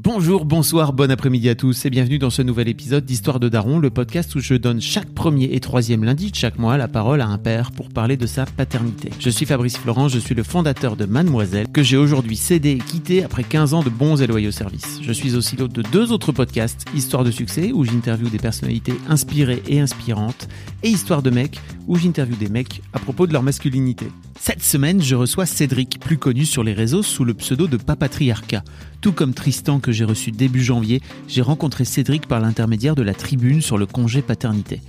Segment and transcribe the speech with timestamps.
[0.00, 3.80] Bonjour, bonsoir, bon après-midi à tous et bienvenue dans ce nouvel épisode d'Histoire de Daron,
[3.80, 7.20] le podcast où je donne chaque premier et troisième lundi de chaque mois la parole
[7.20, 9.10] à un père pour parler de sa paternité.
[9.18, 12.78] Je suis Fabrice Florent, je suis le fondateur de Mademoiselle, que j'ai aujourd'hui cédé et
[12.78, 15.00] quitté après 15 ans de bons et loyaux services.
[15.02, 18.94] Je suis aussi l'hôte de deux autres podcasts, Histoire de succès, où j'interviewe des personnalités
[19.08, 20.46] inspirées et inspirantes,
[20.84, 24.06] et Histoire de mecs, où j'interviewe des mecs à propos de leur masculinité.
[24.38, 28.62] Cette semaine, je reçois Cédric, plus connu sur les réseaux sous le pseudo de Papatriarcat.
[29.00, 33.14] Tout comme Tristan que j'ai reçu début janvier, j'ai rencontré Cédric par l'intermédiaire de la
[33.14, 34.80] tribune sur le congé paternité.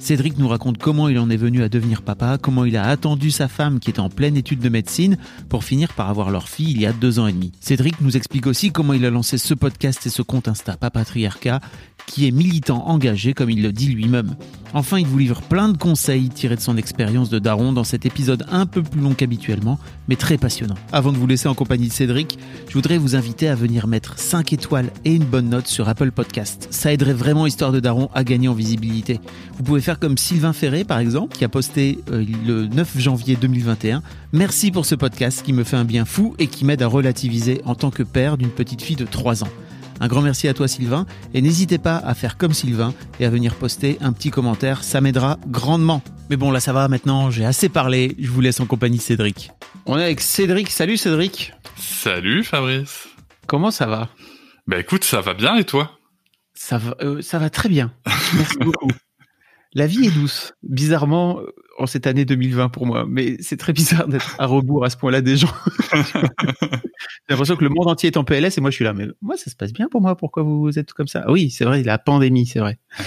[0.00, 3.30] Cédric nous raconte comment il en est venu à devenir papa, comment il a attendu
[3.30, 5.18] sa femme qui est en pleine étude de médecine
[5.50, 7.52] pour finir par avoir leur fille il y a deux ans et demi.
[7.60, 11.60] Cédric nous explique aussi comment il a lancé ce podcast et ce compte Insta Papatriarcat
[12.06, 14.34] qui est militant engagé comme il le dit lui-même.
[14.72, 18.06] Enfin, il vous livre plein de conseils tirés de son expérience de daron dans cet
[18.06, 19.78] épisode un peu plus long qu'habituellement,
[20.08, 20.76] mais très passionnant.
[20.92, 24.18] Avant de vous laisser en compagnie de Cédric, je voudrais vous inviter à venir mettre
[24.18, 26.68] 5 étoiles et une bonne note sur Apple Podcast.
[26.70, 29.20] Ça aiderait vraiment Histoire de Daron à gagner en visibilité.
[29.56, 33.36] Vous pouvez faire comme Sylvain Ferré par exemple, qui a posté euh, le 9 janvier
[33.36, 34.02] 2021.
[34.32, 37.60] Merci pour ce podcast qui me fait un bien fou et qui m'aide à relativiser
[37.64, 39.48] en tant que père d'une petite fille de 3 ans.
[40.00, 43.30] Un grand merci à toi Sylvain et n'hésitez pas à faire comme Sylvain et à
[43.30, 46.02] venir poster un petit commentaire, ça m'aidera grandement.
[46.30, 49.02] Mais bon là ça va maintenant, j'ai assez parlé, je vous laisse en compagnie de
[49.02, 49.50] Cédric.
[49.86, 51.52] On est avec Cédric, salut Cédric.
[51.76, 53.08] Salut Fabrice.
[53.46, 54.08] Comment ça va?
[54.66, 55.98] Bah écoute, ça va bien et toi?
[56.54, 57.92] Ça va, euh, ça va très bien.
[58.34, 58.90] Merci beaucoup.
[59.74, 61.40] La vie est douce, bizarrement,
[61.78, 63.06] en cette année 2020 pour moi.
[63.08, 65.52] Mais c'est très bizarre d'être à rebours à ce point-là des gens.
[65.92, 68.92] J'ai l'impression que le monde entier est en PLS et moi je suis là.
[68.92, 70.16] Mais moi, ça se passe bien pour moi.
[70.16, 71.30] Pourquoi vous êtes comme ça?
[71.30, 72.78] Oui, c'est vrai, la pandémie, c'est vrai.
[72.98, 73.04] Ouais.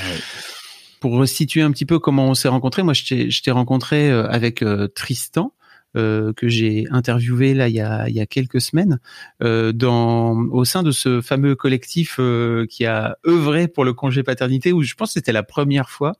[0.99, 4.61] Pour situer un petit peu comment on s'est rencontrés, moi je t'ai, rencontré euh, avec
[4.61, 5.53] euh, Tristan.
[5.95, 8.99] Euh, que j'ai interviewé là il y a, il y a quelques semaines
[9.43, 14.23] euh, dans au sein de ce fameux collectif euh, qui a œuvré pour le congé
[14.23, 16.13] paternité où je pense que c'était la première fois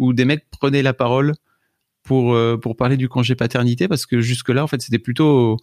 [0.00, 1.34] où des mecs prenaient la parole
[2.02, 5.58] pour euh, pour parler du congé paternité parce que jusque là en fait c'était plutôt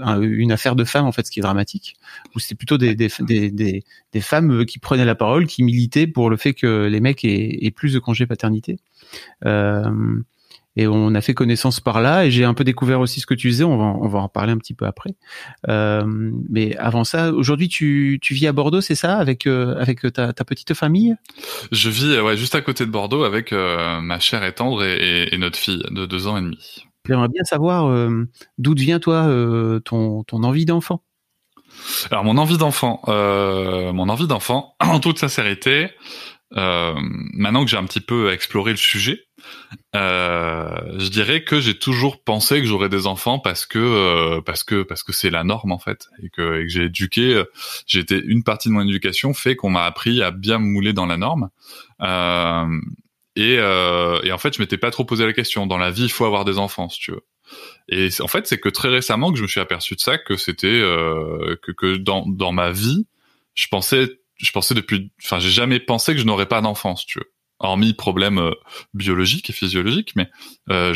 [0.00, 1.94] un- une affaire de femmes en fait ce qui est dramatique
[2.34, 6.36] où c'était plutôt des des, des femmes qui prenaient la parole qui militaient pour le
[6.36, 8.78] fait que les mecs aient, plus de congé paternité.
[9.44, 10.20] Euh,
[10.76, 13.34] et on a fait connaissance par là et j'ai un peu découvert aussi ce que
[13.34, 15.14] tu faisais on va en- on va en parler un petit peu après
[15.68, 16.02] euh,
[16.50, 20.32] mais avant ça aujourd'hui tu tu vis à Bordeaux c'est ça avec euh, avec ta,
[20.32, 21.14] ta petite famille?
[21.72, 24.82] Je vis euh, ouais, juste à côté de Bordeaux avec euh, ma chère et tendre
[24.84, 26.84] et, et- et notre fille de deux ans et demi.
[27.06, 28.08] J'aimerais bien savoir
[28.58, 29.28] d'où vient toi
[29.84, 31.02] ton, ton envie d'enfant?
[32.10, 35.90] Alors mon envie d'enfant, mon envie d'enfant, en toute sincérité,
[36.52, 36.94] euh,
[37.32, 39.24] maintenant que j'ai un petit peu exploré le sujet,
[39.96, 44.64] euh, je dirais que j'ai toujours pensé que j'aurais des enfants parce que euh, parce
[44.64, 47.44] que parce que c'est la norme en fait et que, et que j'ai éduqué, euh,
[47.86, 51.06] j'ai été une partie de mon éducation fait qu'on m'a appris à bien mouler dans
[51.06, 51.50] la norme.
[52.02, 52.80] Euh,
[53.36, 55.66] et, et en fait, je m'étais pas trop posé la question.
[55.66, 57.24] Dans la vie, il faut avoir des enfants, si tu veux.
[57.88, 60.36] Et en fait, c'est que très récemment que je me suis aperçu de ça, que
[60.36, 60.80] c'était
[61.62, 63.08] que, que dans dans ma vie,
[63.54, 67.06] je pensais, je pensais depuis, enfin, j'ai jamais pensé que je n'aurais pas d'enfant, si
[67.06, 67.32] tu veux.
[67.60, 68.52] Hormis problèmes euh,
[68.94, 70.28] biologiques et physiologiques, mais
[70.70, 70.92] euh,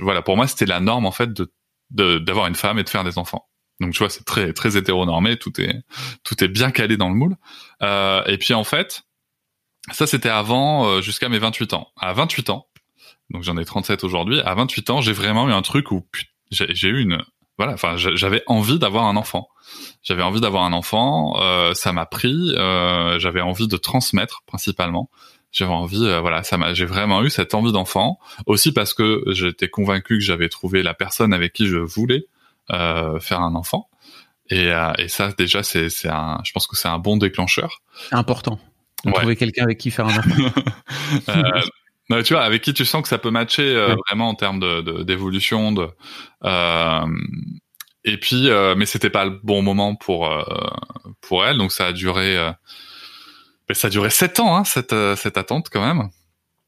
[0.00, 1.52] voilà, pour moi, c'était la norme en fait de
[1.90, 3.46] d'avoir une femme et de faire des enfants.
[3.80, 5.82] Donc tu vois, c'est très très hétéronormé, tout est
[6.22, 7.36] tout est bien calé dans le moule.
[7.82, 9.02] Euh, et puis en fait,
[9.92, 11.92] ça c'était avant euh, jusqu'à mes 28 ans.
[11.96, 12.68] À 28 ans,
[13.30, 14.40] donc j'en ai 37 aujourd'hui.
[14.40, 16.06] À 28 ans, j'ai vraiment eu un truc où
[16.50, 17.24] j'ai eu une
[17.58, 19.48] voilà, enfin j'a- j'avais envie d'avoir un enfant.
[20.02, 22.52] J'avais envie d'avoir un enfant, euh, ça m'a pris.
[22.56, 25.08] euh, j'avais envie de transmettre principalement.
[25.52, 26.74] J'avais envie, euh, voilà, ça m'a.
[26.74, 28.18] J'ai vraiment eu cette envie d'enfant.
[28.46, 32.26] Aussi parce que j'étais convaincu que j'avais trouvé la personne avec qui je voulais
[32.72, 33.88] euh, faire un enfant.
[34.50, 36.40] Et, euh, et ça déjà c'est un.
[36.44, 37.80] Je pense que c'est un bon déclencheur.
[38.10, 38.58] Important
[39.06, 39.12] Ouais.
[39.12, 40.60] trouver quelqu'un avec qui faire un enfant.
[42.10, 43.96] Non, tu vois, avec qui tu sens que ça peut matcher euh, Ouais.
[44.08, 45.88] vraiment en termes de de- d'évolution, de,
[46.44, 47.06] euh,
[48.04, 50.42] et puis, euh, mais c'était pas le bon moment pour euh,
[51.22, 52.50] pour elle, donc ça a duré, euh,
[53.68, 56.10] ben, ça a duré sept ans, hein, cette euh, cette attente quand même.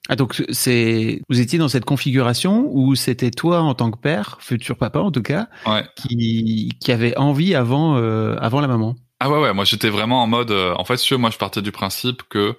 [0.09, 4.38] Ah donc c'est vous étiez dans cette configuration où c'était toi en tant que père,
[4.41, 5.49] futur papa en tout cas,
[5.97, 8.94] qui qui avait envie avant euh, avant la maman?
[9.19, 11.63] Ah ouais ouais, moi j'étais vraiment en mode euh, en fait si moi je partais
[11.63, 12.55] du principe que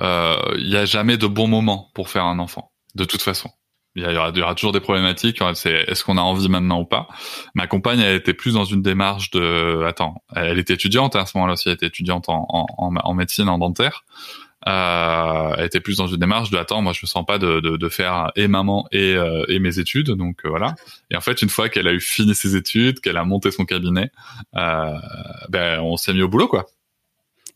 [0.00, 3.50] euh, il y a jamais de bon moment pour faire un enfant de toute façon.
[3.96, 5.40] Il y, aura, y aura toujours des problématiques.
[5.54, 7.06] C'est est-ce qu'on a envie maintenant ou pas?
[7.54, 11.36] Ma compagne, elle était plus dans une démarche de attends, elle était étudiante à ce
[11.38, 14.04] moment-là aussi, elle était étudiante en, en médecine en dentaire
[14.66, 17.60] euh, elle était plus dans une démarche de attends moi je me sens pas de,
[17.60, 20.74] de, de faire et maman et, euh, et mes études donc euh, voilà.
[21.10, 23.64] Et en fait une fois qu'elle a eu fini ses études qu'elle a monté son
[23.64, 24.10] cabinet
[24.56, 24.94] euh,
[25.48, 26.66] ben on s'est mis au boulot quoi.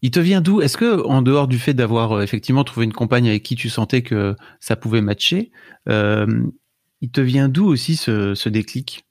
[0.00, 0.60] Il te vient d'où?
[0.60, 3.68] Est-ce que, en dehors du fait d'avoir euh, effectivement trouvé une compagne avec qui tu
[3.68, 5.50] sentais que ça pouvait matcher,
[5.88, 6.44] euh,
[7.00, 9.04] il te vient d'où aussi ce, ce déclic?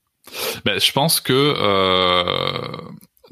[0.63, 1.53] Ben, je pense que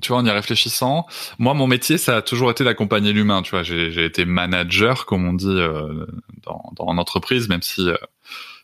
[0.01, 1.06] tu vois, en y réfléchissant,
[1.39, 3.42] moi, mon métier, ça a toujours été d'accompagner l'humain.
[3.42, 6.06] Tu vois, j'ai été manager, comme on dit euh,
[6.44, 7.95] dans, dans entreprise, même si euh,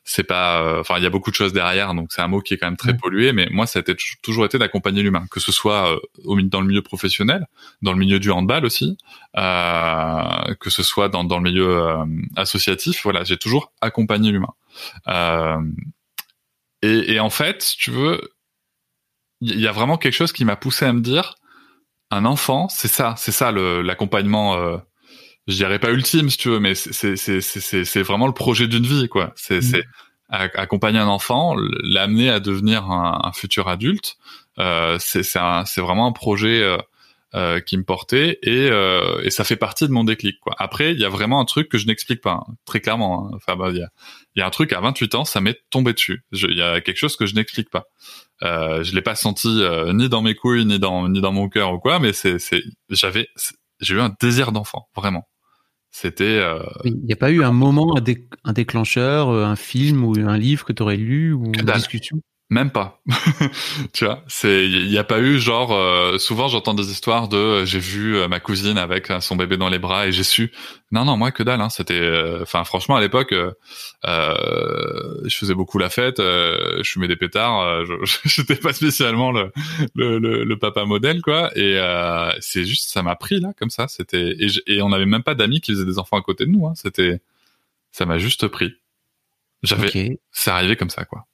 [0.03, 2.41] c'est pas, euh, enfin, il y a beaucoup de choses derrière, donc c'est un mot
[2.41, 3.33] qui est quand même très pollué.
[3.33, 3.83] Mais moi, ça a
[4.21, 5.95] toujours été d'accompagner l'humain, que ce soit
[6.25, 7.47] au, dans le milieu professionnel,
[7.81, 8.97] dans le milieu du handball aussi,
[9.35, 11.95] que ce soit dans, dans le milieu
[12.35, 13.01] associatif.
[13.03, 14.53] Voilà, j'ai toujours accompagné l'humain.
[16.83, 18.19] Et, et en fait, tu veux,
[19.41, 21.35] il y a vraiment quelque chose qui m'a poussé à me dire
[22.11, 24.55] un enfant, c'est ça, c'est ça l'accompagnement.
[24.55, 24.77] Euh,
[25.47, 28.67] je dirais pas ultime si tu veux, mais c'est c'est c'est c'est vraiment le projet
[28.67, 29.33] d'une vie quoi.
[29.35, 29.61] C'est mmh.
[29.61, 29.83] c'est
[30.31, 34.15] accompagner un enfant, l'amener à devenir un, futur adulte.
[34.59, 36.77] Euh, c'est c'est vraiment un projet euh,
[37.33, 40.55] euh, qui me portait et, euh, et ça fait partie de mon déclic quoi.
[40.57, 43.27] Après il y a vraiment un truc que je n'explique pas hein, très clairement.
[43.27, 43.31] Hein.
[43.35, 43.89] Enfin bah, il y a
[44.35, 46.23] il y a un truc à 28 ans ça m'est tombé dessus.
[46.31, 47.85] Il y a quelque chose que je n'explique pas.
[48.43, 51.49] Euh, je l'ai pas senti euh, ni dans mes couilles ni dans ni dans mon
[51.49, 53.27] cœur ou quoi, mais c'est c'est j'avais
[53.79, 55.27] j'ai eu un désir d'enfant vraiment.
[55.91, 56.23] C'était.
[56.23, 60.37] Euh, il n'y a pas eu un moment, un, déclencheur, euh, un film ou un
[60.37, 62.21] livre que tu aurais lu ou une discussion?
[62.51, 63.01] Même pas.
[63.93, 67.37] tu vois, c'est il n'y a pas eu genre euh, souvent j'entends des histoires de
[67.37, 70.51] euh, j'ai vu euh, ma cousine avec son bébé dans les bras et j'ai su.
[70.91, 72.01] Non non, moi que dalle hein, c'était
[72.41, 73.33] enfin franchement à l'époque
[74.03, 77.85] je faisais beaucoup la fête, je fumais des pétards,
[78.25, 79.53] j'étais pas spécialement le,
[79.95, 81.79] le, le, papa modèle quoi et
[82.41, 85.35] c'est juste ça m'a pris là comme ça, c'était et, et on n'avait même pas
[85.35, 87.21] d'amis qui faisaient des enfants à côté de nous hein, c'était
[87.93, 88.73] ça m'a juste pris.
[89.63, 91.25] J'avais c'est arrivé comme ça quoi.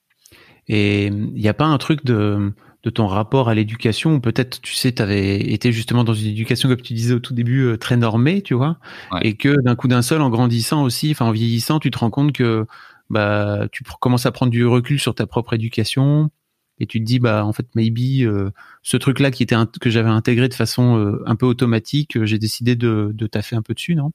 [0.67, 2.53] Et il n'y a pas un truc de,
[2.83, 6.69] de ton rapport à l'éducation peut-être, tu sais, tu avais été justement dans une éducation,
[6.69, 8.77] comme tu disais au tout début, euh, très normée, tu vois,
[9.21, 12.09] et que d'un coup d'un seul, en grandissant aussi, enfin en vieillissant, tu te rends
[12.09, 12.65] compte que
[13.09, 16.29] bah tu commences à prendre du recul sur ta propre éducation
[16.77, 18.51] et tu te dis bah en fait maybe euh,
[18.83, 22.37] ce truc là qui était que j'avais intégré de façon euh, un peu automatique j'ai
[22.37, 24.11] décidé de, de taffer un peu dessus non?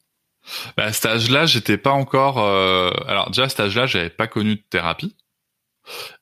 [0.77, 2.39] Bah, à cet âge-là, j'étais pas encore.
[2.39, 5.15] Alors déjà à cet âge-là, j'avais pas connu de thérapie.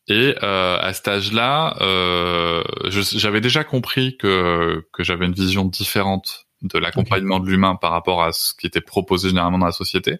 [0.08, 6.46] Et euh, à cet âge-là, euh, j'avais déjà compris que, que j'avais une vision différente
[6.62, 10.18] de l'accompagnement de l'humain par rapport à ce qui était proposé généralement dans la société.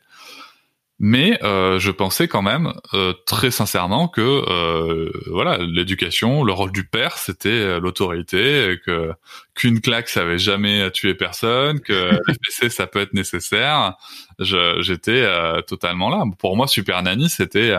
[1.03, 6.73] Mais euh, je pensais quand même euh, très sincèrement que euh, voilà l'éducation, le rôle
[6.73, 9.11] du père, c'était euh, l'autorité, que
[9.55, 13.95] qu'une claque ça avait jamais tué personne, que l'FPC ça peut être nécessaire.
[14.41, 15.27] J'étais
[15.67, 16.23] totalement là.
[16.39, 17.75] Pour moi, Super Nanny, c'était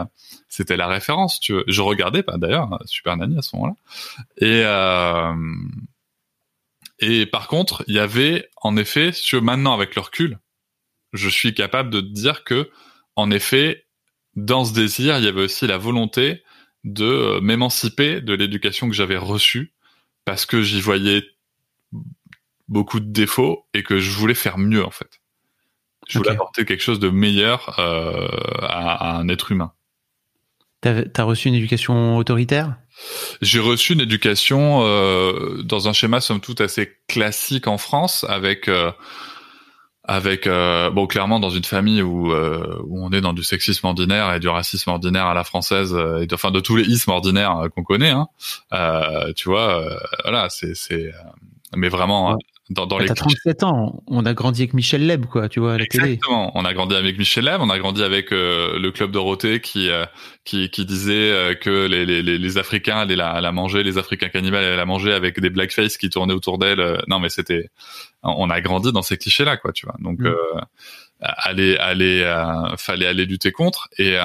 [0.52, 1.40] c'était la référence.
[1.40, 1.64] Tu veux.
[1.68, 3.76] Je regardais pas d'ailleurs Super Nanny à ce moment-là.
[4.38, 4.64] Et
[7.02, 10.38] et par contre, il y avait en effet, maintenant avec le recul,
[11.14, 12.70] je suis capable de dire que
[13.16, 13.86] en effet,
[14.36, 16.44] dans ce désir, il y avait aussi la volonté
[16.84, 19.74] de euh, m'émanciper de l'éducation que j'avais reçue
[20.26, 21.24] parce que j'y voyais
[22.68, 25.20] beaucoup de défauts et que je voulais faire mieux en fait.
[26.08, 28.28] Je voulais apporter quelque chose de meilleur euh,
[28.62, 29.74] à, un être humain.
[30.82, 32.76] T'as as reçu une éducation autoritaire?
[33.42, 38.68] J'ai reçu une éducation euh, dans un schéma somme toute assez classique en France avec
[40.04, 43.86] avec euh, bon clairement dans une famille où euh, où on est dans du sexisme
[43.86, 46.84] ordinaire et du racisme ordinaire à la française euh, et de, enfin de tous les
[46.84, 48.28] ismes ordinaires qu'on connaît hein.
[49.36, 49.86] Tu vois
[50.24, 51.12] voilà c'est c'est
[51.76, 52.38] mais vraiment
[52.72, 53.08] dans, dans bah, les.
[53.10, 54.02] T'as 37 ans.
[54.08, 56.52] On a grandi avec Michel Leb, quoi, tu vois, à la Exactement.
[56.56, 57.60] On a grandi avec Michel Leb.
[57.60, 60.06] On a grandi avec euh, le club Dorothée qui euh,
[60.46, 64.30] qui, qui disait euh, que les, les, les, Africains allaient la, la manger, les Africains
[64.30, 67.02] cannibales allaient la manger avec des blackface qui tournaient autour d'elle.
[67.08, 67.70] Non, mais c'était.
[68.24, 69.96] On a grandi dans ces clichés-là, quoi, tu vois.
[70.00, 70.34] Donc, mm.
[71.20, 72.44] aller aller
[72.78, 74.18] fallait aller lutter contre et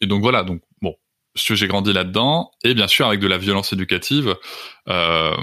[0.00, 0.42] et donc voilà.
[0.42, 0.94] Donc bon,
[1.34, 4.36] j'ai grandi là-dedans et bien sûr avec de la violence éducative.
[4.88, 5.36] Euh,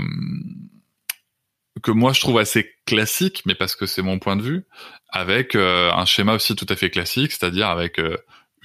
[1.81, 4.65] que moi je trouve assez classique, mais parce que c'est mon point de vue,
[5.09, 7.99] avec un schéma aussi tout à fait classique, c'est-à-dire avec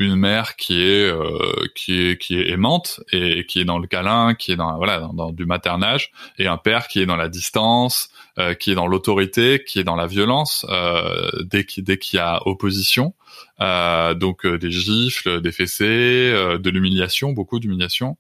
[0.00, 3.86] une mère qui est euh, qui est qui est aimante et, qui est dans le
[3.86, 7.28] câlin, qui est dans voilà dans, du maternage, et un père qui est dans la
[7.28, 11.98] distance, euh, qui est dans l'autorité, qui est dans la violence euh, dès qu'il dès
[11.98, 13.14] qu'il y a opposition.
[13.58, 18.16] donc des gifles, des fessées, de l'humiliation, beaucoup d'humiliation.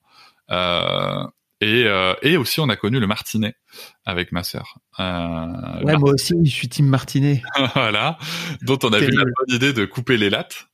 [1.60, 1.86] Et,
[2.22, 3.54] et aussi on a connu le martinet
[4.04, 4.78] avec ma sœur.
[4.98, 7.42] ouais, moi aussi, je suis team martinet.
[7.74, 8.18] voilà,
[8.62, 10.70] dont on avait eu la bonne idée de couper les lattes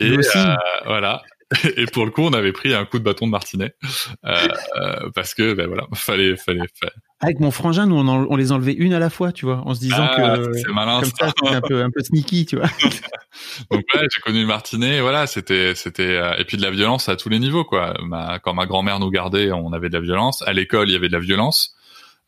[0.00, 1.22] et euh, voilà.
[1.76, 3.76] Et pour le coup, on avait pris un coup de bâton de Martinet
[4.24, 6.92] euh, euh, parce que ben voilà, fallait, fallait, fallait.
[7.20, 9.74] Avec mon frangin, nous on, on, les enlevait une à la fois, tu vois, en
[9.74, 12.56] se disant ah, que c'est malin, comme ça, c'était un peu, un peu sneaky, tu
[12.56, 12.66] vois.
[13.70, 17.16] Donc ouais, j'ai connu le Martinet, voilà, c'était, c'était, et puis de la violence à
[17.16, 17.94] tous les niveaux, quoi.
[18.02, 20.42] Ma, quand ma grand-mère nous gardait, on avait de la violence.
[20.42, 21.74] À l'école, il y avait de la violence.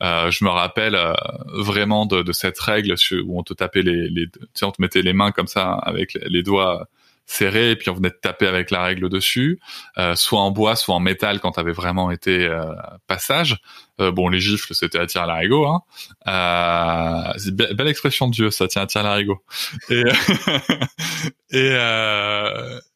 [0.03, 1.13] Euh, je me rappelle euh,
[1.55, 4.81] vraiment de, de, cette règle où on te tapait les, les tu sais, on te
[4.81, 6.89] mettait les mains comme ça avec les doigts
[7.29, 9.61] serré et puis on venait de taper avec la règle dessus,
[9.99, 12.73] euh, soit en bois, soit en métal quand t'avais vraiment été euh,
[13.07, 13.59] passage.
[14.01, 15.67] Euh, bon, les gifles, c'était à tir à l'arigot.
[15.67, 15.83] Hein.
[16.27, 19.43] Euh, c'est be belle expression de Dieu, ça tient à tir à l'arigot.
[19.91, 20.05] Et
[21.51, 21.77] et,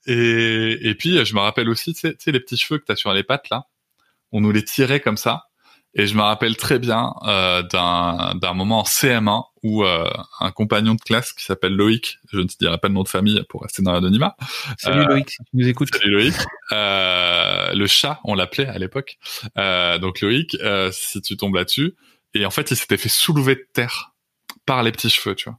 [0.06, 3.12] et, et puis je me rappelle aussi, tu sais, les petits cheveux que t'as sur
[3.12, 3.66] les pattes là,
[4.32, 5.44] on nous les tirait comme ça
[5.94, 10.94] et je me rappelle très bien euh, d'un moment en CM1 où euh, un compagnon
[10.94, 13.62] de classe qui s'appelle Loïc, je ne te dirai pas le nom de famille pour
[13.62, 14.34] rester dans l'anonymat.
[14.78, 15.94] Salut euh, Loïc, si tu nous écoutes.
[15.94, 16.34] Salut Loïc.
[16.72, 19.18] Euh, le chat, on l'appelait à l'époque.
[19.58, 20.56] Euh, donc Loïc,
[20.92, 21.94] si tu tombes là-dessus,
[22.34, 24.14] et en fait il s'était fait soulever de terre
[24.64, 25.58] par les petits cheveux, tu vois.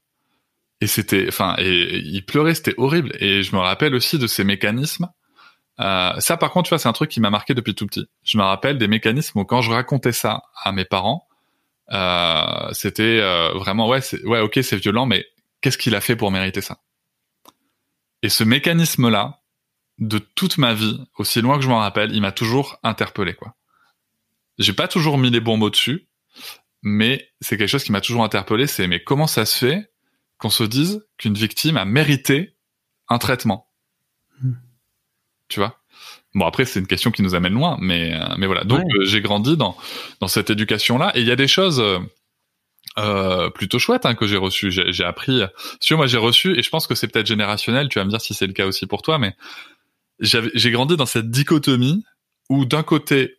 [0.81, 3.15] Et c'était, enfin, et il pleurait, c'était horrible.
[3.19, 5.07] Et je me rappelle aussi de ces mécanismes
[5.79, 8.07] euh, ça, par contre, tu vois, c'est un truc qui m'a marqué depuis tout petit.
[8.23, 11.27] Je me rappelle des mécanismes où quand je racontais ça à mes parents,
[11.91, 15.25] euh, c'était euh, vraiment ouais, ouais, ok, c'est violent, mais
[15.61, 16.79] qu'est-ce qu'il a fait pour mériter ça?
[18.21, 19.41] Et ce mécanisme-là,
[19.99, 23.55] de toute ma vie, aussi loin que je m'en rappelle, il m'a toujours interpellé, quoi.
[24.59, 26.07] J'ai pas toujours mis les bons mots dessus,
[26.83, 28.67] mais c'est quelque chose qui m'a toujours interpellé.
[28.67, 29.91] C'est mais comment ça se fait
[30.37, 32.55] qu'on se dise qu'une victime a mérité
[33.09, 33.72] un traitement?
[35.47, 35.79] Tu vois.
[36.35, 38.63] Bon après c'est une question qui nous amène loin, mais euh, mais voilà.
[38.63, 39.77] Donc euh, j'ai grandi dans
[40.19, 41.83] dans cette éducation là et il y a des choses
[42.97, 44.71] euh, plutôt chouettes hein, que j'ai reçues.
[44.71, 45.41] J'ai appris.
[45.79, 47.89] Si moi j'ai reçu et je pense que c'est peut-être générationnel.
[47.89, 49.35] Tu vas me dire si c'est le cas aussi pour toi, mais
[50.19, 52.03] j'ai grandi dans cette dichotomie
[52.49, 53.37] où d'un côté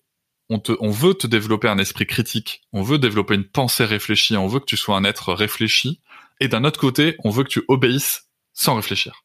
[0.50, 4.36] on te on veut te développer un esprit critique, on veut développer une pensée réfléchie,
[4.36, 6.00] on veut que tu sois un être réfléchi,
[6.40, 9.23] et d'un autre côté on veut que tu obéisses sans réfléchir.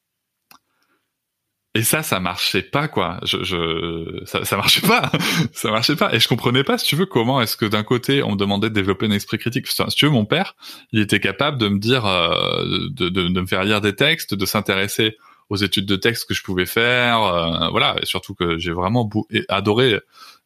[1.75, 3.19] Et ça, ça marchait pas, quoi.
[3.23, 5.11] Je, je, ça, ça marchait pas.
[5.53, 6.13] ça marchait pas.
[6.15, 8.69] Et je comprenais pas, si tu veux, comment est-ce que d'un côté, on me demandait
[8.69, 9.67] de développer un esprit critique.
[9.67, 10.55] Si tu veux, mon père,
[10.91, 14.33] il était capable de me dire, euh, de, de, de, me faire lire des textes,
[14.33, 15.15] de s'intéresser
[15.49, 17.21] aux études de texte que je pouvais faire.
[17.21, 17.95] Euh, voilà.
[18.01, 19.07] Et surtout que j'ai vraiment
[19.47, 19.99] adoré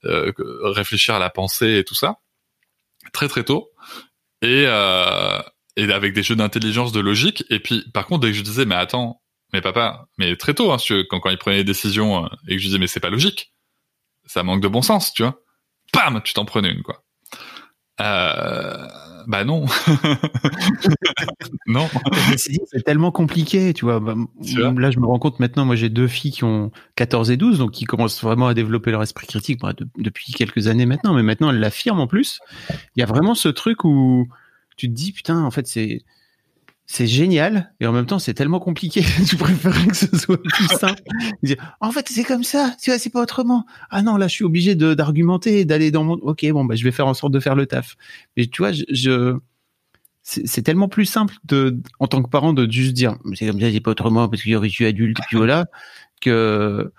[0.04, 0.32] euh,
[0.64, 2.18] réfléchir à la pensée et tout ça.
[3.14, 3.70] Très, très tôt.
[4.42, 5.40] Et, euh,
[5.78, 7.46] et avec des jeux d'intelligence, de logique.
[7.50, 9.22] Et puis, par contre, dès que je disais, mais attends,
[9.54, 10.78] mais papa, mais très tôt, hein,
[11.10, 13.54] quand, quand il prenait des décisions euh, et que je disais mais c'est pas logique,
[14.26, 15.42] ça manque de bon sens, tu vois.
[15.92, 17.04] Pam, tu t'en prenais une quoi.
[18.02, 18.88] Euh,
[19.28, 19.66] bah non.
[21.68, 21.88] non.
[22.36, 24.00] C'est tellement compliqué, tu vois.
[24.00, 24.16] Bah,
[24.56, 27.60] là, je me rends compte maintenant, moi j'ai deux filles qui ont 14 et 12,
[27.60, 31.24] donc qui commencent vraiment à développer leur esprit critique bah, depuis quelques années maintenant, mais
[31.24, 32.40] maintenant elles l'affirment en plus.
[32.96, 34.28] Il y a vraiment ce truc où
[34.76, 36.04] tu te dis, putain, en fait, c'est
[36.86, 39.04] c'est génial et en même temps c'est tellement compliqué.
[39.28, 41.02] Tu préférerais que ce soit plus simple.
[41.80, 42.76] En fait c'est comme ça.
[42.82, 43.66] Tu vois c'est pas autrement.
[43.90, 46.84] Ah non là je suis obligé de d'argumenter d'aller dans mon ok bon bah je
[46.84, 47.96] vais faire en sorte de faire le taf.
[48.36, 49.38] Mais tu vois je,
[50.24, 53.72] c'est tellement plus simple de en tant que parent de juste dire c'est comme ça
[53.72, 55.66] c'est pas autrement parce qu'il y aurait eu adulte et puis voilà
[56.22, 56.92] que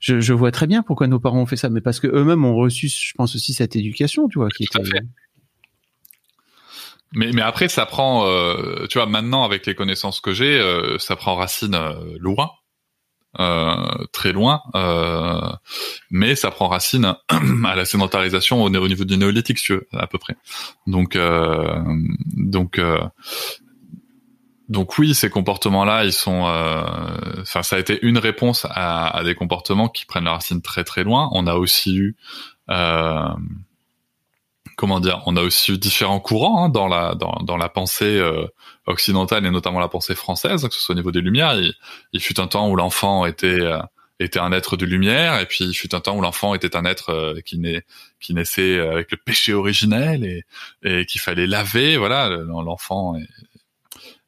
[0.00, 1.70] je, je, vois très bien pourquoi nos parents ont fait ça.
[1.70, 4.78] Mais parce que eux-mêmes ont reçu je pense aussi cette éducation tu vois qui était
[7.12, 10.98] mais, mais après, ça prend, euh, tu vois, maintenant avec les connaissances que j'ai, euh,
[10.98, 12.50] ça prend racine euh, loin,
[13.40, 15.40] euh, très loin, euh,
[16.10, 17.14] mais ça prend racine
[17.64, 20.36] à la sédentarisation au, niveau du néolithique, tu veux, à peu près.
[20.86, 21.18] Donc,
[22.36, 22.80] donc,
[24.68, 26.42] donc oui, ces comportements-là, ils sont,
[27.40, 30.84] enfin, ça a été une réponse à, à, des comportements qui prennent la racine très
[30.84, 31.30] très loin.
[31.32, 32.16] On a aussi eu
[34.78, 38.16] comment dire, on a aussi eu différents courants hein, dans la dans, dans la pensée
[38.18, 38.46] euh,
[38.86, 41.54] occidentale et notamment la pensée française, que ce soit au niveau des Lumières.
[41.58, 41.74] Il,
[42.12, 43.80] il fut un temps où l'enfant était euh,
[44.20, 46.84] était un être de lumière, et puis il fut un temps où l'enfant était un
[46.84, 47.84] être euh, qui, naît,
[48.20, 50.44] qui naissait avec le péché originel et,
[50.82, 53.28] et qu'il fallait laver, voilà, l'enfant est,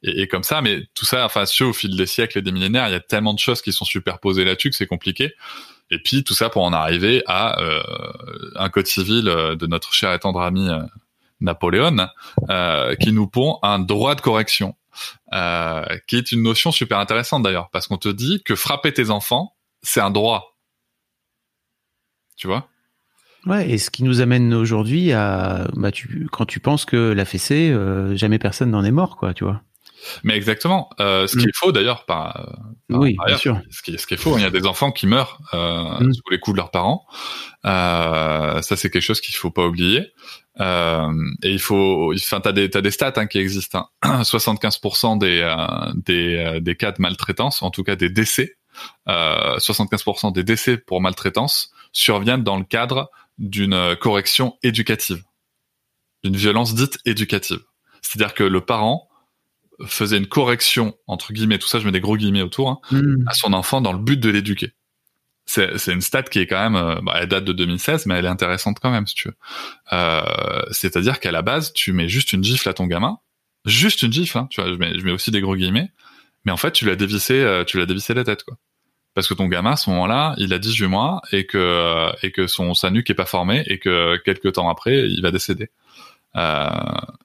[0.02, 0.62] et, comme ça.
[0.62, 3.34] Mais tout ça, enfin, au fil des siècles et des millénaires, il y a tellement
[3.34, 5.34] de choses qui sont superposées là-dessus que c'est compliqué.
[5.90, 7.82] Et puis tout ça pour en arriver à euh,
[8.56, 10.82] un code civil euh, de notre cher et tendre ami euh,
[11.40, 12.08] Napoléon,
[12.48, 14.76] euh, qui nous pond un droit de correction,
[15.32, 19.10] euh, qui est une notion super intéressante d'ailleurs, parce qu'on te dit que frapper tes
[19.10, 20.56] enfants, c'est un droit.
[22.36, 22.68] Tu vois?
[23.46, 27.24] Ouais, et ce qui nous amène aujourd'hui à, bah, tu, quand tu penses que la
[27.24, 27.74] fessée,
[28.14, 29.62] jamais personne n'en est mort, quoi, tu vois.
[30.24, 30.90] Mais exactement.
[31.00, 31.48] Euh, ce qui mm.
[31.48, 32.56] est faux d'ailleurs, par,
[32.88, 33.60] oui, bien sûr.
[33.70, 36.12] Ce qui, ce qui est faux, il y a des enfants qui meurent euh, mm.
[36.12, 37.06] sous les coups de leurs parents.
[37.64, 40.12] Euh, ça, c'est quelque chose qu'il faut pas oublier.
[40.60, 43.88] Euh, et il faut, enfin, t'as des, t'as des stats hein, qui existent.
[44.02, 44.22] Hein.
[44.22, 48.56] 75% des, euh, des, euh, des cas de maltraitance, en tout cas des décès,
[49.06, 55.22] 75% des décès pour maltraitance surviennent dans le cadre d'une correction éducative,
[56.22, 57.60] d'une violence dite éducative.
[58.00, 59.09] C'est-à-dire que le parent
[59.86, 63.24] faisait une correction entre guillemets, tout ça, je mets des gros guillemets autour, hein, hmm.
[63.26, 64.74] à son enfant dans le but de l'éduquer.
[65.46, 68.14] C'est, c'est une stat qui est quand même, euh, bah, elle date de 2016, mais
[68.14, 69.34] elle est intéressante quand même, si tu veux.
[69.92, 73.18] Euh, c'est-à-dire qu'à la base, tu mets juste une gifle à ton gamin,
[73.64, 75.90] juste une gifle, hein, tu vois, je mets, je mets aussi des gros guillemets,
[76.44, 78.56] mais en fait, tu l'as dévissé, euh, tu l'as dévissé la tête, quoi.
[79.14, 82.46] Parce que ton gamin, à ce moment-là, il a 18 mois et que et que
[82.46, 85.70] son sa nuque est pas formée et que quelques temps après, il va décéder.
[86.36, 86.68] Euh,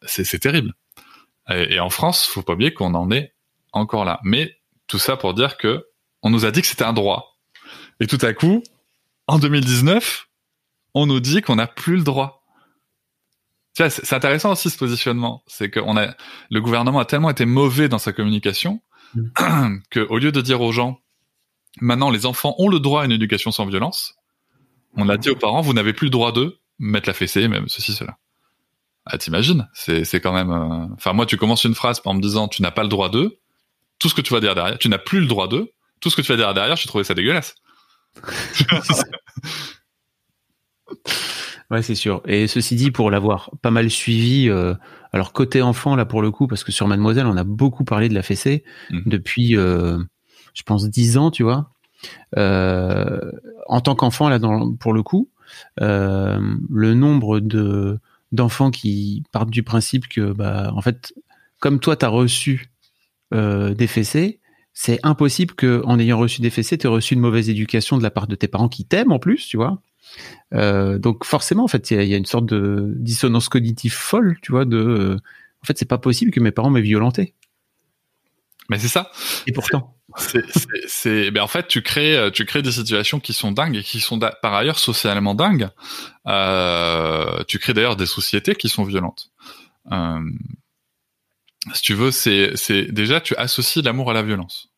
[0.01, 0.74] c'est, c'est terrible.
[1.50, 3.36] Et, en France, faut pas oublier qu'on en est
[3.72, 4.20] encore là.
[4.24, 5.86] Mais tout ça pour dire que
[6.22, 7.38] on nous a dit que c'était un droit.
[8.00, 8.64] Et tout à coup,
[9.28, 10.28] en 2019,
[10.94, 12.44] on nous dit qu'on n'a plus le droit.
[13.75, 15.44] Tu vois, c'est intéressant aussi ce positionnement.
[15.48, 16.16] C'est que on a,
[16.50, 18.82] le gouvernement a tellement été mauvais dans sa communication
[19.14, 19.78] mmh.
[19.92, 21.00] que au lieu de dire aux gens,
[21.82, 24.16] maintenant les enfants ont le droit à une éducation sans violence,
[24.98, 27.68] on a dit aux parents, vous n'avez plus le droit de mettre la fessée, même
[27.68, 28.18] ceci, cela.
[29.05, 29.67] Ah, t'imagines?
[29.74, 30.50] C'est c'est quand même.
[30.50, 33.09] Euh, enfin, moi, tu commences une phrase en me disant tu n'as pas le droit
[33.09, 33.39] de.
[34.00, 35.71] Tout ce que tu vas dire derrière, tu n'as plus le droit de.
[36.01, 37.55] Tout ce que tu vas dire derrière, je trouvais ça dégueulasse.
[41.69, 42.21] ouais, c'est sûr.
[42.25, 44.74] Et ceci dit, pour l'avoir pas mal suivi, euh,
[45.13, 48.09] alors côté enfant là pour le coup, parce que sur Mademoiselle, on a beaucoup parlé
[48.09, 49.00] de la fessée mmh.
[49.05, 50.00] depuis, euh,
[50.53, 51.70] je pense, dix ans, tu vois.
[52.35, 55.29] en tant qu'enfant là, dans, pour le coup,
[55.77, 58.00] le nombre de
[58.35, 61.13] d'enfants qui partent du principe que, bah, en fait,
[61.59, 62.69] comme toi, tu as reçu
[63.33, 64.39] euh, des fessées,
[64.74, 68.03] c'est impossible que, en ayant reçu des fessées, tu aies reçu une mauvaise éducation de
[68.03, 69.81] la part de tes parents qui t'aiment en plus, tu vois.
[70.53, 74.51] Euh, donc forcément, en fait, il y, a une sorte de dissonance cognitive folle, tu
[74.51, 74.65] vois.
[74.65, 77.33] De, euh, en fait, c'est pas possible que mes parents m'aient violenté.
[78.69, 79.11] Mais c'est ça.
[79.48, 79.95] Et pourtant.
[80.18, 83.84] C'est, ben en fait, tu crées, euh, tu crées des situations qui sont dingues et
[83.84, 85.70] qui sont par ailleurs socialement dingues.
[86.28, 89.32] Euh, tu crées d'ailleurs des sociétés qui sont violentes.
[89.92, 90.20] Euh,
[91.74, 94.70] si tu veux, c'est, c'est déjà tu associes l'amour à la violence.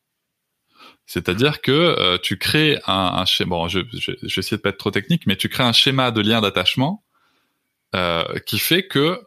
[1.06, 3.50] C'est-à-dire que euh, tu crées un, un schéma.
[3.50, 5.72] Bon, je, je, je, vais essayer de pas être trop technique, mais tu crées un
[5.72, 7.04] schéma de lien d'attachement
[7.96, 9.22] euh, qui fait que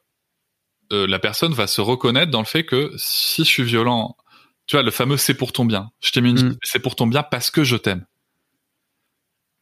[0.92, 4.16] euh, la personne va se reconnaître dans le fait que si je suis violent
[4.70, 5.90] tu vois, le fameux c'est pour ton bien.
[6.00, 6.50] Je t'ai mis une...
[6.50, 6.58] Mm.
[6.62, 8.06] c'est pour ton bien parce que je t'aime.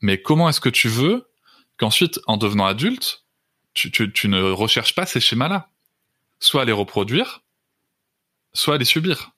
[0.03, 1.31] Mais comment est-ce que tu veux
[1.79, 3.25] qu'ensuite, en devenant adulte,
[3.73, 5.71] tu, tu, tu ne recherches pas ces schémas-là?
[6.41, 7.41] Soit à les reproduire,
[8.53, 9.31] soit à les subir.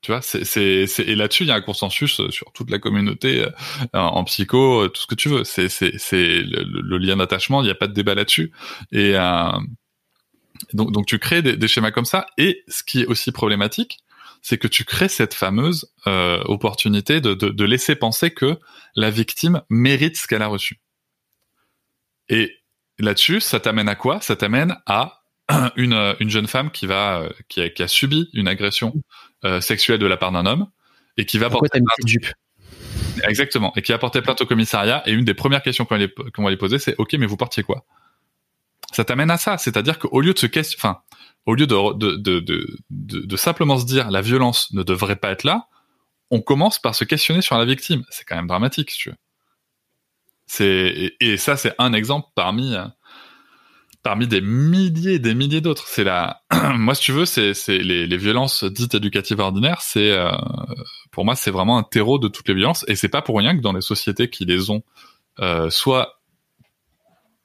[0.00, 2.78] Tu vois, c'est, c'est, c'est, et là-dessus, il y a un consensus sur toute la
[2.78, 3.50] communauté euh,
[3.92, 5.44] en, psycho, tout ce que tu veux.
[5.44, 7.60] C'est, c'est, c'est le, lien d'attachement.
[7.60, 8.52] Il n'y a pas de débat là-dessus.
[8.90, 9.52] Et euh,
[10.72, 12.24] donc, donc, tu crées des, des, schémas comme ça.
[12.38, 13.98] Et ce qui est aussi problématique,
[14.44, 18.58] c'est que tu crées cette fameuse euh, opportunité de, de, de, laisser penser que
[18.94, 20.80] la victime mérite ce qu'elle a reçu.
[22.28, 22.54] Et
[22.98, 24.20] là-dessus, ça t'amène à quoi?
[24.20, 25.22] Ça t'amène à
[25.76, 28.92] une, une jeune femme qui va euh, qui a, qui a subi une agression
[29.46, 30.68] euh, sexuelle de la part d'un homme
[31.16, 32.06] et qui va Pourquoi porter plainte.
[32.06, 32.26] Jupe?
[33.26, 35.02] Exactement, et qui a porté plainte au commissariat.
[35.06, 37.86] Et une des premières questions qu'on va lui poser, c'est OK, mais vous portiez quoi?
[38.94, 41.00] Ça t'amène à ça, c'est-à-dire qu'au lieu de se enfin,
[41.46, 45.66] au lieu de, simplement se dire la violence ne devrait pas être là,
[46.30, 48.04] on commence par se questionner sur la victime.
[48.10, 49.16] C'est quand même dramatique, si tu veux.
[51.20, 52.76] Et, ça, c'est un exemple parmi
[54.04, 55.88] parmi des milliers, des milliers d'autres.
[55.88, 56.42] C'est la,
[56.76, 59.82] moi, si tu veux, c'est les, violences dites éducatives ordinaires.
[59.96, 60.30] Euh,
[61.10, 62.84] pour moi, c'est vraiment un terreau de toutes les violences.
[62.86, 64.82] Et c'est pas pour rien que dans les sociétés qui les ont,
[65.40, 66.20] euh, soit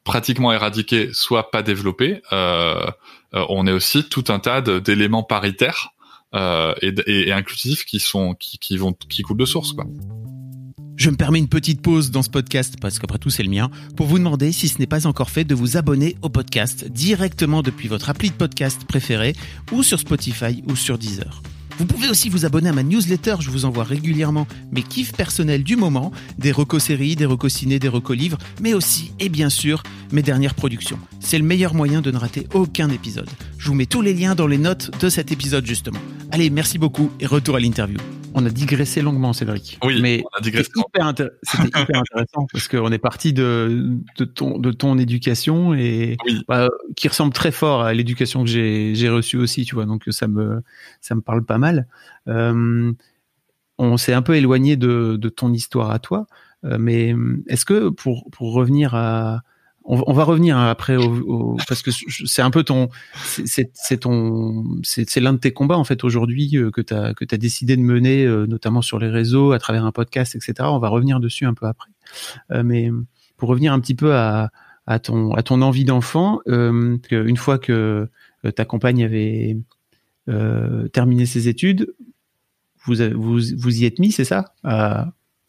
[0.10, 2.88] pratiquement éradiquées, soit pas développées, euh,
[3.36, 5.92] euh, on est aussi tout un tas d'éléments paritaires
[6.34, 9.86] euh, et, inclusifs qui sont qui, qui vont qui coulent de source quoi.
[10.96, 13.70] Je me permets une petite pause dans ce podcast, parce qu'après tout c'est le mien,
[13.96, 17.62] pour vous demander, si ce n'est pas encore fait, de vous abonner au podcast directement
[17.62, 19.36] depuis votre appli de podcast préféré,
[19.72, 21.44] ou sur Spotify ou sur Deezer.
[21.80, 25.64] Vous pouvez aussi vous abonner à ma newsletter, je vous envoie régulièrement mes kiffs personnels
[25.64, 29.50] du moment, des recos séries, des recos ciné, des recos livres, mais aussi, et bien
[29.50, 31.00] sûr, mes dernières productions.
[31.22, 33.30] C'est le meilleur moyen de ne rater aucun épisode.
[33.58, 36.00] Je vous mets tous les liens dans les notes de cet épisode justement.
[36.32, 37.98] Allez, merci beaucoup et retour à l'interview.
[38.34, 39.80] On a digressé longuement, Cédric.
[39.84, 44.60] Oui, mais c'était hyper, intér- c'était hyper intéressant parce qu'on est parti de, de, ton,
[44.60, 46.44] de ton éducation et Oui.
[46.48, 49.86] bah, qui ressemble très fort à l'éducation que j'ai, reçue aussi, tu vois.
[49.86, 50.62] Donc ça me,
[51.02, 51.88] ça me parle pas mal.
[52.28, 52.92] Euh,
[53.78, 56.28] on s'est un peu éloigné de, de ton histoire à toi,
[56.66, 57.16] euh, mais
[57.48, 59.42] est-ce que pour, pour revenir à,
[59.90, 64.66] on, on va revenir après au, au- parce que c'est un peu ton, c'est- ton,
[64.84, 67.82] c'est l'un de tes combats en fait aujourd'hui euh, que tu as que décidé de
[67.82, 70.54] mener, euh, notamment sur les réseaux, à travers un podcast, etc.
[70.72, 71.90] On va revenir dessus un peu après,
[72.52, 72.90] Euh, mais
[73.38, 74.52] pour revenir un petit peu à
[74.88, 78.08] à ton à ton envie d'enfant, euh, une fois que
[78.56, 79.58] ta compagne avait
[80.30, 81.94] euh, terminé ses études,
[82.86, 84.54] vous vous vous y êtes mis, c'est ça?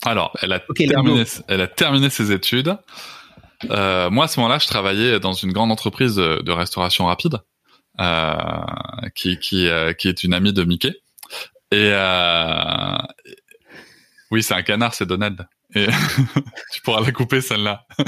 [0.03, 2.76] Alors, elle a terminé, elle a terminé ses études.
[3.68, 7.38] Euh, moi, à ce moment-là, je travaillais dans une grande entreprise de, restauration rapide,
[8.01, 8.44] euh,
[9.14, 10.94] qui euh, qui est une amie de Mickey.
[11.73, 11.92] Et
[14.31, 15.46] oui, c'est un canard, c'est Donald.
[15.75, 15.87] Et
[16.73, 17.87] tu pourras la couper celle-là.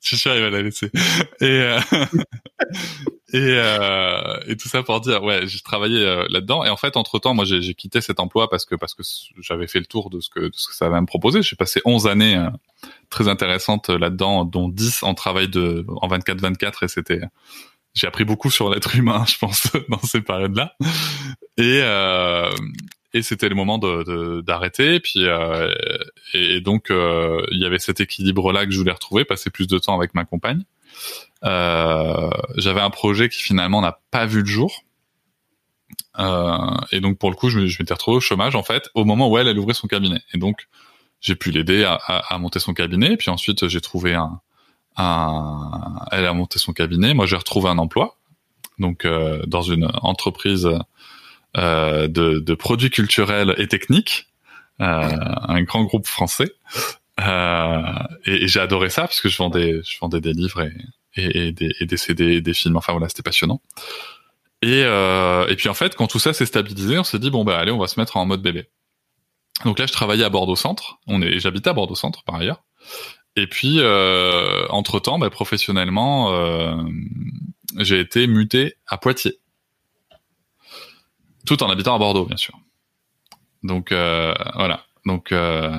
[0.00, 0.90] Je suis sûr, il va la laisser.
[1.40, 1.78] Et euh,
[3.32, 6.64] et euh, et tout ça pour dire, ouais, j'ai travaillé euh, là-dedans.
[6.64, 9.02] Et en fait, entre temps, moi, j'ai quitté cet emploi parce que parce que
[9.40, 11.42] j'avais fait le tour de ce que de ce que ça avait à me proposer.
[11.42, 12.50] J'ai passé 11 années euh,
[13.10, 17.20] très intéressantes là-dedans, dont 10 en travail de en 24-24, et c'était
[17.94, 20.74] j'ai appris beaucoup sur l'être humain, je pense, dans ces périodes-là.
[21.58, 22.50] Et euh,
[23.14, 25.00] et c'était le moment de de- d'arrêter.
[25.00, 25.72] Puis euh,
[26.34, 29.78] et, donc euh, il y avait cet équilibre-là que je voulais retrouver, passer plus de
[29.78, 30.64] temps avec ma compagne.
[31.44, 34.82] Euh, J'avais un projet qui finalement n'a pas vu le jour.
[36.18, 36.56] Euh,
[36.90, 39.28] et donc pour le coup, je, je m'étais retrouvé au chômage en fait au moment
[39.30, 40.20] où elle, elle ouvrait son cabinet.
[40.34, 40.68] Et donc
[41.20, 43.16] j'ai pu l'aider à, à, à monter son cabinet.
[43.16, 44.40] Puis ensuite j'ai trouvé un,
[44.96, 45.70] un,
[46.10, 47.14] elle a monté son cabinet.
[47.14, 48.16] Moi j'ai retrouvé un emploi,
[48.78, 50.68] donc euh, dans une entreprise
[51.56, 54.32] de, de produits culturels et techniques,
[54.80, 54.84] euh,
[55.48, 56.52] un grand groupe français.
[57.20, 57.82] Euh,
[58.24, 60.72] et, et j'ai adoré ça parce que je vendais, je vendais des livres et,
[61.16, 62.76] et, et des, et des CD, et des films.
[62.76, 63.60] Enfin voilà, c'était passionnant.
[64.62, 67.44] Et, euh, et puis en fait, quand tout ça s'est stabilisé, on s'est dit bon
[67.44, 68.68] bah allez, on va se mettre en mode bébé.
[69.64, 70.98] Donc là, je travaillais à Bordeaux Centre.
[71.06, 72.62] On est, j'habitais à Bordeaux Centre par ailleurs.
[73.36, 76.74] Et puis euh, entre temps, bah, professionnellement, euh,
[77.78, 79.38] j'ai été muté à Poitiers,
[81.46, 82.54] tout en habitant à Bordeaux, bien sûr.
[83.62, 84.84] Donc euh, voilà.
[85.06, 85.70] Donc euh,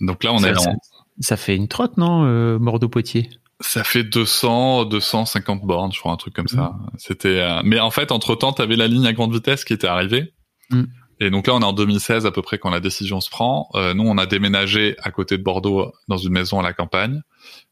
[0.00, 0.76] donc là, on ça, est ça, en,
[1.20, 3.30] ça fait une trotte, non, euh, Bordeaux-Poitiers?
[3.60, 6.76] Ça fait 200, 250 bornes, je crois, un truc comme ça.
[6.96, 9.88] C'était, euh, mais en fait, entre temps, t'avais la ligne à grande vitesse qui était
[9.88, 10.32] arrivée.
[10.70, 10.84] Mm.
[11.20, 13.68] Et donc là, on est en 2016 à peu près quand la décision se prend.
[13.74, 17.20] Euh, nous, on a déménagé à côté de Bordeaux dans une maison à la campagne.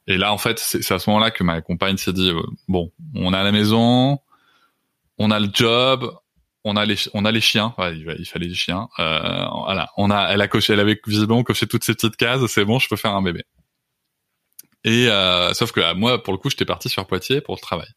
[0.08, 2.32] Et là, en fait, c'est à ce moment-là que ma compagne s'est dit
[2.66, 4.18] bon, on a la maison,
[5.18, 6.12] on a le job,
[6.66, 7.74] on a les on a les chiens.
[7.78, 8.88] Ouais, il, fallait des chiens.
[8.98, 12.44] Euh, voilà, on a, elle a coché, elle avait visiblement coché toutes ces petites cases.
[12.46, 13.44] C'est bon, je peux faire un bébé.
[14.84, 17.88] Et euh, sauf que moi, pour le coup, j'étais parti sur Poitiers pour le travail.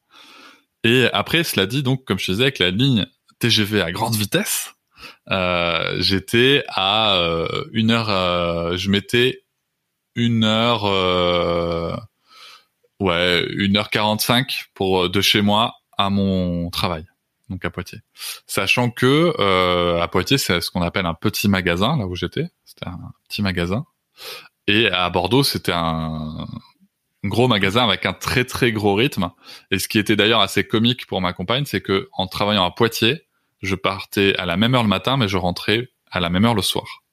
[0.83, 3.05] Et après, cela dit, donc, comme je disais, avec la ligne
[3.39, 4.73] TGV à grande vitesse,
[5.31, 7.19] euh, j'étais à
[7.73, 8.77] une heure.
[8.77, 9.43] je mettais
[10.15, 10.83] une heure,
[12.99, 17.05] ouais, une heure quarante-cinq pour de chez moi à mon travail,
[17.49, 17.99] donc à Poitiers.
[18.47, 22.49] Sachant que euh, à Poitiers, c'est ce qu'on appelle un petit magasin, là où j'étais.
[22.65, 23.85] C'était un petit magasin.
[24.67, 26.47] Et à Bordeaux, c'était un
[27.23, 29.31] gros magasin avec un très très gros rythme.
[29.71, 32.71] Et ce qui était d'ailleurs assez comique pour ma compagne, c'est que en travaillant à
[32.71, 33.23] Poitiers,
[33.61, 36.55] je partais à la même heure le matin, mais je rentrais à la même heure
[36.55, 37.03] le soir.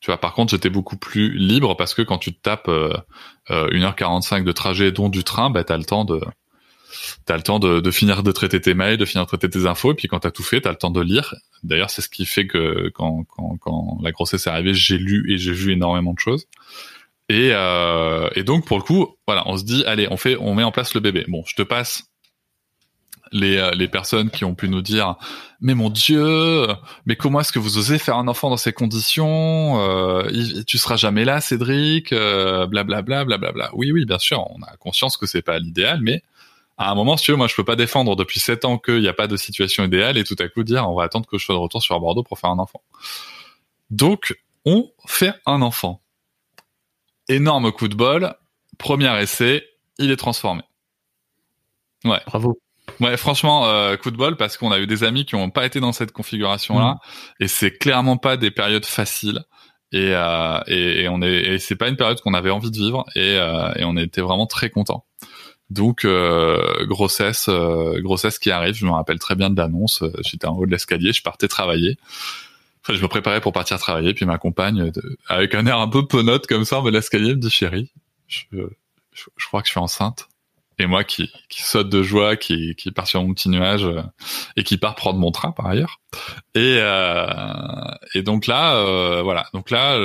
[0.00, 2.92] Tu vois, par contre, j'étais beaucoup plus libre parce que quand tu tapes euh,
[3.50, 6.20] euh, 1h45 de trajet, dont du train, bah, t'as le temps de,
[7.24, 9.92] t'as le temps de, finir de traiter tes mails, de finir de traiter tes infos,
[9.92, 11.34] et puis quand t'as tout fait, t'as le temps de lire.
[11.62, 13.26] D'ailleurs, c'est ce qui fait que quand,
[14.02, 16.46] la grossesse est arrivée, j'ai lu et j'ai vu énormément de choses.
[17.28, 20.54] Et, euh, et donc pour le coup, voilà, on se dit, allez, on fait, on
[20.54, 21.24] met en place le bébé.
[21.28, 22.04] Bon, je te passe
[23.32, 25.16] les, euh, personnes qui ont pu nous dire,
[25.60, 26.66] mais mon Dieu,
[27.06, 30.28] mais comment est-ce que vous osez faire un enfant dans ces conditions euh,
[30.66, 33.70] Tu seras jamais là, Cédric, euh, blablabla, blablabla.
[33.74, 36.22] Oui, oui, bien sûr, on a conscience que c'est pas l'idéal, mais
[36.78, 39.00] à un moment, si tu veux, moi, je peux pas défendre depuis sept ans qu'il
[39.00, 41.38] n'y a pas de situation idéale et tout à coup dire, on va attendre que
[41.38, 42.82] je sois de retour sur Bordeaux pour faire un enfant.
[43.90, 46.02] Donc, on fait un enfant.
[47.28, 48.34] Énorme coup de bol,
[48.78, 49.66] premier essai,
[49.98, 50.62] il est transformé.
[52.04, 52.20] Ouais.
[52.26, 52.58] Bravo.
[53.00, 55.66] Ouais, franchement, euh, coup de bol parce qu'on a eu des amis qui n'ont pas
[55.66, 57.44] été dans cette configuration-là mmh.
[57.44, 59.40] et c'est clairement pas des périodes faciles.
[59.92, 63.04] Et, euh, et, on est, et c'est pas une période qu'on avait envie de vivre
[63.14, 65.04] et, euh, et on était vraiment très contents.
[65.70, 68.74] Donc euh, grossesse, euh, grossesse qui arrive.
[68.74, 70.04] Je me rappelle très bien de l'annonce.
[70.22, 71.98] J'étais en haut de l'escalier, je partais travailler.
[72.82, 74.92] Enfin, je me préparais pour partir travailler, puis ma compagne,
[75.26, 77.90] avec un air un peu penaute comme ça, en bas de l'escalier, me dit chérie,
[78.28, 78.44] je,
[79.12, 80.28] je, crois que je suis enceinte.
[80.78, 84.02] Et moi qui, qui saute de joie, qui, qui part sur mon petit nuage euh,
[84.56, 86.00] et qui part prendre mon train par ailleurs.
[86.54, 87.26] Et, euh,
[88.14, 89.46] et donc là, euh, voilà.
[89.54, 89.98] Donc là,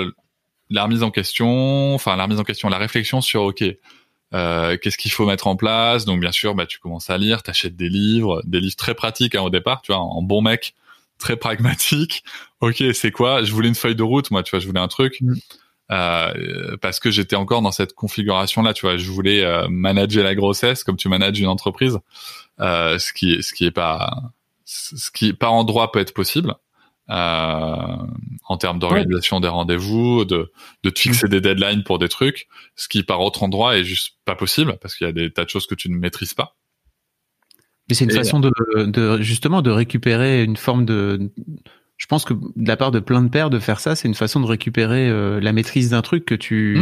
[0.70, 3.64] la remise en question, enfin la remise en question, la réflexion sur ok,
[4.34, 6.06] euh, qu'est-ce qu'il faut mettre en place?
[6.06, 9.36] Donc bien sûr, bah tu commences à lire, t'achètes des livres, des livres très pratiques
[9.36, 10.74] hein, au départ, tu vois, en bon mec,
[11.18, 12.24] très pragmatique.
[12.62, 13.42] Ok, c'est quoi?
[13.42, 15.20] Je voulais une feuille de route, moi, tu vois, je voulais un truc.
[15.20, 15.34] Mm.
[15.92, 20.24] Euh, parce que j'étais encore dans cette configuration là tu vois je voulais euh, manager
[20.24, 22.00] la grossesse comme tu manages une entreprise
[22.62, 24.32] euh, ce qui ce qui est pas
[24.64, 26.56] ce qui par endroit peut être possible
[27.14, 30.52] en termes d'organisation des rendez-vous de
[30.84, 34.16] de te fixer des deadlines pour des trucs ce qui par autre endroit est juste
[34.24, 36.56] pas possible parce qu'il y a des tas de choses que tu ne maîtrises pas
[37.90, 38.52] mais c'est une façon de,
[38.86, 41.32] de justement de récupérer une forme de
[42.02, 44.16] je pense que de la part de plein de pères de faire ça, c'est une
[44.16, 46.82] façon de récupérer euh, la maîtrise d'un truc que tu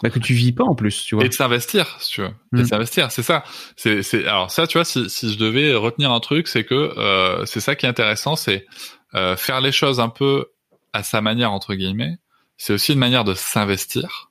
[0.00, 1.24] bah, que tu vis pas en plus, tu vois.
[1.24, 2.34] Et de s'investir, tu vois.
[2.52, 2.66] Et de hmm.
[2.66, 3.42] s'investir, c'est ça.
[3.74, 6.74] C'est c'est alors ça, tu vois, si si je devais retenir un truc, c'est que
[6.74, 8.66] euh, c'est ça qui est intéressant, c'est
[9.14, 10.46] euh, faire les choses un peu
[10.92, 12.18] à sa manière entre guillemets.
[12.58, 14.30] C'est aussi une manière de s'investir.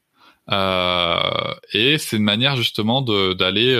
[0.50, 3.76] et c'est une manière justement d'aller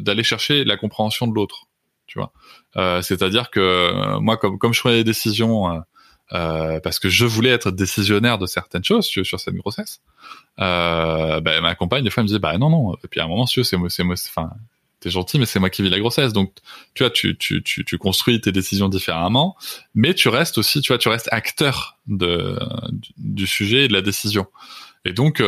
[0.00, 1.66] d'aller chercher la compréhension de l'autre,
[2.06, 2.32] tu vois.
[2.76, 5.82] Euh, c'est-à-dire que euh, moi, comme comme je prenais des décisions
[6.32, 10.00] euh, parce que je voulais être décisionnaire de certaines choses sur cette grossesse,
[10.58, 12.94] ben, ma compagne des fois elle me disait bah non non.
[13.04, 14.50] Et puis à un moment, c'est c'est enfin
[15.00, 16.32] t'es gentil, mais c'est moi qui vis la grossesse.
[16.32, 16.52] Donc,
[16.94, 19.56] tu vois, tu, tu, tu, tu, construis tes décisions différemment,
[19.94, 22.58] mais tu restes aussi, tu vois, tu restes acteur de,
[23.16, 24.46] du, sujet et de la décision.
[25.04, 25.42] Et donc,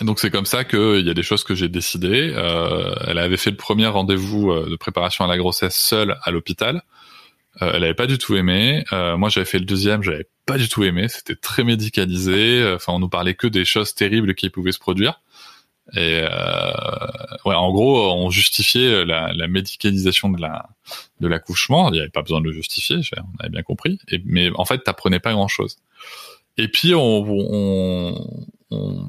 [0.00, 2.32] donc c'est comme ça qu'il y a des choses que j'ai décidées.
[2.34, 6.30] Euh, elle avait fait le premier rendez-vous euh, de préparation à la grossesse seule à
[6.30, 6.82] l'hôpital.
[7.60, 8.84] Euh, elle avait pas du tout aimé.
[8.92, 11.08] Euh, moi j'avais fait le deuxième, j'avais pas du tout aimé.
[11.08, 12.72] C'était très médicalisé.
[12.74, 15.20] Enfin on nous parlait que des choses terribles qui pouvaient se produire.
[15.94, 16.22] Et
[17.44, 20.68] ouais, en gros, on justifiait la, la médicalisation de la
[21.20, 21.88] de l'accouchement.
[21.88, 23.98] Il n'y avait pas besoin de le justifier, on avait bien compris.
[24.24, 25.78] Mais en fait, t'apprenais pas grand chose.
[26.56, 29.08] Et puis on, on, on,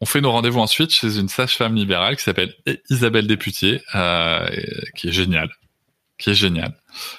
[0.00, 2.54] on fait nos rendez-vous ensuite chez une sage-femme libérale qui s'appelle
[2.88, 4.48] Isabelle Députier, euh,
[4.96, 5.50] qui est géniale,
[6.18, 6.74] qui est géniale,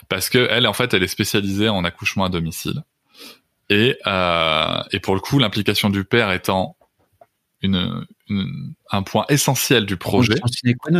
[0.09, 2.83] parce que elle, en fait, elle est spécialisée en accouchement à domicile,
[3.69, 6.75] et euh, et pour le coup, l'implication du père étant
[7.61, 8.05] une,
[8.91, 10.33] un point essentiel du projet.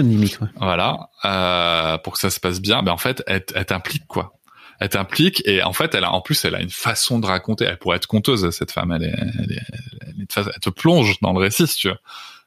[0.10, 4.06] limite, Voilà, euh, pour que ça se passe bien, ben en fait, elle, elle t'implique
[4.08, 4.34] quoi.
[4.82, 7.65] Elle t'implique et en fait elle a en plus elle a une façon de raconter.
[7.65, 8.91] Elle pourrait être conteuse cette femme.
[8.91, 12.00] Elle est, elle, est, elle, te plonge dans le récit tu vois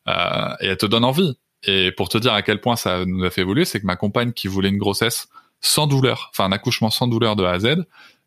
[0.08, 1.38] euh, et elle te donne envie.
[1.62, 3.94] Et pour te dire à quel point ça nous a fait évoluer c'est que ma
[3.94, 5.28] compagne qui voulait une grossesse
[5.60, 7.84] sans douleur enfin un accouchement sans douleur de A à Z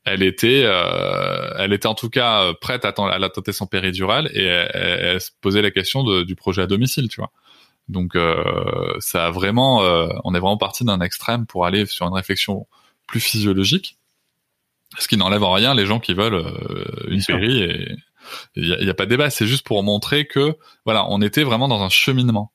[0.07, 4.29] elle était euh, elle était en tout cas prête à, à la tenter son péridurale
[4.33, 7.31] et elle, se posait la question de, du projet à domicile tu vois
[7.89, 12.05] donc euh, ça a vraiment euh, on est vraiment parti d'un extrême pour aller sur
[12.05, 12.67] une réflexion
[13.07, 13.97] plus physiologique.
[14.99, 17.95] Ce qui n'enlève en rien les gens qui veulent euh, une série et
[18.55, 19.29] il n'y a, pas de débat.
[19.29, 22.51] C'est juste pour montrer que voilà, on était vraiment dans un cheminement,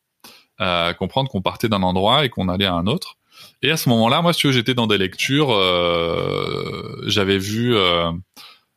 [0.60, 3.16] euh, comprendre qu'on partait d'un endroit et qu'on allait à un autre.
[3.62, 5.52] Et à ce moment-là, moi, si tu veux, j'étais dans des lectures.
[5.52, 8.10] Euh, j'avais vu, euh,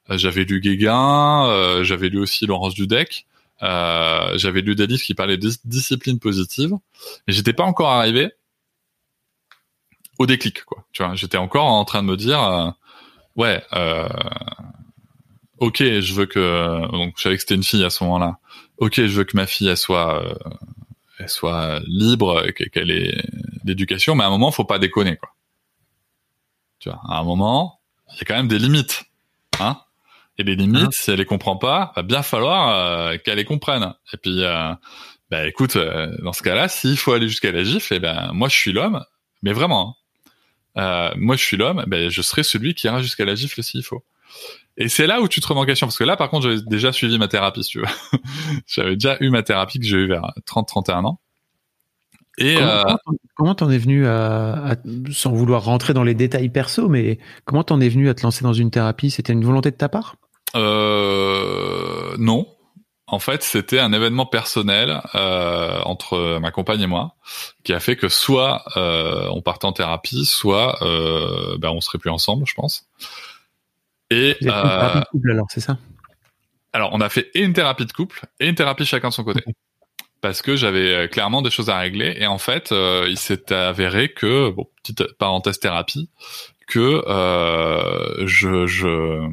[0.09, 3.25] j'avais lu Guéguin, euh, j'avais lu aussi Laurence Dudek.
[3.61, 6.71] j'avais lu des livres qui parlaient de discipline positive,
[7.27, 8.31] mais j'étais pas encore arrivé
[10.17, 10.85] au déclic quoi.
[10.91, 12.69] Tu vois, j'étais encore en train de me dire euh,
[13.35, 14.07] ouais euh,
[15.59, 18.39] OK, je veux que donc je savais que c'était une fille à ce moment-là.
[18.77, 20.33] OK, je veux que ma fille elle soit euh,
[21.19, 23.23] elle soit libre, qu'elle ait
[23.63, 25.29] d'éducation, mais à un moment faut pas déconner quoi.
[26.79, 27.79] Tu vois, à un moment,
[28.13, 29.05] il y a quand même des limites.
[29.59, 29.77] Hein
[30.37, 33.45] et les limites, hein si elle les comprend pas, va bien falloir euh, qu'elle les
[33.45, 33.93] comprenne.
[34.13, 34.73] Et puis, euh,
[35.31, 35.77] bah écoute,
[36.21, 38.73] dans ce cas-là, s'il faut aller jusqu'à la gifle, et eh ben moi je suis
[38.73, 39.03] l'homme,
[39.41, 39.89] mais vraiment.
[39.89, 40.01] Hein.
[40.77, 43.83] Euh, moi je suis l'homme, ben, je serai celui qui ira jusqu'à la gifle s'il
[43.83, 44.03] faut.
[44.77, 46.61] Et c'est là où tu te remets en question, parce que là par contre j'avais
[46.65, 48.19] déjà suivi ma thérapie, si tu veux.
[48.67, 51.19] j'avais déjà eu ma thérapie que j'ai eu vers 30-31 ans.
[52.37, 52.57] Et
[53.35, 54.75] comment euh, t'en es venu à,
[55.11, 58.43] sans vouloir rentrer dans les détails perso, mais comment t'en es venu à te lancer
[58.43, 59.09] dans une thérapie?
[59.09, 60.17] C'était une volonté de ta part?
[60.55, 62.47] Euh, Non.
[63.07, 67.15] En fait, c'était un événement personnel euh, entre ma compagne et moi
[67.63, 71.99] qui a fait que soit euh, on partait en thérapie, soit euh, ben, on serait
[71.99, 72.87] plus ensemble, je pense.
[74.09, 75.77] Et euh, couple alors, c'est ça?
[76.73, 79.23] Alors, on a fait et une thérapie de couple et une thérapie chacun de son
[79.23, 79.43] côté.
[80.21, 83.53] Parce que j'avais euh, clairement des choses à régler et en fait, euh, il s'est
[83.53, 86.09] avéré que bon, petite parenthèse thérapie,
[86.67, 89.27] que euh, je, je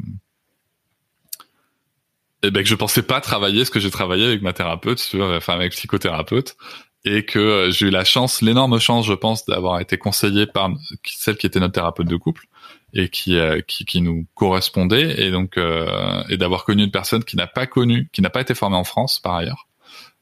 [2.43, 5.55] eh ben que je pensais pas travailler ce que j'ai travaillé avec ma thérapeute, enfin
[5.55, 6.57] avec psychothérapeute,
[7.05, 10.71] et que j'ai eu la chance, l'énorme chance, je pense, d'avoir été conseillé par
[11.05, 12.45] celle qui était notre thérapeute de couple
[12.93, 17.25] et qui euh, qui, qui, nous correspondait, et donc euh, et d'avoir connu une personne
[17.25, 19.69] qui n'a pas connu, qui n'a pas été formée en France par ailleurs,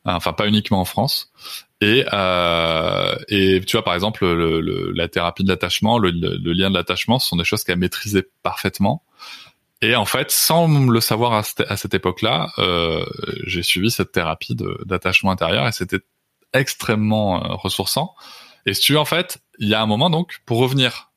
[0.05, 1.33] enfin pas uniquement en France,
[1.81, 6.53] et euh, et tu vois par exemple le, le, la thérapie de l'attachement, le, le,
[6.53, 9.03] lien de l'attachement, ce sont des choses qu'elle maîtrisait parfaitement.
[9.83, 13.05] Et en fait, sans le savoir à cette, à cette époque-là, euh,
[13.47, 14.55] j'ai suivi cette thérapie
[14.85, 16.01] d'attachement intérieur et c'était
[16.53, 18.15] extrêmement euh, ressourçant.
[18.67, 21.10] Et si tu veux, en fait, il y a un moment donc pour revenir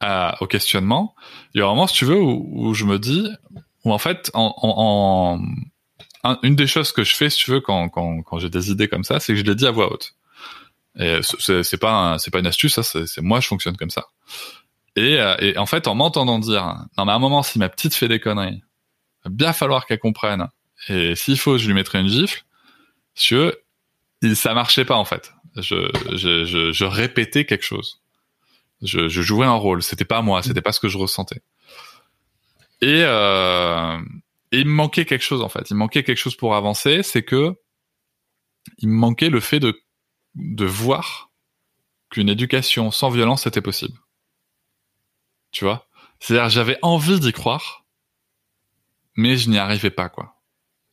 [0.00, 1.14] à, au questionnement,
[1.54, 3.28] il y a un moment, si tu veux, où, où je me dis,
[3.84, 5.40] où en fait, en, en,
[6.24, 8.70] en, une des choses que je fais, si tu veux, quand, quand, quand j'ai des
[8.70, 10.14] idées comme ça, c'est que je les dis à voix haute.
[10.98, 14.06] Et c'est pas c'est pas une astuce, ça, c'est moi je fonctionne comme ça.
[14.96, 16.64] Et, euh, et en fait, en m'entendant dire,
[16.96, 18.62] non mais à un moment, si ma petite fait des conneries,
[19.24, 20.48] va bien falloir qu'elle comprenne.
[20.88, 22.42] Et s'il faut, je lui mettrai une gifle.
[23.14, 23.54] Je,
[24.34, 25.32] ça marchait pas en fait.
[25.56, 28.00] Je, je, je, je répétais quelque chose.
[28.82, 29.82] Je, je, jouais un rôle.
[29.82, 30.42] C'était pas moi.
[30.42, 31.42] C'était pas ce que je ressentais.
[32.80, 33.98] Et, euh,
[34.52, 35.70] il me manquait quelque chose en fait.
[35.70, 37.02] Il me manquait quelque chose pour avancer.
[37.02, 37.54] C'est que
[38.78, 39.80] il me manquait le fait de
[40.34, 41.30] de voir
[42.10, 43.98] qu'une éducation sans violence était possible.
[45.50, 45.88] Tu vois?
[46.20, 47.84] C'est-à-dire j'avais envie d'y croire,
[49.16, 50.36] mais je n'y arrivais pas, quoi.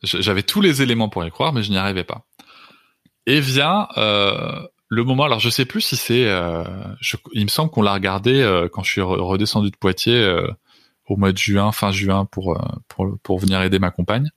[0.02, 2.26] J'avais tous les éléments pour y croire, mais je n'y arrivais pas.
[3.24, 5.24] Et vient euh, le moment.
[5.24, 6.26] Alors je sais plus si c'est.
[6.26, 6.64] Euh,
[7.32, 10.48] il me semble qu'on l'a regardé euh, quand je suis redescendu de Poitiers euh,
[11.06, 14.30] au mois de juin, fin juin, pour euh, pour pour venir aider ma compagne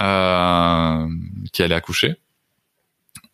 [0.00, 1.06] euh,
[1.52, 2.16] qui allait accoucher.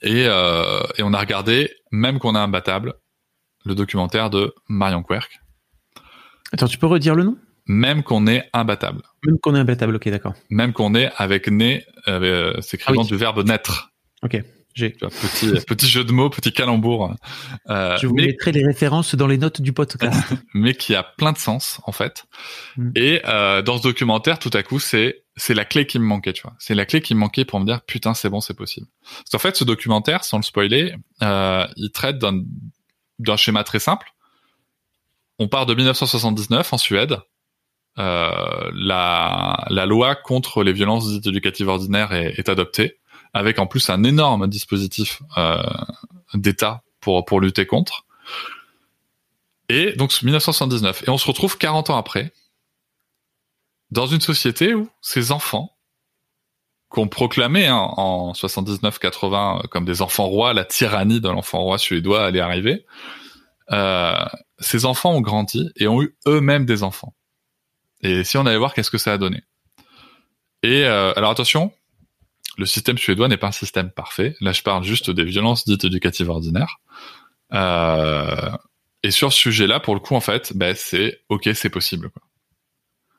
[0.01, 2.95] Et, et on a regardé, même qu'on a imbattable,
[3.65, 5.41] le documentaire de Marion Querc,
[6.53, 7.37] Attends, tu peux redire le nom?
[7.67, 9.03] Même qu'on est imbattable.
[9.27, 10.35] Même qu'on est imbattable, ok, d'accord.
[10.49, 13.09] Même qu'on est avec né, euh, s'écrivant ah oui.
[13.09, 13.93] du verbe naître.
[14.23, 14.43] Ok.
[14.79, 14.91] J'ai.
[14.91, 17.15] Petit, petit jeu de mots, petit calembour.
[17.69, 20.21] Euh, Je vous mais, mettrai les références dans les notes du podcast.
[20.55, 22.25] mais qui a plein de sens en fait.
[22.77, 22.91] Mm.
[22.95, 26.33] Et euh, dans ce documentaire, tout à coup, c'est c'est la clé qui me manquait,
[26.33, 26.55] tu vois.
[26.59, 28.87] C'est la clé qui me manquait pour me dire putain, c'est bon, c'est possible.
[29.03, 32.43] Parce qu'en fait, ce documentaire, sans le spoiler, euh, il traite d'un
[33.19, 34.15] d'un schéma très simple
[35.39, 37.19] on part de 1979 en Suède.
[37.99, 42.99] Euh, la, la loi contre les violences éducatives ordinaires est, est, adoptée,
[43.35, 45.63] avec en plus un énorme dispositif euh,
[46.35, 48.07] d'État pour pour lutter contre.
[49.69, 52.33] Et donc 1979, et on se retrouve 40 ans après
[53.91, 55.75] dans une société où ces enfants
[56.89, 62.25] qu'on proclamait hein, en 79-80 comme des enfants rois, la tyrannie de l'enfant roi suédois
[62.25, 62.87] allait arriver.
[63.71, 64.25] Euh,
[64.59, 67.15] ces enfants ont grandi et ont eu eux-mêmes des enfants.
[68.01, 69.43] Et si on allait voir qu'est-ce que ça a donné?
[70.63, 71.73] Et euh, alors attention,
[72.59, 74.37] le système suédois n'est pas un système parfait.
[74.41, 76.81] Là, je parle juste des violences dites éducatives ordinaires.
[77.55, 78.51] Euh,
[79.05, 82.11] et sur ce sujet-là, pour le coup, en fait, ben, c'est ok, c'est possible.
[82.11, 82.23] Quoi.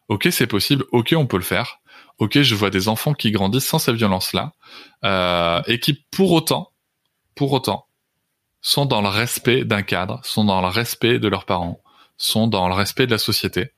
[0.09, 0.85] Ok, c'est possible.
[0.91, 1.79] Ok, on peut le faire.
[2.17, 4.53] Ok, je vois des enfants qui grandissent sans ces violences-là
[5.05, 6.73] euh, et qui, pour autant,
[7.33, 7.87] pour autant,
[8.59, 11.81] sont dans le respect d'un cadre, sont dans le respect de leurs parents,
[12.17, 13.71] sont dans le respect de la société.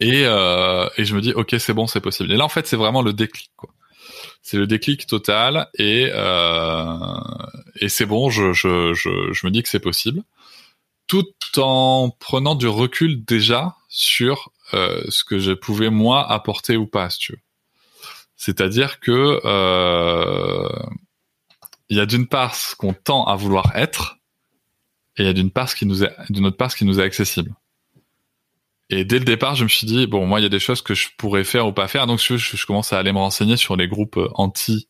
[0.00, 2.30] Et, euh, je me dis, ok, c'est bon, c'est possible.
[2.32, 3.50] Et là, en fait, c'est vraiment le déclic.
[3.56, 3.70] quoi.
[4.44, 6.96] C'est le déclic total et, euh,
[7.76, 10.22] et c'est bon, je, je, je, je me dis que c'est possible.
[11.06, 11.24] Tout
[11.56, 17.08] en prenant du recul déjà sur euh, ce que je pouvais moi apporter ou pas,
[17.08, 17.38] si tu veux.
[18.36, 20.68] C'est-à-dire que euh,
[21.88, 24.18] il y a d'une part ce qu'on tend à vouloir être,
[25.16, 26.84] et il y a d'une part ce qui nous est, d'une autre part ce qui
[26.84, 27.54] nous est accessible.
[28.90, 30.82] Et dès le départ, je me suis dit bon, moi, il y a des choses
[30.82, 33.56] que je pourrais faire ou pas faire, donc je, je commence à aller me renseigner
[33.56, 34.88] sur les groupes euh, anti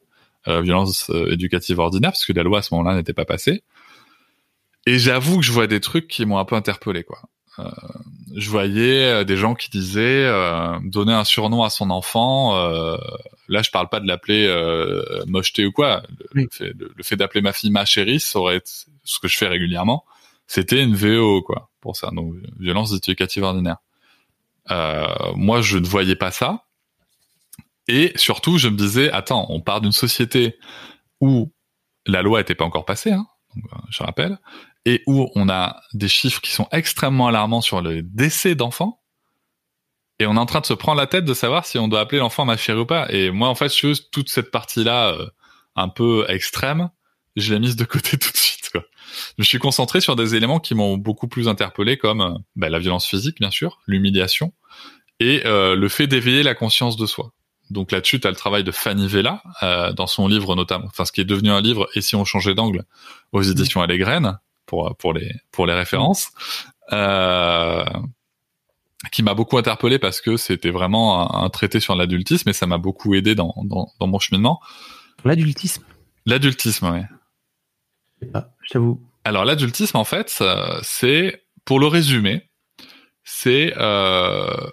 [0.48, 0.62] euh,
[1.10, 3.62] euh, éducative ordinaire, parce que la loi à ce moment-là n'était pas passée.
[4.86, 7.20] Et j'avoue que je vois des trucs qui m'ont un peu interpellé, quoi.
[7.60, 7.70] Euh,
[8.34, 12.52] je voyais des gens qui disaient euh, donner un surnom à son enfant.
[13.48, 16.02] Là, je parle pas de l'appeler euh, mocheté ou quoi.
[16.32, 16.48] Le, oui.
[16.50, 18.70] fait, le, fait d'appeler ma fille ma chérie, ça aurait été
[19.04, 20.04] ce que je fais régulièrement.
[20.46, 23.76] C'était une VO quoi pour ça, donc violence éducative ordinaire.
[24.70, 26.64] Euh, moi, je ne voyais pas ça.
[27.88, 30.56] Et surtout, je me disais, attends, on part d'une société
[31.20, 31.52] où
[32.06, 33.26] la loi n'était pas encore passée, hein,
[33.90, 34.38] je rappelle,
[34.86, 39.00] et où on a des chiffres qui sont extrêmement alarmants sur le décès d'enfants.
[40.18, 42.00] Et on est en train de se prendre la tête de savoir si on doit
[42.00, 43.06] appeler l'enfant ma chérie ou pas.
[43.10, 45.28] Et moi, en fait, je, toute cette partie-là, euh,
[45.76, 46.90] un peu extrême,
[47.36, 48.63] je l'ai mise de côté tout de suite.
[49.14, 52.68] Je me suis concentré sur des éléments qui m'ont beaucoup plus interpellé, comme euh, bah,
[52.68, 54.52] la violence physique, bien sûr, l'humiliation,
[55.20, 57.32] et euh, le fait d'éveiller la conscience de soi.
[57.70, 61.04] Donc là-dessus, tu as le travail de Fanny Vella, euh, dans son livre notamment, enfin
[61.04, 62.84] ce qui est devenu un livre, Et si on changeait d'angle,
[63.32, 66.30] aux éditions à graines, pour, pour, les, pour les références,
[66.92, 67.84] euh,
[69.12, 72.78] qui m'a beaucoup interpellé parce que c'était vraiment un, traité sur l'adultisme et ça m'a
[72.78, 74.60] beaucoup aidé dans, dans, dans mon cheminement.
[75.24, 75.82] L'adultisme?
[76.26, 77.00] L'adultisme, oui.
[78.32, 79.00] Ah, je t'avoue.
[79.24, 80.42] Alors l'adultisme, en fait,
[80.82, 82.48] c'est, pour le résumer,
[83.24, 84.70] c'est, euh,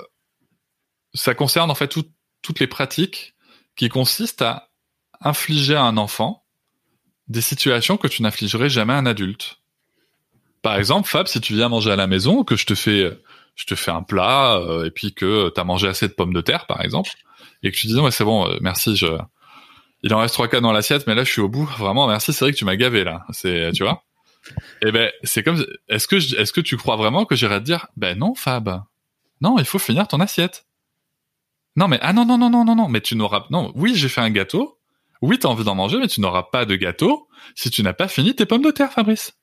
[1.13, 3.35] ça concerne en fait toutes les pratiques
[3.75, 4.69] qui consistent à
[5.21, 6.45] infliger à un enfant
[7.27, 9.57] des situations que tu n'infligerais jamais à un adulte.
[10.61, 13.17] Par exemple, Fab, si tu viens manger à la maison, que je te fais,
[13.55, 16.33] je te fais un plat, euh, et puis que tu as mangé assez de pommes
[16.33, 17.11] de terre, par exemple,
[17.63, 19.07] et que tu dis ouais c'est bon, euh, merci, je,
[20.03, 21.65] il en reste trois cas dans l'assiette, mais là je suis au bout.
[21.65, 22.33] Vraiment, merci.
[22.33, 23.25] C'est vrai que tu m'as gavé là.
[23.31, 24.03] C'est, tu vois?
[24.81, 25.63] Eh ben, c'est comme.
[25.87, 28.83] Est-ce que est-ce que tu crois vraiment que j'irai te dire, ben non, Fab.
[29.41, 30.65] Non, il faut finir ton assiette.
[31.75, 32.89] Non, mais ah non non non non non non.
[32.89, 33.71] Mais tu n'auras non.
[33.75, 34.79] Oui, j'ai fait un gâteau.
[35.21, 38.07] Oui, t'as envie d'en manger, mais tu n'auras pas de gâteau si tu n'as pas
[38.07, 39.33] fini tes pommes de terre, Fabrice.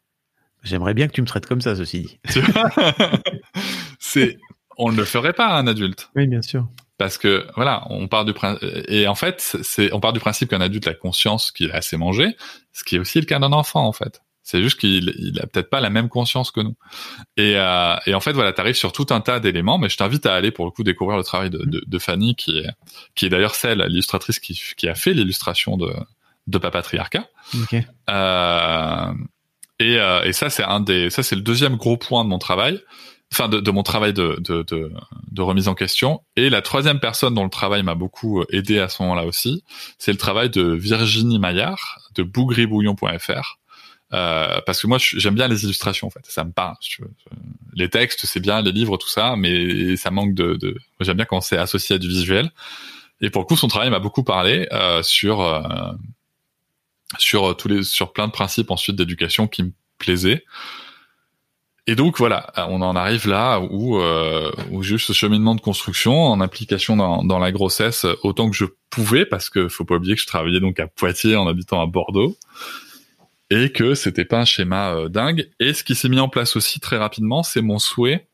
[0.65, 2.21] J'aimerais bien que tu me traites comme ça, ceci dit.
[4.01, 4.39] c'est,
[4.77, 6.11] on ne le ferait pas à un adulte.
[6.17, 6.67] Oui, bien sûr
[6.99, 8.35] parce que voilà, on part du
[8.89, 11.97] et en fait, c'est on part du principe qu'un adulte a conscience qu'il a assez
[11.97, 12.37] mangé,
[12.73, 14.21] ce qui est aussi le cas d'un enfant en fait.
[14.43, 16.75] C'est juste qu'il il a peut-être pas la même conscience que nous.
[17.37, 19.99] Et, euh, et en fait, voilà, tu arrives sur tout un tas d'éléments, mais je
[19.99, 22.71] t'invite à aller pour le coup découvrir le travail de, de, de Fanny, qui est,
[23.15, 25.93] qui est d'ailleurs celle, l'illustratrice qui, qui a fait l'illustration de,
[26.47, 27.29] de Papatriarcat.
[27.65, 27.87] Okay.
[28.09, 29.13] Euh,
[29.81, 32.39] et, euh, et ça, c'est un des, ça c'est le deuxième gros point de mon
[32.39, 32.81] travail,
[33.33, 34.93] enfin de, de, mon travail de, de, de,
[35.31, 36.23] de, remise en question.
[36.37, 39.63] Et la troisième personne dont le travail m'a beaucoup aidé à ce moment-là aussi,
[39.99, 43.59] c'est le travail de Virginie Maillard de bougribouillon.fr.
[44.15, 46.77] Euh, parce que moi j'aime bien les illustrations en fait, ça me parle.
[47.75, 50.55] Les textes c'est bien, les livres tout ça, mais ça manque de.
[50.55, 50.77] de...
[51.01, 52.51] J'aime bien quand c'est associé à du visuel.
[53.21, 55.61] Et pour le coup son travail m'a beaucoup parlé euh, sur euh,
[57.19, 60.45] sur tous les sur plein de principes ensuite d'éducation qui me plaisaient.
[61.89, 66.99] Et donc voilà, on en arrive là où, euh, ce cheminement de construction en application
[66.99, 70.27] dans, dans, la grossesse autant que je pouvais, parce que faut pas oublier que je
[70.27, 72.37] travaillais donc à Poitiers en habitant à Bordeaux,
[73.49, 75.49] et que c'était pas un schéma euh, dingue.
[75.61, 78.29] Et ce qui s'est mis en place aussi très rapidement, c'est mon souhait.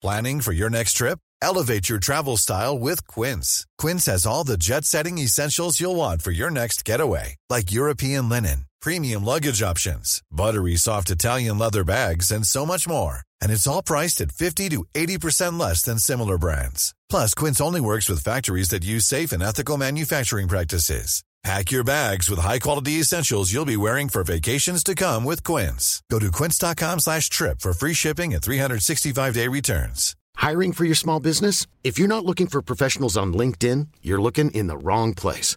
[0.00, 1.18] Planning for your next trip?
[1.42, 3.66] Elevate your travel style with Quince.
[3.76, 8.67] Quince has all the jet-setting essentials you'll want for your next getaway, like European linen
[8.80, 13.20] premium luggage options, buttery soft Italian leather bags, and so much more.
[13.42, 16.94] And it's all priced at 50 to 80% less than similar brands.
[17.10, 21.22] Plus, Quince only works with factories that use safe and ethical manufacturing practices.
[21.44, 26.02] Pack your bags with high-quality essentials you'll be wearing for vacations to come with Quince.
[26.10, 30.16] Go to quince.com slash trip for free shipping and 365-day returns.
[30.36, 31.66] Hiring for your small business?
[31.84, 35.56] If you're not looking for professionals on LinkedIn, you're looking in the wrong place.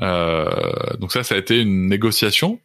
[0.00, 2.60] Euh, donc ça, ça a été une négociation.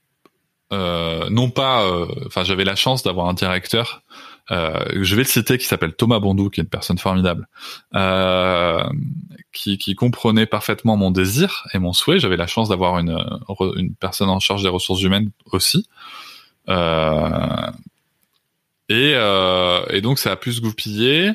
[0.71, 4.03] Euh, non pas, euh, enfin, j'avais la chance d'avoir un directeur.
[4.49, 7.47] je vais le citer, qui s'appelle Thomas Bondou, qui est une personne formidable,
[9.51, 12.19] qui, qui, comprenait parfaitement mon désir et mon souhait.
[12.19, 13.17] J'avais la chance d'avoir une,
[13.75, 15.87] une personne en charge des ressources humaines aussi.
[18.89, 21.31] Et, et, donc ça a pu se goupiller.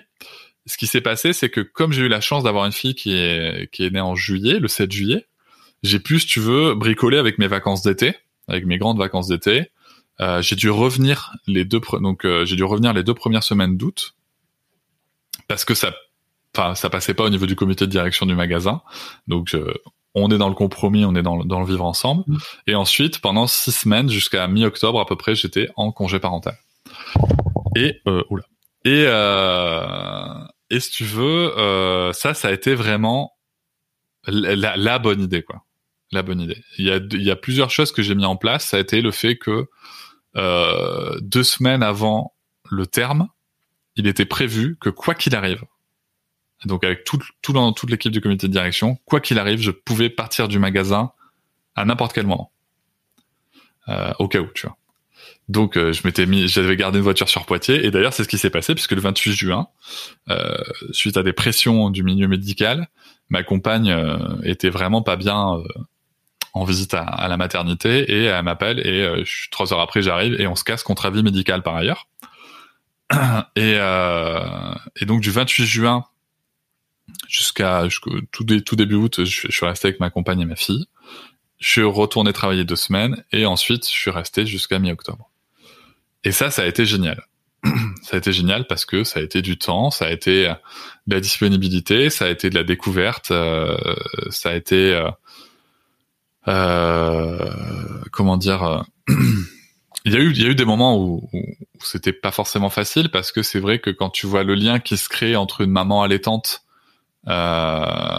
[0.66, 3.14] Ce qui s'est passé, c'est que comme j'ai eu la chance d'avoir une fille qui
[3.14, 5.26] est, qui est née en juillet, le 7 juillet,
[5.85, 8.16] j'ai pu, si tu veux, bricoler avec mes vacances d'été,
[8.49, 9.70] avec mes grandes vacances d'été.
[10.20, 13.76] Euh, j'ai dû revenir les deux donc euh, j'ai dû revenir les deux premières semaines
[13.76, 14.14] d'août
[15.49, 15.93] parce que ça
[16.55, 18.80] enfin ça passait pas au niveau du comité de direction du magasin
[19.26, 19.74] donc euh,
[20.14, 22.37] on est dans le compromis on est dans, dans le vivre ensemble mmh.
[22.68, 26.57] et ensuite pendant six semaines jusqu'à mi-octobre à peu près j'étais en congé parental
[27.74, 28.45] et euh, oula
[28.85, 33.37] Et euh, et si tu veux, euh, ça, ça a été vraiment
[34.26, 35.63] la, la, bonne idée, quoi.
[36.14, 36.62] La bonne idée.
[36.78, 38.66] Il y a, plusieurs choses que j'ai mis en place.
[38.66, 39.66] Ça a été le fait que
[40.36, 42.36] euh, deux semaines avant
[42.70, 43.26] le terme,
[43.96, 45.64] il était prévu que quoi qu'il arrive,
[46.66, 47.18] donc avec tout,
[47.52, 51.10] dans toute l'équipe du comité de direction, quoi qu'il arrive, je pouvais partir du magasin
[51.74, 52.52] à n'importe quel moment,
[53.88, 54.76] euh, au cas où, tu vois.
[55.48, 58.28] Donc euh, je m'étais mis, j'avais gardé une voiture sur Poitiers et d'ailleurs c'est ce
[58.28, 59.66] qui s'est passé puisque le 28 juin,
[60.92, 62.88] suite à des pressions du milieu médical,
[63.30, 63.92] ma compagne
[64.44, 65.60] était vraiment pas bien
[66.55, 70.46] en visite à, la maternité et elle m'appelle et je, trois heures après j'arrive et
[70.46, 72.09] on se casse contre avis médical par ailleurs.
[73.57, 76.05] Et, et donc du 28 juin
[77.28, 77.86] jusqu'à
[78.32, 80.86] tout, début août, je, je suis resté avec ma compagne et ma fille.
[81.61, 85.30] Je suis retourné travailler deux semaines et ensuite je suis resté jusqu'à mi-octobre.
[86.24, 87.22] Et ça, ça a été génial.
[88.02, 90.52] ça a été génial parce que ça a été du temps, ça a été
[91.07, 93.76] de la disponibilité, ça a été de la découverte, euh,
[94.30, 95.11] ça a été euh, euh
[96.45, 98.62] comment dire.
[98.62, 98.82] Euh,
[100.05, 101.42] il y a eu, il y a eu des moments où, où,
[101.82, 104.97] c'était pas forcément facile parce que c'est vrai que quand tu vois le lien qui
[104.97, 106.62] se crée entre une maman allaitante
[107.28, 108.18] euh,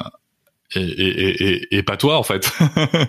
[0.76, 2.51] et, et, et, pas toi en fait.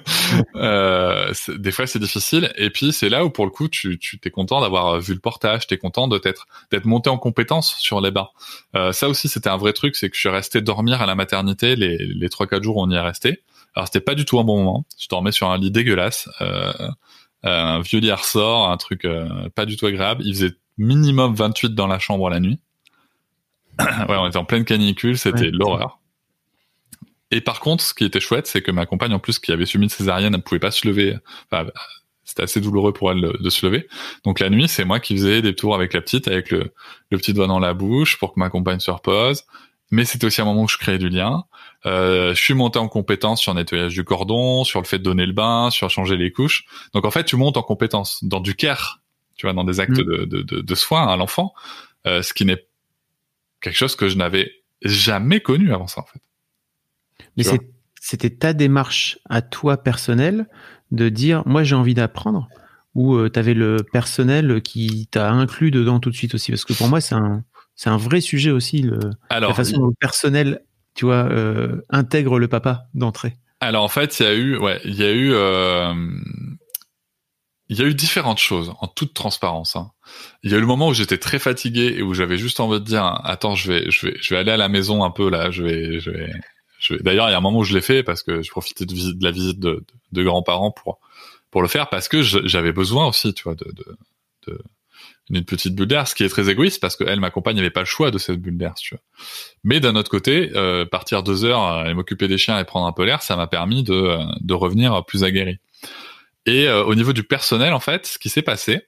[0.56, 4.18] euh, des fois c'est difficile et puis c'est là où pour le coup tu tu
[4.18, 8.00] t'es content d'avoir vu le portage, t'es content de t'être d'être monté en compétence sur
[8.00, 8.28] les bains.
[8.76, 11.14] Euh, ça aussi c'était un vrai truc, c'est que je suis resté dormir à la
[11.14, 13.42] maternité les les trois quatre jours où on y est resté.
[13.76, 14.86] Alors c'était pas du tout un bon moment.
[14.98, 16.72] Je dormais sur un lit dégueulasse, euh,
[17.42, 20.22] un vieux lit à ressort, un truc euh, pas du tout agréable.
[20.24, 22.58] Il faisait minimum 28 dans la chambre la nuit.
[23.78, 26.00] ouais, on était en pleine canicule, c'était l'horreur.
[27.30, 29.66] Et par contre, ce qui était chouette, c'est que ma compagne, en plus, qui avait
[29.66, 31.16] subi une césarienne, elle ne pouvait pas se lever.
[31.50, 31.68] Enfin,
[32.24, 33.88] c'était assez douloureux pour elle de, se lever.
[34.24, 36.72] Donc la nuit, c'est moi qui faisais des tours avec la petite, avec le,
[37.10, 39.44] le petit doigt dans la bouche pour que ma compagne se repose.
[39.90, 41.44] Mais c'était aussi un moment où je créais du lien.
[41.86, 45.04] Euh, je suis monté en compétence sur le nettoyage du cordon, sur le fait de
[45.04, 46.64] donner le bain, sur changer les couches.
[46.92, 49.00] Donc en fait, tu montes en compétence dans du care,
[49.36, 50.04] tu vois, dans des actes mm.
[50.04, 51.54] de, de, de, de, soins à l'enfant,
[52.06, 52.66] euh, ce qui n'est
[53.60, 56.20] quelque chose que je n'avais jamais connu avant ça en fait.
[57.36, 57.44] Mais
[58.00, 60.46] c'était ta démarche à toi personnelle
[60.90, 62.48] de dire moi j'ai envie d'apprendre
[62.94, 66.50] ou euh, tu avais le personnel qui t'a inclus dedans tout de suite aussi?
[66.50, 68.98] Parce que pour moi c'est un c'est un vrai sujet aussi le,
[69.30, 70.62] la façon dont le personnel
[70.96, 73.36] tu vois euh, intègre le papa d'entrée.
[73.60, 75.94] Alors en fait il y a eu ouais il y a eu euh,
[77.68, 79.76] y a eu différentes choses en toute transparence.
[79.76, 79.92] Hein.
[80.42, 82.80] Il y a eu le moment où j'étais très fatigué et où j'avais juste envie
[82.80, 85.30] de dire attends je vais je vais je vais aller à la maison un peu
[85.30, 86.32] là je vais je vais
[87.00, 88.94] D'ailleurs, il y a un moment où je l'ai fait parce que je profitais de,
[89.24, 89.82] la visite de,
[90.12, 91.00] grands-parents pour
[91.50, 93.64] pour le faire parce que j'avais besoin aussi, tu vois, de
[95.30, 97.70] une petite bulle d'air, ce qui est très égoïste parce que elle, ma compagne, n'avait
[97.70, 99.02] pas le choix de cette bulle d'air, tu vois.
[99.64, 102.92] Mais d'un autre côté, euh, partir deux heures et m'occuper des chiens et prendre un
[102.92, 105.58] peu l'air, ça m'a permis de, de revenir plus aguerri.
[106.46, 108.86] Et euh, au niveau du personnel, en fait, ce qui s'est passé,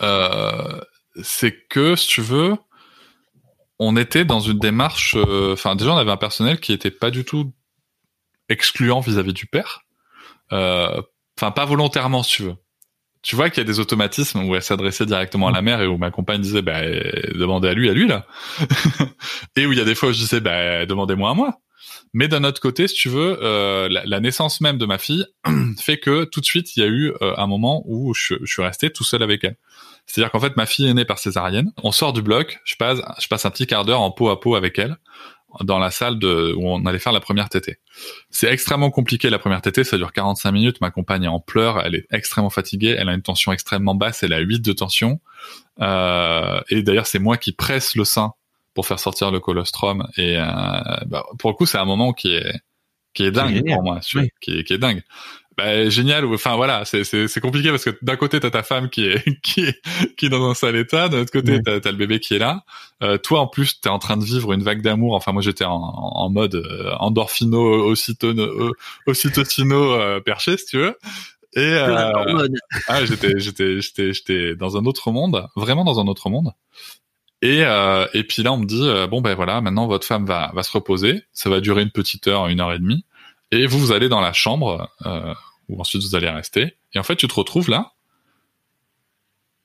[0.00, 0.80] euh,
[1.22, 2.56] c'est que, si tu veux,
[3.78, 5.16] on était dans une démarche.
[5.16, 7.52] Euh, enfin, déjà, on avait un personnel qui était pas du tout
[8.48, 9.82] excluant vis-à-vis du père.
[10.52, 11.02] Euh,
[11.38, 12.56] enfin, pas volontairement, si tu veux.
[13.24, 15.86] Tu vois qu'il y a des automatismes où elle s'adressait directement à la mère et
[15.86, 16.82] où ma compagne disait, bah,
[17.34, 18.26] demandez à lui, à lui là.
[19.56, 21.58] et où il y a des fois où je disais, bah, demandez-moi à moi.
[22.12, 25.24] Mais d'un autre côté, si tu veux, euh, la, naissance même de ma fille
[25.80, 28.62] fait que tout de suite, il y a eu un moment où je, je suis
[28.62, 29.56] resté tout seul avec elle.
[30.06, 31.72] C'est-à-dire qu'en fait, ma fille est née par césarienne.
[31.82, 34.38] On sort du bloc, je passe, je passe un petit quart d'heure en peau à
[34.38, 34.98] peau avec elle
[35.62, 37.78] dans la salle de, où on allait faire la première tétée.
[38.30, 41.80] C'est extrêmement compliqué la première tétée, ça dure 45 minutes, ma compagne est en pleurs,
[41.84, 45.20] elle est extrêmement fatiguée, elle a une tension extrêmement basse, elle a 8 de tension.
[45.80, 48.32] Euh, et d'ailleurs, c'est moi qui presse le sein
[48.74, 50.08] pour faire sortir le colostrum.
[50.16, 50.44] Et euh,
[51.06, 52.60] bah, pour le coup, c'est un moment qui est
[53.14, 55.02] qui est dingue pour moi, qui, est, qui est dingue
[55.56, 59.06] bah, génial enfin voilà c'est c'est compliqué parce que d'un côté t'as ta femme qui
[59.06, 59.80] est qui est
[60.16, 62.38] qui est dans un sale état de l'autre côté t'as as le bébé qui est
[62.38, 62.64] là.
[63.02, 65.14] Euh, toi en plus t'es en train de vivre une vague d'amour.
[65.14, 68.72] Enfin moi j'étais en, en mode euh, endorphino ocytocino
[69.06, 70.96] ocytocino euh, perché si tu veux.
[71.56, 72.48] Et euh,
[72.88, 76.52] ah, j'étais j'étais j'étais j'étais dans un autre monde vraiment dans un autre monde.
[77.42, 80.50] Et, euh, et puis là, on me dit bon ben voilà, maintenant votre femme va
[80.54, 81.22] va se reposer.
[81.32, 83.04] Ça va durer une petite heure, une heure et demie.
[83.54, 85.34] Et vous, vous allez dans la chambre, euh,
[85.68, 86.76] où ensuite vous allez rester.
[86.92, 87.92] Et en fait, tu te retrouves là.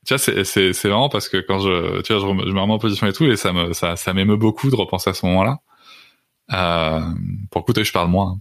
[0.06, 3.08] Tu vois, c'est, vraiment parce que quand je, tu vois, je, me remets en position
[3.08, 5.60] et tout, et ça me, ça, ça m'émeut beaucoup de repenser à ce moment-là.
[6.52, 7.02] Euh,
[7.52, 8.40] pour écouter, je parle moins.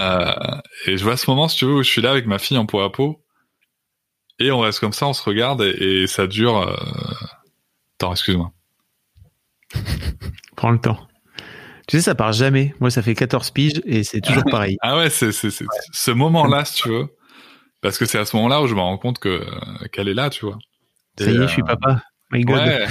[0.00, 0.34] Euh,
[0.86, 2.56] et je vois ce moment, si tu veux, où je suis là avec ma fille
[2.56, 3.22] en peau à peau.
[4.38, 6.76] Et on reste comme ça, on se regarde et, et ça dure, euh,
[7.98, 8.52] Attends, excuse-moi.
[10.54, 11.07] Prends le temps.
[11.88, 12.74] Tu sais, ça part jamais.
[12.80, 14.76] Moi, ça fait 14 piges et c'est toujours pareil.
[14.82, 17.08] ah ouais, c'est, c'est, c'est ce moment-là, si tu veux.
[17.80, 19.46] Parce que c'est à ce moment-là où je me rends compte que,
[19.88, 20.58] qu'elle est là, tu vois.
[21.18, 22.02] Ça y est, je suis papa.
[22.30, 22.58] My God.
[22.58, 22.86] Ouais.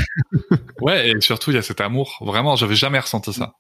[0.82, 2.18] ouais, et surtout, il y a cet amour.
[2.22, 3.54] Vraiment, j'avais jamais ressenti ça.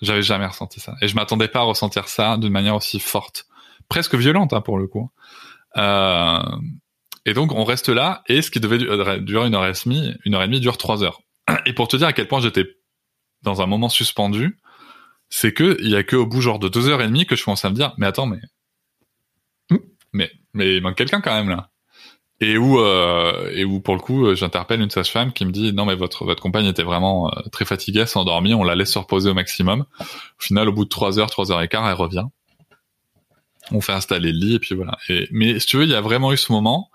[0.00, 0.94] J'avais jamais ressenti ça.
[1.02, 3.46] Et je m'attendais pas à ressentir ça d'une manière aussi forte.
[3.88, 5.10] Presque violente, hein, pour le coup.
[5.76, 6.40] Euh,
[7.26, 10.34] et donc, on reste là, et ce qui devait durer une heure et demie, une
[10.36, 11.20] heure et demie dure trois heures.
[11.66, 12.66] Et pour te dire à quel point j'étais
[13.42, 14.58] dans un moment suspendu,
[15.28, 17.36] c'est que il y a que au bout genre de deux heures et demie que
[17.36, 18.40] je commence à me dire, mais attends, mais,
[20.12, 21.70] mais, mais il manque quelqu'un quand même là.
[22.40, 25.84] Et où, euh, et où pour le coup, j'interpelle une sage-femme qui me dit, non
[25.86, 28.92] mais votre votre compagne était vraiment euh, très fatiguée, elle s'est endormie, on la laisse
[28.92, 29.84] se reposer au maximum.
[30.00, 32.26] Au final, au bout de trois heures, trois heures et quart, elle revient.
[33.70, 34.98] On fait installer le lit et puis voilà.
[35.08, 36.90] Et, mais si tu veux, il y a vraiment eu ce moment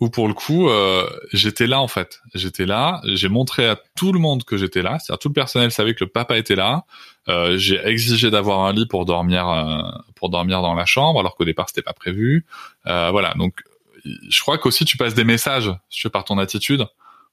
[0.00, 2.20] où pour le coup, euh, j'étais là en fait.
[2.34, 5.72] J'étais là, j'ai montré à tout le monde que j'étais là, c'est-à-dire tout le personnel
[5.72, 6.84] savait que le papa était là.
[7.28, 9.82] Euh, j'ai exigé d'avoir un lit pour dormir euh,
[10.14, 12.46] pour dormir dans la chambre, alors qu'au départ c'était pas prévu.
[12.86, 13.62] Euh, voilà, donc
[14.04, 16.86] je crois qu'aussi tu passes des messages, si tu par ton attitude,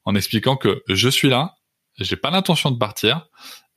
[0.04, 1.54] en expliquant que je suis là,
[1.98, 3.28] j'ai pas l'intention de partir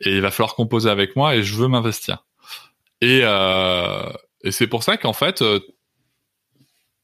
[0.02, 2.26] et il va falloir composer avec moi et je veux m'investir.
[3.02, 4.12] Et, euh,
[4.44, 5.44] et c'est pour ça qu'en fait,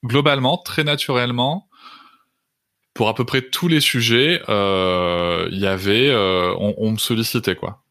[0.03, 1.67] globalement, très naturellement,
[2.95, 6.97] pour à peu près tous les sujets, euh, il y avait, euh, on, on, me
[6.97, 7.83] sollicitait quoi.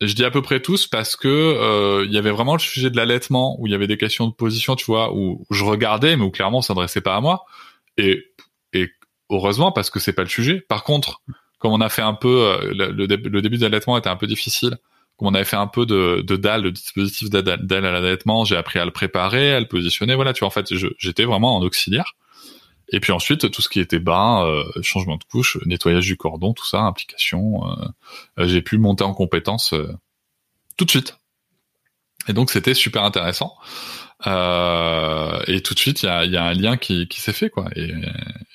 [0.00, 2.90] je dis à peu près tous parce que euh, il y avait vraiment le sujet
[2.90, 6.16] de l'allaitement où il y avait des questions de position, tu vois, où, je regardais
[6.16, 7.44] mais où clairement on s'adressait pas à moi.
[7.96, 8.24] Et,
[8.72, 8.90] et
[9.30, 10.60] heureusement parce que c'est pas le sujet.
[10.68, 11.22] Par contre,
[11.60, 14.78] comme on a fait un peu, le, le, début de l'allaitement était un peu difficile.
[15.16, 18.56] Comme on avait fait un peu de, de dalle, de dispositif d'aide à l'allaitement, j'ai
[18.56, 20.14] appris à le préparer, à le positionner.
[20.14, 20.66] Voilà, tu vois, en fait,
[20.98, 22.14] j'étais vraiment en auxiliaire.
[22.90, 26.52] Et puis ensuite, tout ce qui était bain, euh, changement de couche, nettoyage du cordon,
[26.52, 29.92] tout ça, implication, euh, j'ai pu monter en compétence euh,
[30.76, 31.18] tout de suite.
[32.28, 33.54] Et donc c'était super intéressant.
[34.26, 37.32] Euh, et tout de suite, il y a, y a, un lien qui, qui s'est
[37.32, 37.68] fait, quoi.
[37.74, 37.90] Et,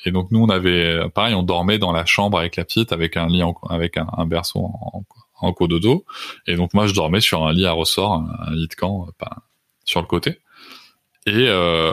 [0.05, 3.17] et, donc nous, on avait, pareil, on dormait dans la chambre avec la petite, avec
[3.17, 5.03] un lit, avec un, un berceau en,
[5.39, 6.05] en, cododo.
[6.45, 9.37] Et donc moi, je dormais sur un lit à ressort, un, lit de camp, pas
[9.85, 10.39] sur le côté.
[11.25, 11.91] Et, euh,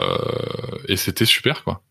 [0.87, 1.81] et c'était super, quoi.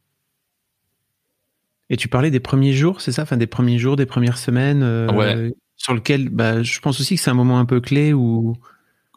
[1.92, 3.22] Et tu parlais des premiers jours, c'est ça?
[3.22, 7.20] Enfin, des premiers jours, des premières semaines euh, sur lequel bah, je pense aussi que
[7.20, 8.56] c'est un moment un peu clé où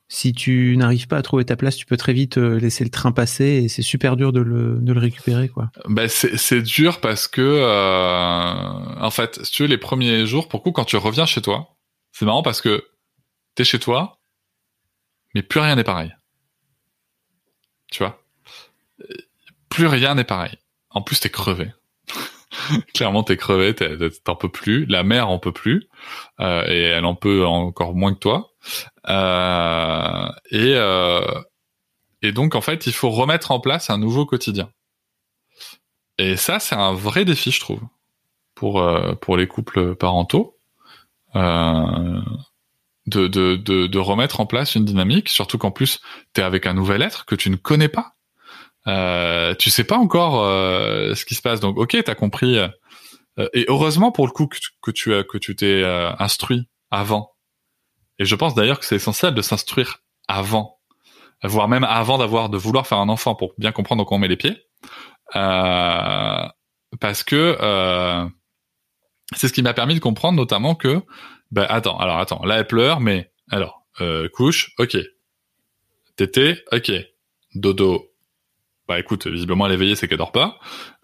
[0.09, 2.89] si tu n'arrives pas à trouver ta place, tu peux très vite euh, laisser le
[2.89, 5.47] train passer et c'est super dur de le, de le récupérer.
[5.47, 5.71] quoi.
[5.87, 10.61] Bah, c'est dur parce que, euh, en fait, si tu veux, les premiers jours, pour
[10.61, 11.77] coup, quand tu reviens chez toi,
[12.11, 12.83] c'est marrant parce que
[13.55, 14.19] t'es chez toi,
[15.33, 16.13] mais plus rien n'est pareil.
[17.89, 18.21] Tu vois?
[19.69, 20.57] Plus rien n'est pareil.
[20.89, 21.71] En plus, t'es crevé.
[22.93, 23.75] Clairement, t'es crevé,
[24.23, 24.85] t'en peux plus.
[24.85, 25.87] La mère en peut plus,
[26.39, 28.51] euh, et elle en peut encore moins que toi.
[29.09, 31.41] Euh, et euh,
[32.21, 34.69] et donc en fait, il faut remettre en place un nouveau quotidien.
[36.17, 37.81] Et ça, c'est un vrai défi, je trouve,
[38.55, 38.83] pour
[39.21, 40.57] pour les couples parentaux.
[43.07, 45.99] De, de, de, de, remettre en place une dynamique, surtout qu'en plus,
[46.33, 48.14] tu avec un nouvel être que tu ne connais pas.
[48.87, 51.59] Euh, tu sais pas encore euh, ce qui se passe.
[51.59, 52.57] Donc, ok, t'as compris.
[52.57, 56.67] Euh, et heureusement pour le coup que, que tu as que tu t'es euh, instruit
[56.91, 57.33] avant.
[58.19, 60.79] Et je pense d'ailleurs que c'est essentiel de s'instruire avant,
[61.43, 64.29] voire même avant d'avoir de vouloir faire un enfant pour bien comprendre où on met
[64.29, 64.57] les pieds.
[65.33, 67.57] parce que
[69.35, 71.01] c'est ce qui m'a permis de comprendre notamment que,
[71.51, 73.85] ben attends, alors attends, là elle pleure, mais alors
[74.33, 74.95] couche, ok,
[76.15, 76.93] tété, ok,
[77.53, 78.14] dodo,
[78.87, 80.59] bah écoute, visiblement elle est éveillée, c'est qu'elle dort pas.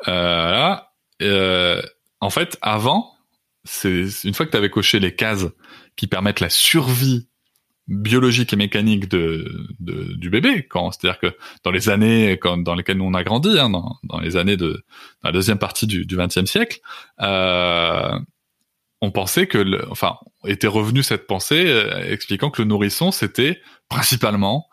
[0.07, 0.11] Euh,
[0.51, 1.81] là, euh,
[2.19, 3.13] en fait, avant,
[3.63, 5.47] c'est une fois que tu avais coché les cases
[5.95, 7.27] qui permettent la survie
[7.87, 12.75] biologique et mécanique de, de du bébé, quand c'est-à-dire que dans les années quand, dans
[12.75, 14.85] lesquelles nous on a grandi, hein, dans, dans, les années de
[15.23, 16.79] dans la deuxième partie du XXe siècle,
[17.21, 18.17] euh,
[19.01, 23.59] on pensait que, le, enfin, était revenu cette pensée euh, expliquant que le nourrisson c'était
[23.89, 24.67] principalement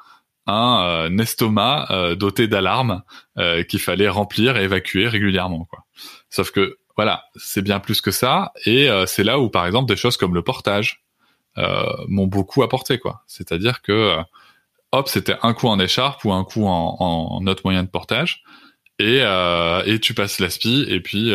[0.48, 3.02] un euh, estomac euh, doté d'alarmes
[3.36, 5.66] euh, qu'il fallait remplir et évacuer régulièrement.
[5.66, 5.84] Quoi.
[6.30, 9.94] Sauf que voilà, c'est bien plus que ça, et c'est là où par exemple des
[9.94, 11.04] choses comme le portage
[12.08, 12.98] m'ont beaucoup apporté.
[12.98, 13.22] quoi.
[13.28, 14.16] C'est-à-dire que
[14.90, 18.42] hop, c'était un coup en écharpe ou un coup en, en autre moyen de portage,
[18.98, 19.18] et,
[19.86, 21.30] et tu passes l'aspi, et puis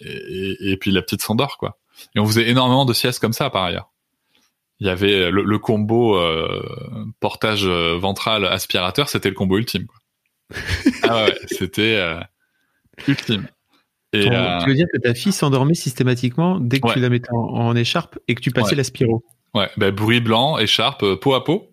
[0.00, 1.76] et, et, puis la petite s'endort quoi.
[2.14, 3.90] Et on faisait énormément de siestes comme ça par ailleurs
[4.80, 6.62] il y avait le, le combo euh,
[7.20, 9.86] portage euh, ventral aspirateur, c'était le combo ultime.
[9.86, 9.98] Quoi.
[11.02, 12.20] ah ouais, c'était euh,
[13.06, 13.48] ultime.
[14.12, 17.76] Et Tu veux dire que ta fille s'endormait systématiquement dès que tu la mettais en,
[17.76, 19.22] écharpe et que tu passais la spiro
[19.54, 21.70] Ouais, ben, bruit blanc, écharpe, peau à peau.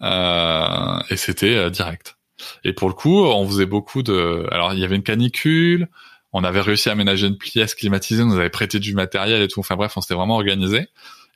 [0.00, 2.16] et c'était direct.
[2.62, 4.46] Et pour le coup, on faisait beaucoup de.
[4.52, 5.88] Alors, il y avait une canicule.
[6.32, 8.22] On avait réussi à aménager une pièce climatisée.
[8.22, 9.60] On nous avait prêté du matériel et tout.
[9.60, 10.86] Enfin bref, on s'était vraiment organisé.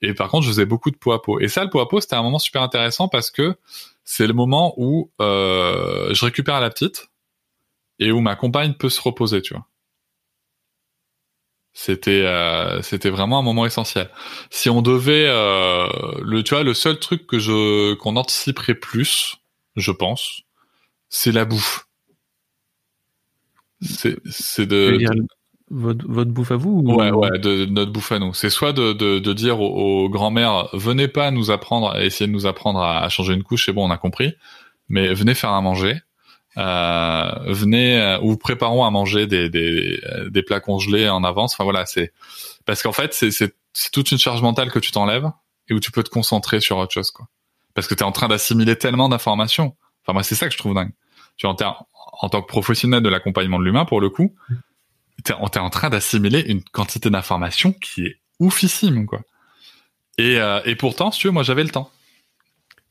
[0.03, 1.41] Et par contre, je faisais beaucoup de peau à peau.
[1.41, 3.57] Et ça, le peau à peau, c'était un moment super intéressant parce que
[4.05, 7.09] c'est le moment où euh, je récupère la petite
[7.99, 9.67] et où ma compagne peut se reposer, tu vois.
[11.73, 14.11] C'était euh, c'était vraiment un moment essentiel.
[14.49, 15.87] Si on devait euh,
[16.23, 19.37] le tu vois le seul truc que je qu'on anticiperait plus,
[19.77, 20.41] je pense,
[21.11, 21.87] c'est la bouffe.
[23.83, 24.99] C'est c'est de,
[25.71, 28.35] votre, votre bouffe à vous Ouais, ouais, de, notre bouffe à nous.
[28.35, 32.47] C'est soit de, de, de dire aux, grands-mères, venez pas nous apprendre, essayer de nous
[32.47, 34.35] apprendre à, changer une couche, c'est bon, on a compris,
[34.89, 36.01] mais venez faire à manger.
[36.59, 40.01] Euh, venez euh, ou préparons à manger des, des,
[40.31, 41.53] des plats congelés en avance.
[41.53, 42.13] Enfin voilà, c'est
[42.65, 43.55] parce qu'en fait c'est, c'est,
[43.93, 45.31] toute une charge mentale que tu t'enlèves
[45.69, 47.29] et où tu peux te concentrer sur autre chose quoi.
[47.75, 49.77] Parce que tu es en train d'assimiler tellement d'informations.
[50.03, 50.93] Enfin moi c'est ça que je trouve dingue.
[51.37, 51.55] Tu en,
[52.23, 54.35] en tant que professionnel de l'accompagnement de l'humain pour le coup,
[55.25, 59.21] t'es es en train d'assimiler une quantité d'informations qui est oufissime, quoi.
[60.19, 61.91] Et, euh, et pourtant, si tu veux, moi, j'avais le temps.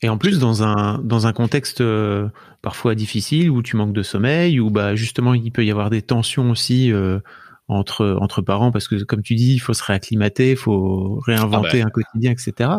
[0.02, 2.28] Et en plus, dans un, dans un contexte euh,
[2.62, 6.02] parfois difficile où tu manques de sommeil, où bah, justement, il peut y avoir des
[6.02, 7.20] tensions aussi euh,
[7.68, 11.82] entre, entre parents, parce que comme tu dis, il faut se réacclimater, il faut réinventer
[11.82, 11.88] ah bah.
[11.88, 12.70] un quotidien, etc.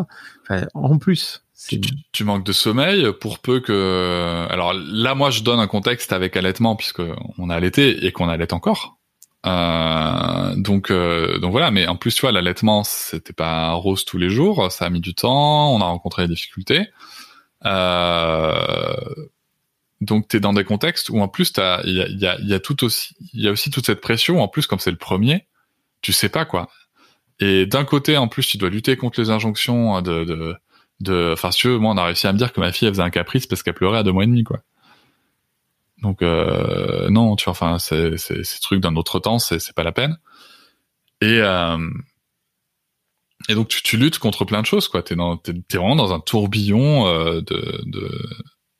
[0.73, 1.43] en plus.
[1.67, 1.81] Tu,
[2.11, 6.37] tu, manques de sommeil pour peu que alors là moi je donne un contexte avec
[6.37, 7.01] allaitement puisque
[7.39, 8.99] on a allaité et qu'on allait encore
[9.45, 14.17] euh, donc euh, donc voilà, mais en plus tu vois l'allaitement c'était pas rose tous
[14.17, 16.87] les jours, ça a mis du temps, on a rencontré des difficultés.
[17.65, 18.95] Euh,
[20.01, 21.53] donc t'es dans des contextes où en plus
[21.85, 24.01] il y a, y, a, y a tout aussi il y a aussi toute cette
[24.01, 25.47] pression en plus comme c'est le premier,
[26.01, 26.69] tu sais pas quoi.
[27.39, 30.55] Et d'un côté en plus tu dois lutter contre les injonctions de de
[30.99, 32.87] de enfin si tu veux, moi on a réussi à me dire que ma fille
[32.87, 34.61] elle faisait un caprice parce qu'elle pleurait à deux mois et demi quoi.
[36.01, 39.91] Donc euh, non, tu vois, enfin, c'est ces trucs d'un autre temps, c'est pas la
[39.91, 40.17] peine.
[41.21, 41.89] Et euh,
[43.49, 45.03] et donc tu, tu luttes contre plein de choses, quoi.
[45.03, 48.11] T'es dans t'es, vraiment dans un tourbillon euh, de de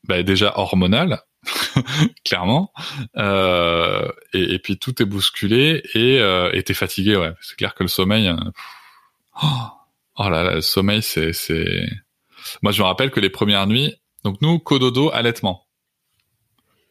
[0.08, 1.22] bah, déjà hormonal,
[2.26, 2.72] clairement.
[3.18, 7.34] Euh, et, et, puis tout est bousculé et euh, et t'es fatigué, ouais.
[7.42, 8.28] C'est clair que le sommeil.
[8.28, 8.36] Euh,
[9.44, 9.48] oh,
[10.18, 11.88] oh là là, le sommeil, c'est c'est.
[12.62, 13.96] Moi, je me rappelle que les premières nuits.
[14.24, 15.67] Donc nous, cododo, allaitement.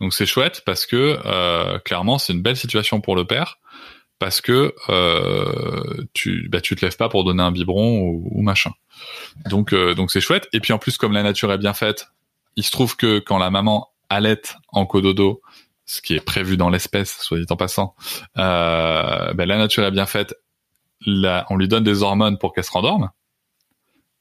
[0.01, 3.59] Donc c'est chouette parce que euh, clairement c'est une belle situation pour le père
[4.19, 8.73] parce que euh, tu bah tu te lèves pas pour donner un biberon ou, machin.
[9.51, 12.09] Donc euh, donc c'est chouette et puis en plus comme la nature est bien faite,
[12.57, 15.43] il se trouve que quand la maman allait en cododo,
[15.85, 17.95] ce qui est prévu dans l'espèce, soit dit en passant,
[18.39, 20.35] euh, bah, la nature est bien faite,
[21.05, 23.11] là on lui donne des hormones pour qu'elle se rendorme.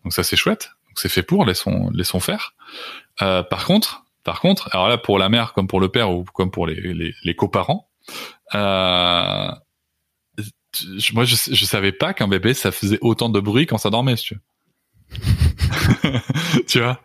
[0.04, 0.72] Donc ça c'est chouette.
[0.98, 2.54] C'est fait pour, laissons laissons faire.
[3.18, 6.52] Par contre, par contre, alors là, pour la mère comme pour le père ou comme
[6.52, 7.90] pour les, les, les coparents,
[8.56, 9.52] euh,
[11.14, 14.16] moi, je, je savais pas qu'un bébé, ça faisait autant de bruit quand ça dormait,
[14.16, 14.38] tu
[16.68, 17.00] tu vois?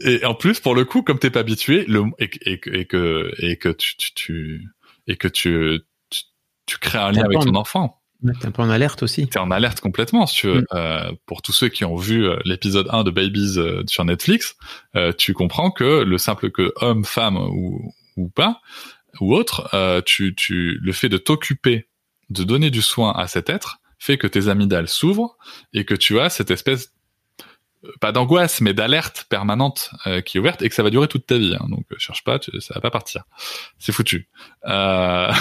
[0.00, 3.32] Et en plus, pour le coup, comme t'es pas habitué, le et, et, et que
[3.38, 4.68] et que tu, tu, tu
[5.08, 6.22] et que tu, tu,
[6.66, 7.99] tu crées un lien avec ton enfant
[8.40, 9.26] T'es un peu en alerte aussi.
[9.28, 10.60] T'es en alerte complètement, si tu veux.
[10.60, 10.66] Mm.
[10.74, 14.56] Euh, pour tous ceux qui ont vu euh, l'épisode 1 de Babies euh, sur Netflix,
[14.96, 18.60] euh, tu comprends que le simple que homme, femme ou, ou pas,
[19.20, 21.88] ou autre, euh, tu, tu, le fait de t'occuper,
[22.28, 25.36] de donner du soin à cet être, fait que tes amygdales s'ouvrent
[25.72, 26.92] et que tu as cette espèce
[28.00, 31.26] pas d'angoisse, mais d'alerte permanente euh, qui est ouverte et que ça va durer toute
[31.26, 31.56] ta vie.
[31.58, 31.66] Hein.
[31.68, 33.24] donc euh, cherche pas, ça va pas partir.
[33.78, 34.28] C'est foutu.
[34.66, 35.32] Euh...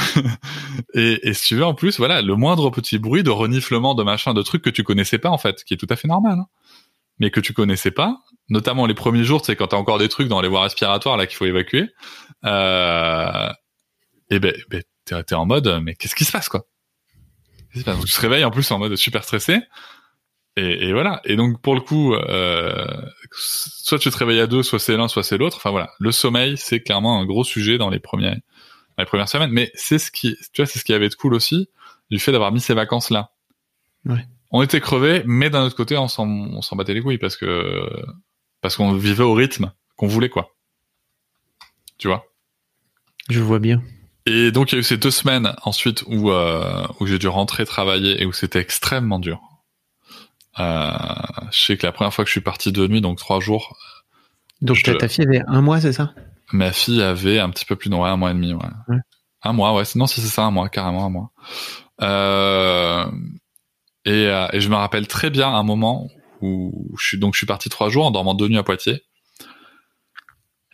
[0.93, 4.03] et, et, si tu veux, en plus, voilà, le moindre petit bruit de reniflement, de
[4.03, 6.39] machin, de trucs que tu connaissais pas en fait, qui est tout à fait normal,
[6.39, 6.47] hein,
[7.19, 8.19] mais que tu connaissais pas,
[8.49, 11.27] notamment les premiers jours, c'est quand t'as encore des trucs dans les voies respiratoires là
[11.27, 11.89] qu'il faut évacuer.
[12.45, 13.49] Euh...
[14.29, 16.65] Et ben, ben t'es, en mode, mais qu'est-ce qui se passe quoi?
[17.73, 19.59] Tu te réveilles en plus en mode super stressé.
[20.59, 21.21] Et, et, voilà.
[21.23, 22.85] Et donc pour le coup, euh,
[23.31, 25.57] soit tu te réveilles à deux, soit c'est l'un, soit c'est l'autre.
[25.57, 28.37] Enfin voilà, le sommeil c'est clairement un gros sujet dans les premières,
[28.97, 29.51] les premières semaines.
[29.51, 31.69] Mais c'est ce qui, tu vois, c'est ce qui avait de cool aussi
[32.11, 33.31] du fait d'avoir mis ces vacances là.
[34.05, 34.25] Ouais.
[34.51, 37.37] On était crevés, mais d'un autre côté, on s'en, on s'en battait les couilles parce
[37.37, 37.87] que
[38.61, 40.55] parce qu'on vivait au rythme qu'on voulait quoi.
[41.97, 42.25] Tu vois?
[43.29, 43.81] Je vois bien.
[44.25, 47.29] Et donc il y a eu ces deux semaines ensuite où euh, où j'ai dû
[47.29, 49.39] rentrer travailler et où c'était extrêmement dur
[50.57, 50.91] euh,
[51.51, 53.77] je sais que la première fois que je suis parti de nuit, donc trois jours.
[54.61, 56.13] Donc ta fille avait un mois, c'est ça?
[56.51, 58.97] Ma fille avait un petit peu plus de un mois et demi, ouais.
[59.43, 59.85] Un mois, ouais.
[59.85, 61.31] Sinon, si c'est ça, un mois, carrément un mois.
[62.01, 63.05] Euh,
[64.05, 66.09] et, euh, et, je me rappelle très bien un moment
[66.41, 69.03] où je suis donc je suis parti trois jours en dormant deux nuits à Poitiers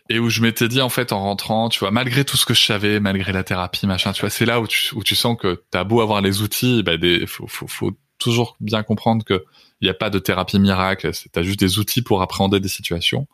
[0.08, 2.54] et où je m'étais dit en fait en rentrant, tu vois, malgré tout ce que
[2.54, 5.36] je savais, malgré la thérapie, machin, tu vois, c'est là où tu, où tu sens
[5.38, 9.44] que t'as beau avoir les outils, bah des, faut, faut, faut toujours bien comprendre que
[9.80, 13.26] il n'y a pas de thérapie miracle, t'as juste des outils pour appréhender des situations.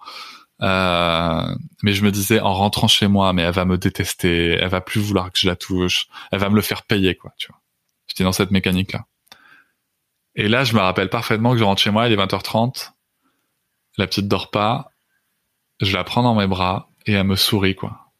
[0.60, 4.68] Euh, mais je me disais en rentrant chez moi, mais elle va me détester, elle
[4.68, 7.48] va plus vouloir que je la touche, elle va me le faire payer, quoi, tu
[7.48, 7.60] vois.
[8.06, 9.06] J'étais dans cette mécanique-là.
[10.34, 12.92] Et là, je me rappelle parfaitement que je rentre chez moi, il est 20h30,
[13.98, 14.90] la petite dort pas,
[15.80, 18.12] je la prends dans mes bras et elle me sourit, quoi.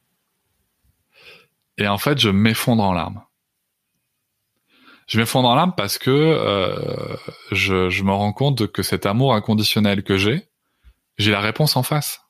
[1.79, 3.23] Et en fait, je m'effondre en larmes.
[5.07, 7.17] Je m'effondre en larmes parce que euh,
[7.51, 10.49] je, je me rends compte que cet amour inconditionnel que j'ai,
[11.19, 12.21] j'ai la réponse en face.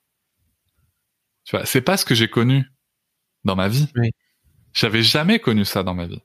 [1.44, 2.66] Tu vois, c'est pas ce que j'ai connu
[3.44, 3.88] dans ma vie.
[3.96, 4.10] Oui.
[4.72, 6.22] J'avais jamais connu ça dans ma vie.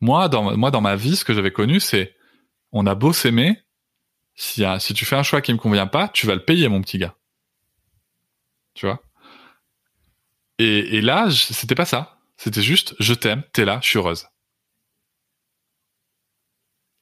[0.00, 2.14] Moi, dans moi, dans ma vie, ce que j'avais connu, c'est
[2.72, 3.62] on a beau s'aimer,
[4.34, 6.82] si, si tu fais un choix qui me convient pas, tu vas le payer, mon
[6.82, 7.14] petit gars.
[8.74, 9.02] Tu vois?
[10.58, 12.18] Et, et là, c'était pas ça.
[12.36, 14.26] C'était juste, je t'aime, t'es là, je suis heureuse.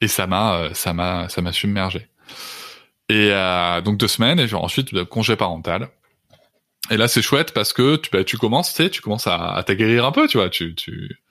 [0.03, 2.07] Et ça m'a, euh, ça m'a, ça m'a submergé.
[3.07, 5.87] Et euh, donc deux semaines et genre ensuite le congé parental.
[6.91, 9.53] Et là c'est chouette parce que tu bah, tu commences, tu sais, tu commences à,
[9.53, 11.21] à t'aguerrir un peu, tu vois, tu tu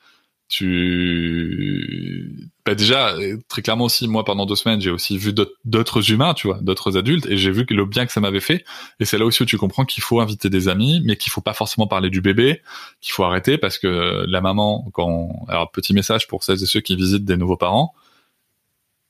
[0.48, 3.14] tu bah déjà
[3.48, 5.32] très clairement aussi moi pendant deux semaines j'ai aussi vu
[5.64, 8.62] d'autres humains tu vois d'autres adultes et j'ai vu le bien que ça m'avait fait
[9.00, 11.40] et c'est là aussi où tu comprends qu'il faut inviter des amis mais qu'il faut
[11.40, 12.60] pas forcément parler du bébé
[13.00, 16.80] qu'il faut arrêter parce que la maman quand alors petit message pour celles et ceux
[16.80, 17.94] qui visitent des nouveaux parents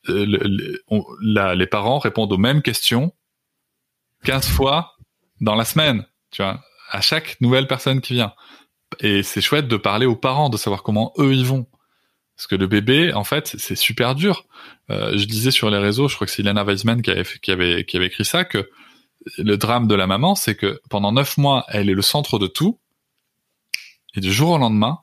[0.09, 3.13] euh, les parents répondent aux mêmes questions
[4.25, 4.97] 15 fois
[5.41, 8.33] dans la semaine, tu vois, à chaque nouvelle personne qui vient.
[9.01, 11.67] Et c'est chouette de parler aux parents, de savoir comment eux ils vont.
[12.37, 14.47] Parce que le bébé, en fait, c'est super dur.
[14.91, 17.11] Euh, je disais sur les réseaux, je crois que c'est Ilana Weisman qui
[17.51, 18.71] avait écrit ça, que
[19.39, 22.47] le drame de la maman, c'est que pendant neuf mois, elle est le centre de
[22.47, 22.81] tout,
[24.15, 25.01] et du jour au lendemain,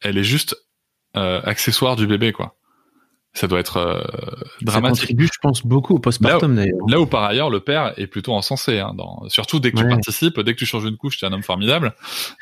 [0.00, 0.56] elle est juste
[1.16, 2.56] euh, accessoire du bébé, quoi
[3.36, 4.00] ça doit être euh,
[4.62, 4.96] dramatique.
[4.96, 6.88] Ça contribue, je pense, beaucoup au postpartum d'ailleurs.
[6.88, 9.86] Là où par ailleurs le père est plutôt encensé, hein, dans, surtout dès que tu
[9.86, 11.94] participes, dès que tu changes une couche, tu es un homme formidable.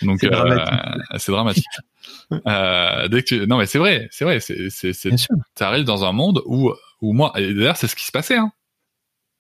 [0.03, 1.65] Donc c'est euh, dramatique.
[2.47, 3.47] euh, dès que tu...
[3.49, 5.11] non mais c'est vrai, c'est vrai, c'est c'est c'est.
[5.61, 8.37] arrives dans un monde où où moi et d'ailleurs c'est ce qui se passait.
[8.37, 8.53] Hein.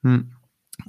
[0.02, 0.22] Hmm.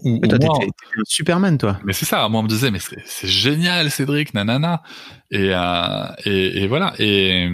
[0.04, 0.72] Où, mais toi, t'étais
[1.06, 1.80] Superman, toi.
[1.86, 2.28] Mais c'est ça.
[2.28, 4.82] Moi, on me disait, mais c'est génial, Cédric, nanana.
[5.30, 5.52] Et,
[6.26, 6.96] et, et voilà.
[6.98, 7.48] Et,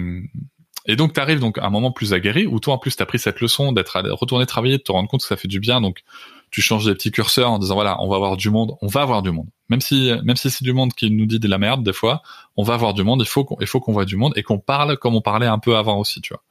[0.86, 3.02] et donc, tu arrives donc à un moment plus aguerri où toi, en plus, tu
[3.02, 5.60] as pris cette leçon d'être retourné travailler, de te rendre compte que ça fait du
[5.60, 5.80] bien.
[5.80, 6.02] Donc,
[6.50, 9.02] tu changes des petits curseurs en disant voilà, on va avoir du monde, on va
[9.02, 9.46] avoir du monde.
[9.68, 12.22] Même si, même si c'est du monde qui nous dit de la merde des fois,
[12.56, 13.22] on va avoir du monde.
[13.22, 15.46] Il faut qu'on, il faut qu'on voit du monde et qu'on parle comme on parlait
[15.46, 16.42] un peu avant aussi, tu vois.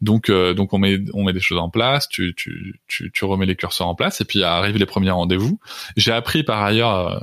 [0.00, 2.08] Donc, euh, donc on met, on met des choses en place.
[2.08, 5.58] Tu, tu, tu, tu remets les curseurs en place et puis arrivent les premiers rendez-vous.
[5.96, 7.20] J'ai appris par ailleurs euh,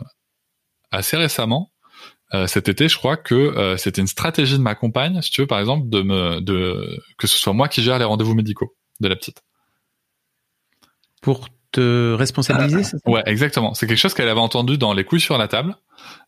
[0.92, 1.72] assez récemment
[2.34, 5.42] euh, cet été, je crois que euh, c'était une stratégie de ma compagne, si tu
[5.42, 8.76] veux, par exemple, de me, de que ce soit moi qui gère les rendez-vous médicaux
[9.00, 9.42] de la petite.
[11.22, 12.98] Pour te responsabiliser, ça?
[13.06, 13.74] Ouais, exactement.
[13.74, 15.76] C'est quelque chose qu'elle avait entendu dans les couilles sur la table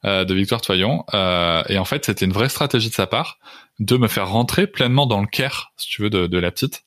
[0.06, 3.40] euh, de Victoire Toyon, et en fait, c'était une vraie stratégie de sa part
[3.80, 6.84] de me faire rentrer pleinement dans le care, si tu veux, de, de la petite.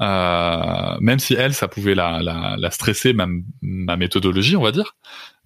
[0.00, 4.96] même si elle, ça pouvait la, la, la stresser, même ma méthodologie, on va dire.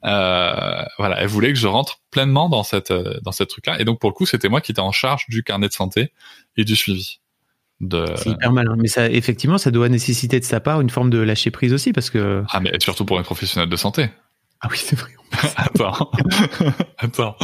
[0.07, 3.81] Euh, voilà, elle voulait que je rentre pleinement dans cette euh, dans cette truc-là.
[3.81, 6.13] Et donc pour le coup, c'était moi qui étais en charge du carnet de santé
[6.57, 7.19] et du suivi.
[7.81, 8.07] De...
[8.17, 11.19] C'est hyper malin, mais ça effectivement, ça doit nécessiter de sa part une forme de
[11.19, 14.11] lâcher prise aussi, parce que ah mais surtout pour un professionnel de santé.
[14.63, 15.11] Ah oui, c'est vrai.
[15.57, 16.11] Attends,
[16.99, 17.37] attends.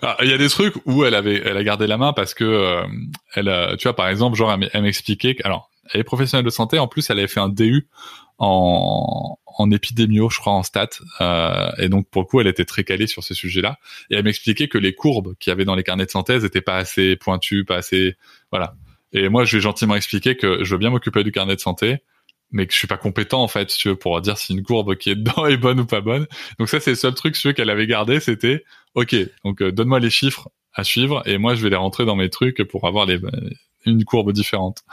[0.00, 2.34] Ah, il y a des trucs où elle avait, elle a gardé la main parce
[2.34, 2.86] que euh,
[3.34, 6.78] elle, tu vois, par exemple, genre elle m'expliquait alors, elle est professionnelle de santé.
[6.78, 7.88] En plus, elle avait fait un DU
[8.38, 10.88] en, en épidémio, je crois, en stats.
[11.20, 13.78] Euh, et donc, pour le coup, elle était très calée sur ces sujets-là.
[14.08, 16.62] Et elle m'expliquait que les courbes qu'il y avait dans les carnets de synthèse étaient
[16.62, 18.16] pas assez pointues, pas assez...
[18.52, 18.76] Voilà.
[19.12, 21.60] Et moi, je lui ai gentiment expliqué que je veux bien m'occuper du carnet de
[21.60, 21.98] santé,
[22.52, 24.94] mais que je suis pas compétent, en fait, tu veux, pour dire si une courbe
[24.94, 26.26] qui est dedans est bonne ou pas bonne.
[26.58, 29.98] Donc ça, c'est le seul truc, si qu'elle avait gardé, c'était, OK, donc euh, donne-moi
[29.98, 33.08] les chiffres à suivre, et moi, je vais les rentrer dans mes trucs pour avoir
[33.84, 34.84] une courbe différente.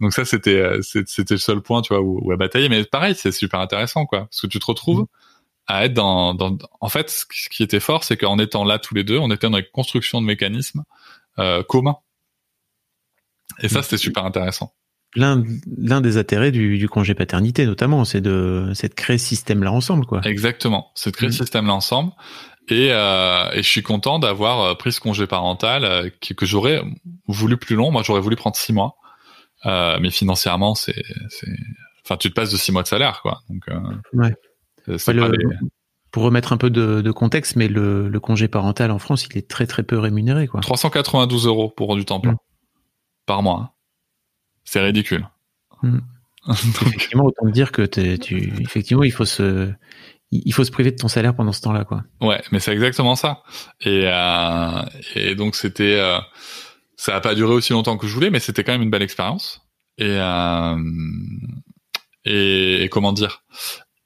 [0.00, 2.68] Donc ça, c'était euh, c'était le seul point, tu vois, où, où à batailler.
[2.68, 5.06] Mais pareil, c'est super intéressant, quoi, parce que tu te retrouves mmh.
[5.68, 6.56] à être dans, dans.
[6.80, 9.48] En fait, ce qui était fort, c'est qu'en étant là tous les deux, on était
[9.48, 10.84] dans une construction de mécanismes
[11.38, 11.96] euh, communs.
[13.60, 13.82] Et ça, mmh.
[13.84, 14.74] c'était super intéressant.
[15.14, 15.44] L'un
[15.78, 19.72] l'un des intérêts du, du congé paternité, notamment, c'est de c'est de créer ce système-là
[19.72, 20.20] ensemble, quoi.
[20.24, 21.46] Exactement, c'est de créer ce mmh.
[21.46, 22.12] système-là ensemble.
[22.68, 26.44] Et, euh, et je suis content d'avoir euh, pris ce congé parental euh, que, que
[26.44, 26.82] j'aurais
[27.28, 27.92] voulu plus long.
[27.92, 28.96] Moi, j'aurais voulu prendre six mois,
[29.64, 31.02] euh, mais financièrement, c'est,
[32.04, 33.40] enfin, tu te passes de six mois de salaire, quoi.
[33.48, 33.78] Donc, euh,
[34.12, 34.34] Ouais.
[34.98, 35.56] c'est Ouais, pas le- les-
[36.12, 39.36] Pour remettre un peu de, de contexte, mais le, le congé parental en France, il
[39.36, 40.60] est très très peu rémunéré, quoi.
[40.60, 42.38] 392 euros pour du temps plein Mm.
[43.26, 43.60] par mois.
[43.60, 43.70] hein.
[44.64, 45.28] C'est ridicule.
[45.82, 45.98] Mm.
[46.46, 47.82] Donc, Effectivement, autant dire que
[48.16, 49.70] tu, effectivement, il faut se,
[50.30, 52.04] il il faut se priver de ton salaire pendant ce temps-là, quoi.
[52.20, 53.42] Ouais, mais c'est exactement ça.
[53.80, 54.82] Et, euh,
[55.16, 56.18] et donc c'était, euh,
[56.96, 59.02] ça a pas duré aussi longtemps que je voulais, mais c'était quand même une belle
[59.02, 59.62] expérience.
[59.98, 60.76] Et, euh,
[62.24, 63.42] et, et comment dire?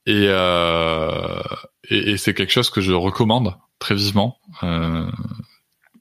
[0.06, 1.42] Et, euh,
[1.88, 4.38] et, et c'est quelque chose que je recommande très vivement.
[4.62, 5.10] Euh,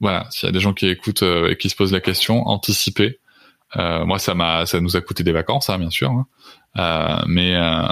[0.02, 2.48] voilà, s'il y a des gens qui écoutent euh, et qui se posent la question,
[2.48, 3.20] anticiper.
[3.76, 6.10] Euh, moi, ça m'a, ça nous a coûté des vacances, hein, bien sûr.
[6.10, 6.28] hein.
[6.78, 7.88] Euh, mais, euh,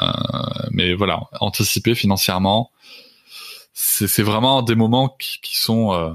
[0.72, 2.72] mais voilà, anticiper financièrement,
[3.74, 6.14] c'est c'est vraiment des moments qui, qui sont euh,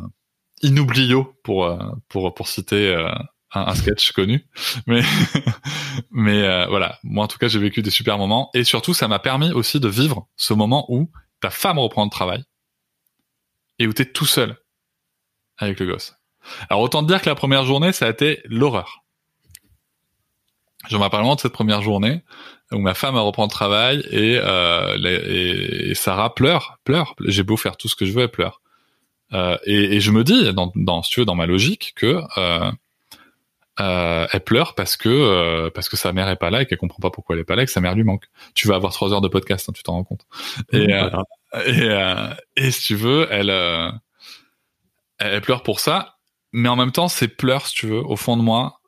[0.62, 3.08] inoubliaux pour euh, pour pour citer euh,
[3.52, 4.46] un, un sketch connu.
[4.86, 5.02] Mais
[6.10, 9.08] mais euh, voilà, moi en tout cas j'ai vécu des super moments et surtout ça
[9.08, 11.10] m'a permis aussi de vivre ce moment où
[11.40, 12.44] ta femme reprend le travail
[13.78, 14.56] et où t'es tout seul
[15.58, 16.14] avec le gosse.
[16.70, 19.02] Alors autant te dire que la première journée ça a été l'horreur.
[20.88, 22.22] Je me rappelle de cette première journée
[22.72, 27.14] où ma femme reprend le travail et, euh, et, et Sarah pleure, pleure.
[27.24, 28.61] J'ai beau faire tout ce que je veux, elle pleure.
[29.32, 32.22] Euh, et, et je me dis, dans, dans, si tu veux, dans ma logique, que
[32.38, 32.70] euh,
[33.80, 36.78] euh, elle pleure parce que euh, parce que sa mère est pas là et qu'elle
[36.78, 38.26] comprend pas pourquoi elle est pas là et que sa mère lui manque.
[38.54, 40.26] Tu vas avoir trois heures de podcast, hein, tu t'en rends compte.
[40.72, 41.24] Et, grave.
[41.66, 43.50] et, et si tu veux, elle,
[45.18, 46.16] elle pleure pour ça,
[46.52, 48.80] mais en même temps, ces pleurs, si tu veux, au fond de moi,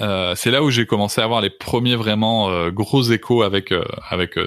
[0.00, 3.72] euh, c'est là où j'ai commencé à avoir les premiers vraiment euh, gros échos avec
[3.72, 4.38] euh, avec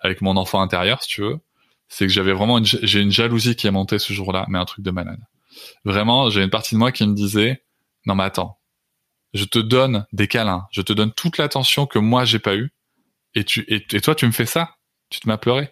[0.00, 1.38] avec mon enfant intérieur, si tu veux.
[1.94, 4.64] C'est que j'avais vraiment une, j'ai une jalousie qui est montée ce jour-là, mais un
[4.64, 5.20] truc de malade.
[5.84, 7.62] Vraiment, j'ai une partie de moi qui me disait
[8.04, 8.58] non mais attends,
[9.32, 12.72] je te donne des câlins, je te donne toute l'attention que moi j'ai pas eu,
[13.36, 14.74] et tu et, toi tu me fais ça,
[15.08, 15.70] tu te m'as pleuré.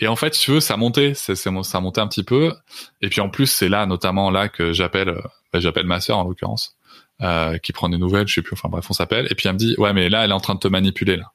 [0.00, 2.52] Et en fait, tu veux, ça montait, c'est, c'est, ça montait un petit peu.
[3.00, 6.18] Et puis en plus, c'est là, notamment là, que j'appelle, euh, bah, j'appelle ma sœur
[6.18, 6.76] en l'occurrence,
[7.20, 8.54] euh, qui prend des nouvelles, je sais plus.
[8.54, 9.28] Enfin bref, on s'appelle.
[9.30, 11.16] Et puis elle me dit, ouais, mais là, elle est en train de te manipuler
[11.16, 11.32] là.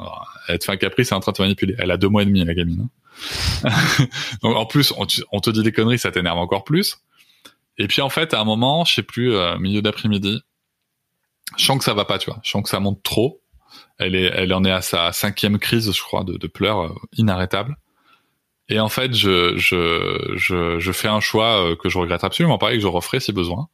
[0.00, 1.74] Alors, elle te fait un caprice, elle est en train de te manipuler.
[1.78, 2.88] Elle a deux mois et demi, la gamine.
[2.88, 2.90] hein.
[4.42, 6.98] Donc en plus, on, te- dit des conneries, ça t'énerve encore plus.
[7.76, 10.40] Et puis en fait, à un moment, je sais plus, euh, milieu d'après-midi,
[11.56, 12.40] je sens que ça va pas, tu vois.
[12.42, 13.42] Je sens que ça monte trop.
[13.98, 17.76] Elle est, elle en est à sa cinquième crise, je crois, de, pleurs euh, inarrêtables.
[18.68, 22.72] Et en fait, je, je, je, fais un choix euh, que je regrette absolument pas
[22.72, 23.68] et que je referai si besoin.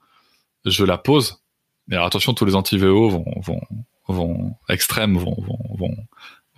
[0.64, 1.42] Je la pose.
[1.86, 3.60] Mais alors, attention, tous les anti-VO vont, vont,
[4.08, 5.96] vont, extrêmes vont, vont, vont,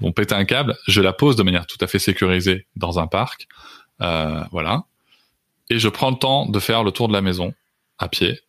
[0.01, 0.76] vont péter un câble.
[0.86, 3.49] Je la pose de manière tout à fait sécurisée dans un parc.
[4.01, 4.84] Euh, voilà.
[5.70, 7.53] Et je prends le temps de faire le tour de la maison
[7.99, 8.40] à pied,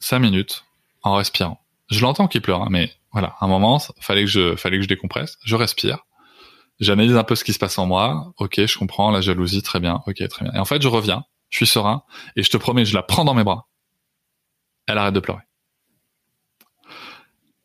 [0.00, 0.64] cinq minutes,
[1.02, 1.60] en respirant.
[1.90, 4.82] Je l'entends qu'il pleure, hein, mais voilà, à un moment, fallait que je, fallait que
[4.82, 5.38] je décompresse.
[5.44, 5.98] Je respire.
[6.80, 8.32] J'analyse un peu ce qui se passe en moi.
[8.38, 10.02] Ok, je comprends la jalousie, très bien.
[10.06, 10.54] Ok, très bien.
[10.54, 11.24] Et en fait, je reviens.
[11.50, 12.02] Je suis serein
[12.36, 13.66] et je te promets, je la prends dans mes bras.
[14.86, 15.42] Elle arrête de pleurer.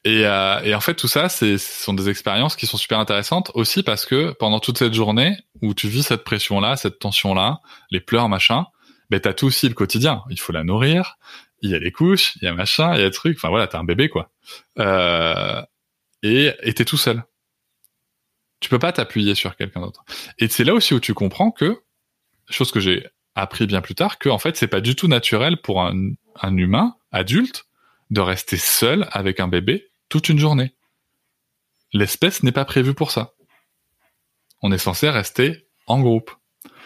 [0.06, 3.51] Et, euh, et en fait, tout ça, ce sont des expériences qui sont super intéressantes
[3.54, 8.01] aussi parce que pendant toute cette journée où tu vis cette pression-là, cette tension-là, les
[8.01, 8.66] pleurs, machin,
[9.10, 10.24] ben t'as tout aussi le quotidien.
[10.30, 11.18] Il faut la nourrir,
[11.62, 13.38] il y a les couches, il y a machin, il y a des trucs.
[13.38, 14.30] Enfin voilà, t'as un bébé quoi.
[14.80, 15.62] Euh,
[16.22, 17.24] et et t'es tout seul.
[18.60, 20.04] Tu peux pas t'appuyer sur quelqu'un d'autre.
[20.38, 21.82] Et c'est là aussi où tu comprends que,
[22.49, 25.58] chose que j'ai appris bien plus tard, que en fait c'est pas du tout naturel
[25.62, 27.66] pour un, un humain adulte
[28.10, 30.76] de rester seul avec un bébé toute une journée.
[31.91, 33.32] L'espèce n'est pas prévue pour ça.
[34.61, 36.30] On est censé rester en groupe.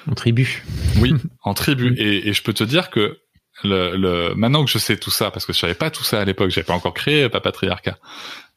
[0.10, 0.64] En tribu.
[1.02, 1.14] Oui,
[1.44, 1.94] en tribu.
[1.98, 3.20] Et, et je peux te dire que
[3.66, 6.22] le, le, maintenant que je sais tout ça, parce que je savais pas tout ça
[6.22, 8.00] à l'époque, j'avais pas encore créé Papatriarcat.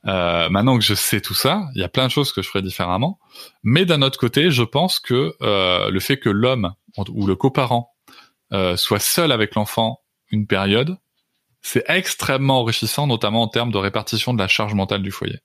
[0.07, 2.49] Euh, maintenant que je sais tout ça, il y a plein de choses que je
[2.49, 3.19] ferais différemment.
[3.65, 6.75] Mais d'un autre côté, je pense que euh, le fait que l'homme
[7.09, 7.93] ou le coparent
[8.53, 9.99] euh, soit seul avec l'enfant
[10.31, 10.97] une période,
[11.63, 15.39] c'est extrêmement enrichissant, notamment en termes de répartition de la charge mentale du foyer.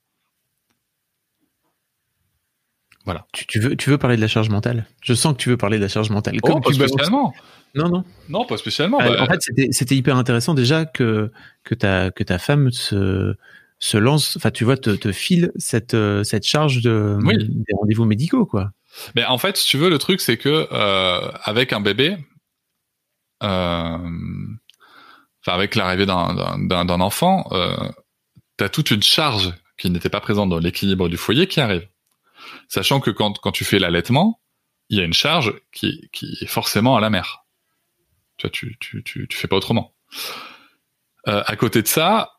[3.06, 3.28] Voilà.
[3.34, 4.88] Tu, tu veux, tu veux parler de la charge mentale?
[5.04, 6.38] Je sens que tu veux parler de la charge mentale.
[6.42, 7.34] Oh, pas tu spécialement.
[7.76, 8.04] Non, non.
[8.30, 9.00] Non, pas spécialement.
[9.02, 9.42] Euh, Bah, en fait,
[9.72, 11.32] c'était- hyper intéressant déjà que
[11.64, 13.36] que ta que ta femme se
[13.78, 17.36] se lance, enfin tu vois, te, te file cette euh, cette charge de Oui.
[17.38, 18.72] des rendez-vous médicaux quoi.
[19.14, 22.18] Mais en fait, si tu veux, le truc, c'est que euh, avec un bébé,
[23.44, 23.98] euh,
[25.46, 27.76] enfin avec l'arrivée d'un enfant, euh,
[28.58, 31.88] t'as toute une charge qui n'était pas présente dans l'équilibre du foyer qui arrive.
[32.68, 34.40] Sachant que quand quand tu fais l'allaitement,
[34.90, 37.46] il y a une charge qui, qui est forcément à la mère.
[38.38, 39.94] Tu vois, tu, tu, tu, tu fais pas autrement.
[41.28, 42.34] Euh, à côté de ça,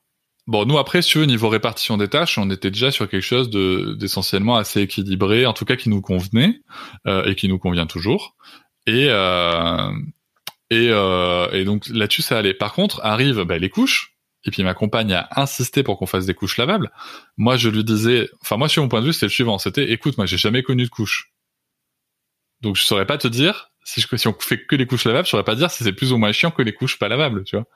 [0.47, 3.51] bon, nous après, si tu niveau répartition des tâches, on était déjà sur quelque chose
[3.51, 6.61] de d'essentiellement assez équilibré, en tout cas qui nous convenait
[7.07, 8.37] euh, et qui nous convient toujours.
[8.87, 9.91] Et euh,
[10.71, 12.55] et, euh, et donc là-dessus, ça allait.
[12.55, 14.13] Par contre, arrivent bah, les couches.
[14.45, 16.93] Et puis ma compagne a insisté pour qu'on fasse des couches lavables.
[17.37, 19.59] Moi, je lui disais, enfin moi, sur mon point de vue, c'était le suivant.
[19.59, 21.33] C'était, écoute, moi, j'ai jamais connu de couche.
[22.61, 25.27] Donc je saurais pas te dire si, je, si on fait que les couches lavables,
[25.27, 27.45] je saurais pas dire si c'est plus ou moins chiant que les couches pas lavables,
[27.45, 27.67] tu vois.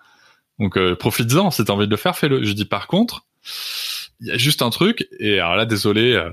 [0.59, 2.45] Donc euh, profites-en, si t'as envie de le faire, fais-le.
[2.45, 3.27] Je dis par contre,
[4.21, 6.31] il y a juste un truc, et alors là, désolé, euh,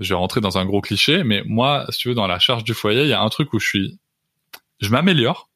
[0.00, 2.64] je vais rentrer dans un gros cliché, mais moi, si tu veux, dans la charge
[2.64, 3.98] du foyer, il y a un truc où je suis,
[4.80, 5.47] je m'améliore,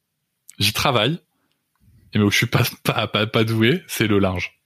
[0.59, 1.19] j'y travaille,
[2.13, 4.59] et mais où je suis pas pas pas, pas doué, c'est le linge.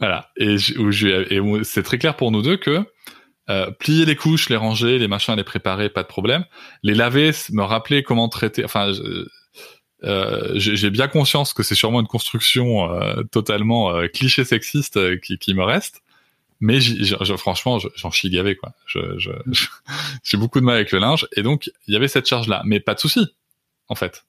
[0.00, 2.84] Voilà, et, et c'est très clair pour nous deux que
[3.50, 6.44] euh, plier les couches, les ranger, les machins, les préparer, pas de problème.
[6.82, 8.64] Les laver, me rappeler comment traiter.
[8.64, 8.92] Enfin,
[10.04, 15.16] euh, j'ai bien conscience que c'est sûrement une construction euh, totalement euh, cliché sexiste euh,
[15.16, 16.02] qui, qui, me reste.
[16.60, 16.80] Mais
[17.36, 18.72] franchement, j'en chie gavé quoi.
[20.24, 22.62] J'ai beaucoup de mal avec le linge et donc il y avait cette charge là,
[22.64, 23.28] mais pas de souci
[23.88, 24.24] en fait.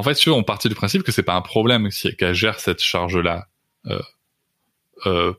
[0.00, 3.18] En fait, on partit du principe que c'est pas un problème qu'elle gère cette charge
[3.18, 3.48] là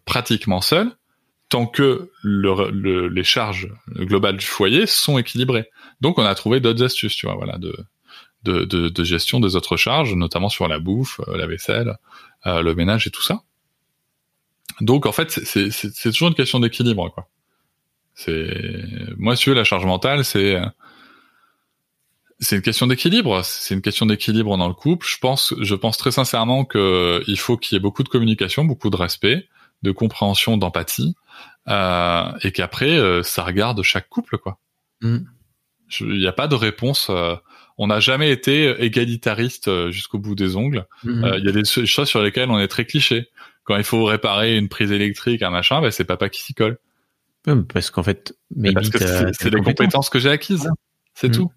[0.05, 0.95] pratiquement seule
[1.51, 5.69] tant que le, les charges globales du foyer sont équilibrées.
[5.99, 7.75] Donc on a trouvé d'autres astuces, tu vois, voilà, de,
[8.43, 11.97] de, de, gestion des autres charges, notamment sur la bouffe, euh, la vaisselle,
[12.45, 13.41] euh, le ménage et tout ça.
[14.79, 17.27] Donc en fait, c'est toujours une question d'équilibre, quoi.
[18.15, 18.49] C'est
[19.17, 20.57] moi, tu la charge mentale, c'est
[22.41, 23.43] c'est une question d'équilibre.
[23.45, 25.05] C'est une question d'équilibre dans le couple.
[25.07, 28.65] Je pense, je pense très sincèrement que il faut qu'il y ait beaucoup de communication,
[28.65, 29.47] beaucoup de respect,
[29.83, 31.15] de compréhension, d'empathie,
[31.67, 34.57] euh, et qu'après euh, ça regarde chaque couple quoi.
[35.01, 35.19] Mm.
[35.99, 37.07] Il n'y a pas de réponse.
[37.11, 37.35] Euh,
[37.77, 40.87] on n'a jamais été égalitariste jusqu'au bout des ongles.
[41.03, 41.33] Mm.
[41.37, 43.29] Il y a des choses sur lesquelles on est très cliché.
[43.65, 46.79] Quand il faut réparer une prise électrique, un machin, ben c'est papa qui s'y colle.
[47.71, 48.97] parce qu'en fait, mais parce que
[49.33, 50.67] c'est des compétences que j'ai acquises.
[51.13, 51.33] C'est mm.
[51.33, 51.51] tout.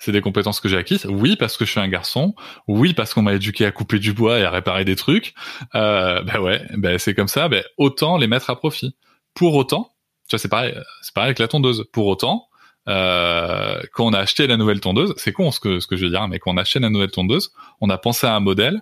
[0.00, 1.04] C'est des compétences que j'ai acquises.
[1.06, 2.34] Oui, parce que je suis un garçon.
[2.66, 5.34] Oui, parce qu'on m'a éduqué à couper du bois et à réparer des trucs.
[5.74, 7.48] Euh, ben ouais, ben c'est comme ça.
[7.48, 8.96] Ben autant les mettre à profit.
[9.34, 9.92] Pour autant,
[10.26, 11.84] tu vois, c'est pareil, c'est pareil avec la tondeuse.
[11.92, 12.48] Pour autant,
[12.88, 16.04] euh, quand on a acheté la nouvelle tondeuse, c'est con ce que ce que je
[16.04, 18.40] veux dire, mais quand on a acheté la nouvelle tondeuse, on a pensé à un
[18.40, 18.80] modèle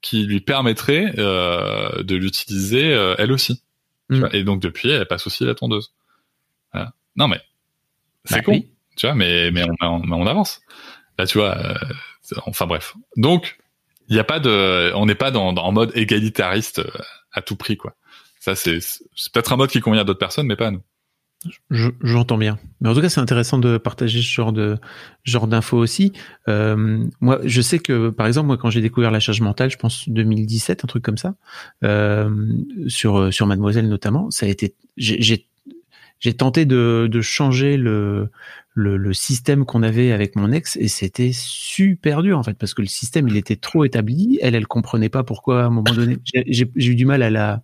[0.00, 3.62] qui lui permettrait euh, de l'utiliser euh, elle aussi.
[4.08, 4.28] Mm.
[4.32, 5.92] et donc depuis, elle passe aussi la tondeuse.
[6.72, 6.94] Voilà.
[7.16, 7.40] Non mais
[8.24, 8.64] c'est bah con,
[8.98, 10.60] tu vois, mais mais on, avance.
[11.18, 11.56] Là, tu vois.
[11.56, 11.74] Euh,
[12.44, 12.94] enfin bref.
[13.16, 13.58] Donc
[14.08, 16.90] il n'y a pas de, on n'est pas dans, dans, en mode égalitariste euh,
[17.32, 17.94] à tout prix quoi.
[18.40, 18.78] Ça, c'est,
[19.32, 20.82] peut-être un mode qui convient à d'autres personnes, mais pas à nous.
[21.70, 22.58] J'entends bien.
[22.80, 24.76] Mais en tout cas, c'est intéressant de partager ce genre de
[25.22, 26.12] genre d'infos aussi.
[26.48, 29.76] Euh, moi, je sais que, par exemple, moi, quand j'ai découvert la charge mentale, je
[29.76, 31.34] pense 2017, un truc comme ça,
[32.88, 38.30] sur sur Mademoiselle notamment, ça a été, j'ai tenté de, de changer le,
[38.78, 42.74] le, le système qu'on avait avec mon ex et c'était super dur en fait parce
[42.74, 44.38] que le système il était trop établi.
[44.40, 46.18] Elle, elle comprenait pas pourquoi à un moment donné.
[46.46, 47.62] J'ai eu du mal à la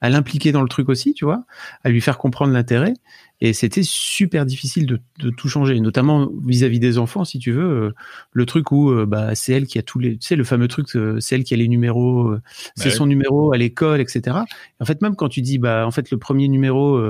[0.00, 1.44] à l'impliquer dans le truc aussi, tu vois,
[1.84, 2.94] à lui faire comprendre l'intérêt.
[3.40, 7.62] Et c'était super difficile de, de, tout changer, notamment vis-à-vis des enfants, si tu veux.
[7.62, 7.94] Euh,
[8.32, 10.66] le truc où euh, bah, c'est elle qui a tous les, tu sais, le fameux
[10.66, 12.34] truc, euh, c'est elle qui a les numéros,
[12.74, 14.38] c'est son numéro à l'école, etc.
[14.80, 17.00] en fait, même quand tu dis, bah, en fait, le premier numéro,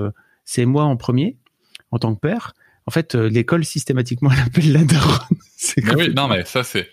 [0.44, 1.38] c'est moi en premier,
[1.92, 2.53] en tant que père.
[2.87, 5.39] En fait, l'école systématiquement l'appelle la daronne.
[5.97, 6.89] oui, non mais ça c'est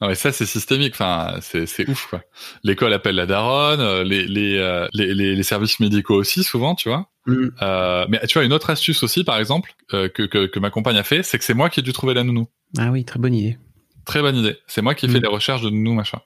[0.00, 2.22] non mais ça c'est systémique, enfin c'est c'est ouf quoi.
[2.64, 6.88] L'école appelle la daronne, euh, les les, euh, les, les services médicaux aussi souvent, tu
[6.88, 7.08] vois.
[7.26, 7.48] Mm.
[7.62, 10.70] Euh, mais tu vois une autre astuce aussi par exemple euh, que, que que ma
[10.70, 12.48] compagne a fait, c'est que c'est moi qui ai dû trouver la nounou.
[12.76, 13.56] Ah oui, très bonne idée.
[14.04, 14.58] Très bonne idée.
[14.66, 15.22] C'est moi qui ai fait mm.
[15.22, 16.18] les recherches de nounou machin.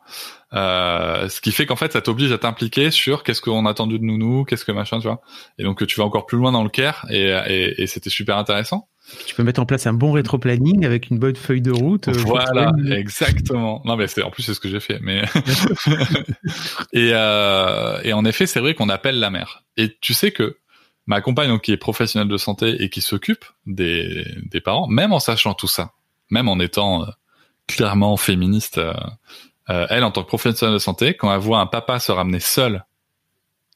[0.55, 3.99] Euh, ce qui fait qu'en fait ça t'oblige à t'impliquer sur qu'est-ce qu'on a attendu
[3.99, 5.21] de nounou, qu'est-ce que machin, tu vois.
[5.59, 8.39] Et donc tu vas encore plus loin dans le care et et, et c'était super
[8.39, 8.89] intéressant.
[9.27, 12.09] Tu peux mettre en place un bon rétro-planning avec une bonne feuille de route.
[12.09, 13.81] Euh, voilà, exactement.
[13.85, 14.99] Non, mais c'est en plus c'est ce que j'ai fait.
[15.01, 15.23] Mais
[16.93, 19.65] et euh, et en effet, c'est vrai qu'on appelle la mère.
[19.77, 20.59] Et tu sais que
[21.07, 25.13] ma compagne, donc, qui est professionnelle de santé et qui s'occupe des des parents, même
[25.13, 25.93] en sachant tout ça,
[26.31, 27.07] même en étant euh,
[27.67, 28.81] clairement féministe,
[29.69, 32.87] elle en tant que professionnelle de santé, quand elle voit un papa se ramener seul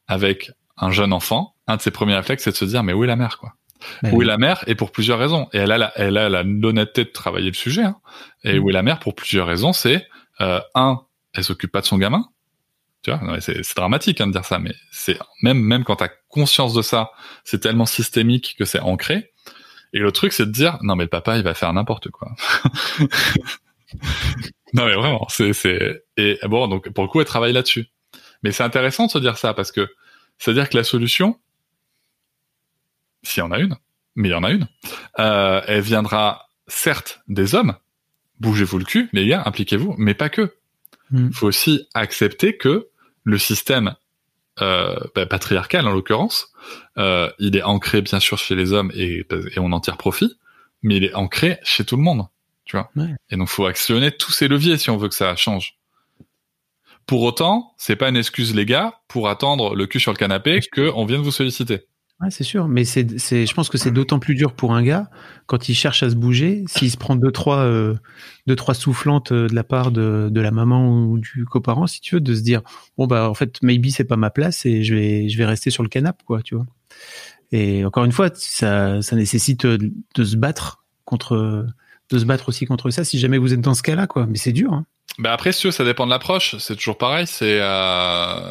[0.09, 3.05] avec un jeune enfant, un de ses premiers réflexes, c'est de se dire mais où
[3.05, 3.53] est la mère quoi?
[4.11, 5.49] Où est la mère Et pour plusieurs raisons.
[5.53, 7.83] Et elle a la, elle a l'honnêteté de travailler le sujet.
[7.83, 7.97] Hein.
[8.45, 8.63] Et mm.
[8.63, 9.73] où est la mère Pour plusieurs raisons.
[9.73, 10.07] C'est
[10.41, 11.01] euh, un,
[11.35, 12.25] elle s'occupe pas de son gamin.
[13.03, 16.73] Tu vois, c'est dramatique hein, de dire ça, mais c'est même même quand t'as conscience
[16.73, 17.11] de ça,
[17.43, 19.33] c'est tellement systémique que c'est ancré.
[19.93, 22.31] Et le truc, c'est de dire, non mais le papa, il va faire n'importe quoi.
[24.73, 27.89] non mais vraiment, c'est c'est et bon donc pour le coup, elle travaille là-dessus.
[28.45, 29.89] Mais c'est intéressant de se dire ça parce que
[30.39, 31.41] c'est à dire que la solution,
[33.23, 33.77] s'il y en a une,
[34.15, 34.69] mais il y en a une,
[35.19, 37.75] euh, elle viendra certes des hommes.
[38.41, 40.55] Bougez-vous le cul, les gars, impliquez-vous, mais pas que.
[41.13, 41.33] Il Mm.
[41.33, 42.89] faut aussi accepter que
[43.25, 43.95] le système
[44.61, 46.49] euh, bah, patriarcal, en l'occurrence,
[46.99, 50.33] euh, il est ancré bien sûr chez les hommes et, et on en tire profit,
[50.83, 52.27] mais il est ancré chez tout le monde,
[52.65, 52.91] tu vois.
[52.97, 53.15] Ouais.
[53.31, 55.79] Et donc faut actionner tous ces leviers si on veut que ça change.
[57.07, 60.61] Pour autant, c'est pas une excuse les gars pour attendre le cul sur le canapé
[60.73, 61.87] que on vient de vous solliciter.
[62.31, 65.11] C'est sûr, mais c'est, c'est, je pense que c'est d'autant plus dur pour un gars
[65.47, 67.95] quand il cherche à se bouger, s'il se prend deux trois, euh,
[68.47, 72.01] deux trois soufflantes euh, de la part de, de la maman ou du coparent, si
[72.01, 72.63] tu veux, de se dire
[72.97, 75.71] bon bah en fait maybe c'est pas ma place et je vais, je vais rester
[75.71, 76.67] sur le canapé quoi, tu vois.
[77.51, 81.67] Et encore une fois, ça, ça nécessite de, de se battre contre,
[82.11, 84.27] de se battre aussi contre ça si jamais vous êtes dans ce cas-là quoi.
[84.27, 84.73] Mais c'est dur.
[84.73, 84.87] Hein.
[85.19, 86.57] Bah après, veux, ça dépend de l'approche.
[86.59, 87.27] C'est toujours pareil.
[87.27, 88.45] C'est euh...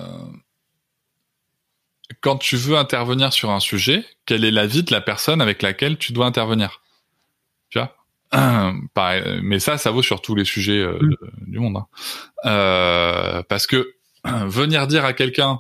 [2.22, 5.98] quand tu veux intervenir sur un sujet, quel est l'avis de la personne avec laquelle
[5.98, 6.82] tu dois intervenir?
[7.70, 7.96] Tu vois?
[8.94, 11.16] Pareil, Mais ça, ça vaut sur tous les sujets euh, Mm.
[11.48, 11.78] du monde.
[11.78, 11.88] hein.
[12.46, 13.94] Euh, parce que
[14.24, 15.60] venir dire à quelqu'un,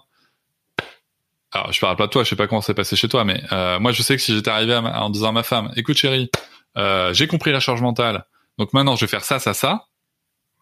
[1.52, 3.44] alors je parle pas de toi, je sais pas comment c'est passé chez toi, mais
[3.52, 5.72] euh, moi je sais que si j'étais arrivé à ma- en disant à ma femme,
[5.76, 6.30] écoute chérie,
[6.78, 8.26] euh, j'ai compris la charge mentale,
[8.58, 9.88] donc maintenant je vais faire ça, ça, ça,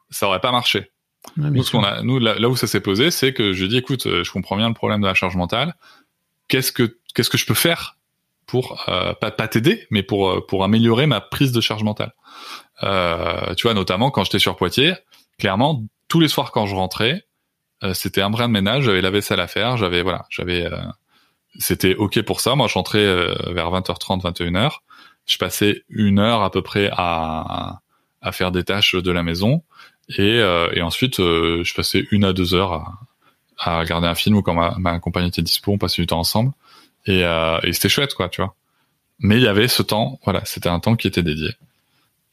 [0.10, 0.92] ça aurait pas marché.
[1.38, 3.66] Ouais, Nous, ce qu'on a, nous là, là où ça s'est posé, c'est que je
[3.66, 5.76] dis, écoute, euh, je comprends bien le problème de la charge mentale.
[6.48, 7.98] Qu'est-ce que qu'est-ce que je peux faire
[8.46, 12.14] pour euh, pas pas t'aider, mais pour euh, pour améliorer ma prise de charge mentale?
[12.84, 14.94] Euh, tu vois, notamment quand j'étais sur Poitiers,
[15.38, 17.26] clairement tous les soirs quand je rentrais,
[17.84, 20.78] euh, c'était un brin de ménage, j'avais la vaisselle à faire, j'avais voilà, j'avais euh,
[21.60, 22.56] c'était ok pour ça.
[22.56, 23.06] Moi, je rentrais
[23.54, 24.78] vers 20h30, 21h.
[25.26, 27.82] Je passais une heure à peu près à
[28.22, 29.64] à faire des tâches de la maison.
[30.18, 33.00] Et, euh, et ensuite, euh, je passais une à deux heures à,
[33.60, 36.20] à regarder un film ou quand ma, ma compagne était dispo, on passait du temps
[36.20, 36.52] ensemble.
[37.06, 38.56] Et, euh, et c'était chouette, quoi, tu vois.
[39.20, 41.52] Mais il y avait ce temps, voilà, c'était un temps qui était dédié.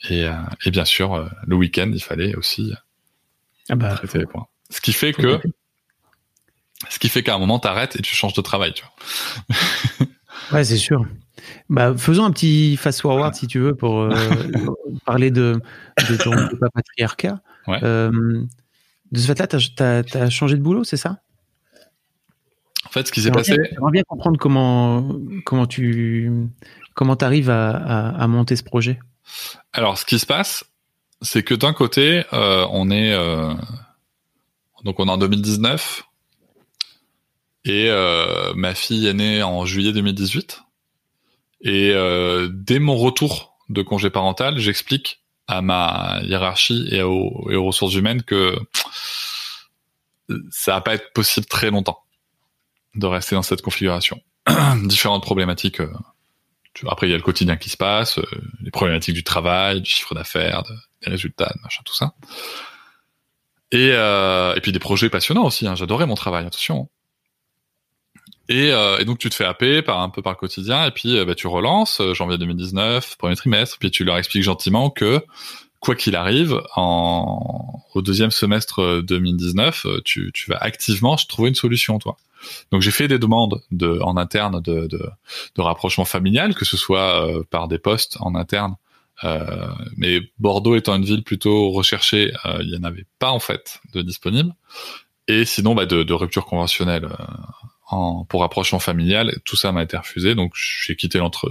[0.09, 0.32] Et, euh,
[0.65, 2.73] et bien sûr, euh, le week-end, il fallait aussi
[3.69, 4.47] Ah bah, traiter les points.
[4.70, 5.48] Ce qui fait faut que, taper.
[6.89, 9.57] ce qui fait qu'à un moment, t'arrêtes et tu changes de travail, tu vois.
[10.53, 11.05] Ouais, c'est sûr.
[11.69, 14.15] Bah, faisons un petit fast forward si tu veux pour euh,
[15.05, 15.61] parler de,
[16.09, 16.31] de ton
[16.73, 17.40] patriarcat.
[17.67, 17.79] Ouais.
[17.83, 18.43] Euh,
[19.13, 21.21] de ce fait-là, t'as, as changé de boulot, c'est ça?
[22.85, 26.31] En fait, ce qui s'est passé, J'aimerais bien comprendre comment comment tu
[26.95, 28.99] comment t'arrives à, à, à monter ce projet.
[29.73, 30.65] Alors, ce qui se passe,
[31.21, 33.53] c'est que d'un côté, euh, on est euh,
[34.85, 36.05] donc on est en 2019
[37.65, 37.91] et
[38.55, 40.63] ma fille est née en juillet 2018
[41.63, 41.93] et
[42.53, 47.94] dès mon retour de congé parental, j'explique à ma hiérarchie et aux, et aux ressources
[47.94, 48.56] humaines que
[50.51, 52.02] ça va pas être possible très longtemps
[52.94, 54.20] de rester dans cette configuration.
[54.85, 55.81] Différentes problématiques.
[55.81, 55.93] euh,
[56.89, 58.27] après, il y a le quotidien qui se passe, euh,
[58.60, 60.74] les problématiques du travail, du chiffre d'affaires, de-
[61.05, 62.14] des résultats, machin, tout ça.
[63.73, 65.66] Et, euh, et puis des projets passionnants aussi.
[65.66, 66.89] Hein, J'adorais mon travail, attention.
[68.48, 70.90] Et, euh, et donc tu te fais happer par un peu par le quotidien, et
[70.90, 74.90] puis euh, bah, tu relances euh, janvier 2019, premier trimestre, puis tu leur expliques gentiment
[74.90, 75.20] que
[75.81, 81.48] quoi qu'il arrive, en, au deuxième semestre euh, 2019, euh, tu, tu vas activement trouver
[81.48, 82.16] une solution, toi.
[82.70, 85.10] Donc j'ai fait des demandes de, en interne de, de,
[85.56, 88.77] de rapprochement familial, que ce soit par des postes en interne.
[89.24, 93.39] Euh, mais Bordeaux étant une ville plutôt recherchée, euh, il n'y en avait pas en
[93.39, 94.55] fait de disponible.
[95.28, 97.24] Et sinon, bah, de, de rupture conventionnelle euh,
[97.87, 100.35] en, pour rapprochement familial, tout ça m'a été refusé.
[100.35, 101.51] Donc j'ai quitté l'entre,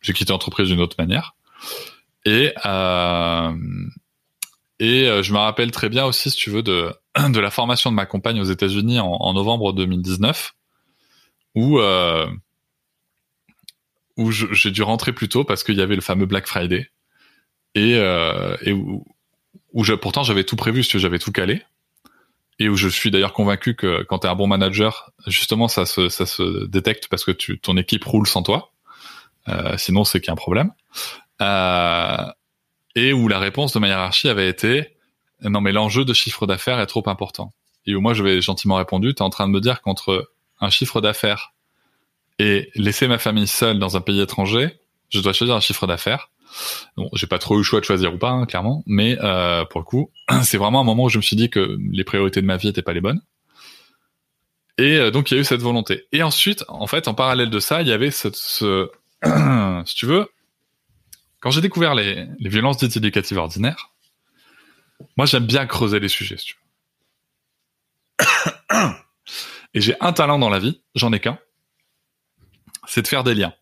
[0.00, 1.34] j'ai quitté l'entreprise d'une autre manière.
[2.24, 3.52] Et euh,
[4.80, 6.92] et euh, je me rappelle très bien aussi, si tu veux, de
[7.28, 10.54] de la formation de ma compagne aux États-Unis en, novembre 2019,
[11.54, 12.28] où euh,
[14.16, 16.90] où j'ai dû rentrer plus tôt parce qu'il y avait le fameux Black Friday
[17.74, 19.04] et euh, et où,
[19.72, 21.62] où je, pourtant j'avais tout prévu, j'avais tout calé
[22.58, 25.86] et où je suis d'ailleurs convaincu que quand tu es un bon manager, justement ça
[25.86, 28.72] se ça se détecte parce que tu ton équipe roule sans toi.
[29.48, 30.72] Euh, sinon c'est qu'il y a un problème.
[31.40, 32.26] Euh,
[32.94, 34.96] et où la réponse de ma hiérarchie avait été
[35.42, 37.54] non mais l'enjeu de chiffre d'affaires est trop important.
[37.86, 40.32] Et où moi je vais gentiment répondu, tu es en train de me dire qu'entre
[40.60, 41.52] un chiffre d'affaires
[42.40, 44.80] et laisser ma famille seule dans un pays étranger,
[45.10, 46.30] je dois choisir un chiffre d'affaires.
[46.96, 49.64] Bon, j'ai pas trop eu le choix de choisir ou pas, hein, clairement, mais euh,
[49.64, 50.10] pour le coup,
[50.42, 52.68] c'est vraiment un moment où je me suis dit que les priorités de ma vie
[52.68, 53.20] étaient pas les bonnes.
[54.78, 56.06] Et euh, donc il y a eu cette volonté.
[56.12, 58.28] Et ensuite, en fait, en parallèle de ça, il y avait ce,
[59.84, 60.28] si tu veux,
[61.40, 63.90] quand j'ai découvert les, les violences dites éducatives ordinaires,
[65.16, 66.36] moi j'aime bien creuser les sujets.
[69.74, 71.38] Et j'ai un talent dans la vie, j'en ai qu'un,
[72.86, 73.52] c'est de faire des liens.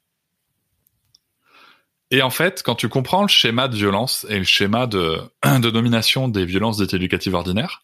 [2.11, 5.21] Et en fait, quand tu comprends le schéma de violence et le schéma de,
[5.61, 7.83] domination des violences dites éducatives ordinaires,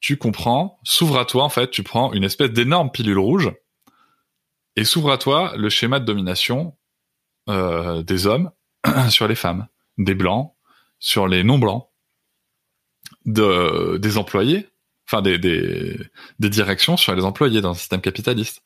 [0.00, 3.52] tu comprends, s'ouvre à toi en fait, tu prends une espèce d'énorme pilule rouge
[4.76, 6.76] et s'ouvre à toi le schéma de domination
[7.48, 8.50] euh, des hommes
[9.08, 10.54] sur les femmes, des blancs
[11.04, 11.86] sur les non blancs,
[13.26, 14.70] de, des employés,
[15.06, 15.98] enfin des, des,
[16.38, 18.62] des, directions sur les employés dans un système capitaliste.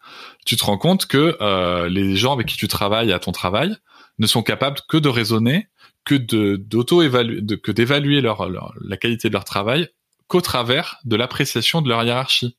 [0.46, 3.76] Tu te rends compte que euh, les gens avec qui tu travailles à ton travail
[4.18, 5.68] ne sont capables que de raisonner,
[6.04, 9.88] que de d'auto évaluer, de, que d'évaluer leur, leur, la qualité de leur travail
[10.28, 12.56] qu'au travers de l'appréciation de leur hiérarchie.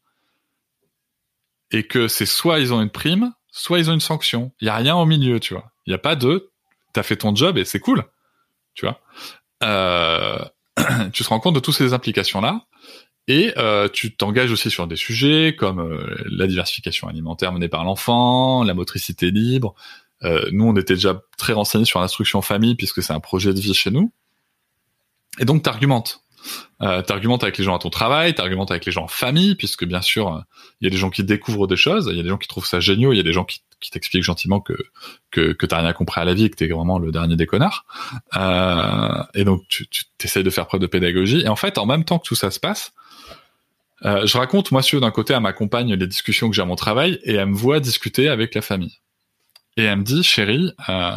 [1.71, 4.51] Et que c'est soit ils ont une prime, soit ils ont une sanction.
[4.59, 5.71] Il y a rien au milieu, tu vois.
[5.85, 6.49] Il y a pas de
[6.93, 8.03] t'as fait ton job et c'est cool,
[8.73, 8.99] tu vois.
[9.63, 10.43] Euh,
[11.13, 12.65] tu te rends compte de toutes ces implications là
[13.29, 17.85] et euh, tu t'engages aussi sur des sujets comme euh, la diversification alimentaire menée par
[17.85, 19.75] l'enfant, la motricité libre.
[20.23, 23.59] Euh, nous, on était déjà très renseignés sur l'instruction famille puisque c'est un projet de
[23.61, 24.11] vie chez nous.
[25.37, 26.23] Et donc, t'argumentes.
[26.81, 29.85] Euh, t'argumentes avec les gens à ton travail, t'argumentes avec les gens en famille, puisque
[29.85, 30.43] bien sûr,
[30.81, 32.47] il y a des gens qui découvrent des choses, il y a des gens qui
[32.47, 34.73] trouvent ça génial, il y a des gens qui, qui t'expliquent gentiment que
[35.29, 37.45] que, que t'as rien compris à la vie et que t'es vraiment le dernier des
[37.45, 37.85] connards.
[38.37, 41.41] Euh, et donc, tu, tu essayes de faire preuve de pédagogie.
[41.41, 42.93] Et en fait, en même temps que tout ça se passe,
[44.05, 46.75] euh, je raconte, moi, d'un côté, à ma compagne les discussions que j'ai à mon
[46.75, 48.97] travail, et elle me voit discuter avec la famille.
[49.77, 51.11] Et elle me dit, chérie, euh,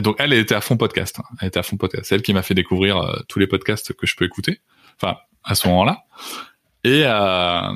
[0.00, 1.18] donc elle, était à fond podcast.
[1.18, 1.24] Hein.
[1.40, 2.06] Elle était à fond podcast.
[2.08, 4.60] C'est elle qui m'a fait découvrir euh, tous les podcasts que je peux écouter.
[5.00, 6.04] Enfin, à ce moment-là.
[6.84, 7.72] Et, euh,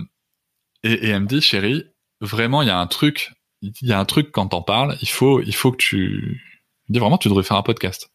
[0.82, 1.86] et, et elle me dit, chérie,
[2.20, 3.32] vraiment, il y a un truc,
[3.62, 6.42] il y a un truc quand t'en parles, il faut, il faut que tu,
[6.88, 8.10] dis vraiment, tu devrais faire un podcast.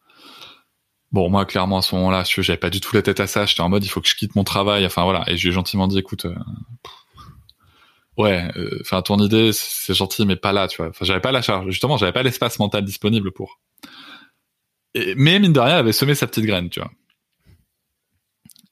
[1.11, 3.45] Bon, moi, clairement, à ce moment-là, j'avais pas du tout la tête à ça.
[3.45, 4.85] J'étais en mode, il faut que je quitte mon travail.
[4.85, 5.23] Enfin, voilà.
[5.27, 6.35] Et je lui ai gentiment dit, écoute, euh,
[8.17, 10.89] ouais, euh, enfin, ton idée, c'est gentil, mais pas là, tu vois.
[10.89, 11.65] Enfin, j'avais pas la charge.
[11.69, 13.59] Justement, j'avais pas l'espace mental disponible pour.
[14.95, 16.91] Mais mine de rien, elle avait semé sa petite graine, tu vois.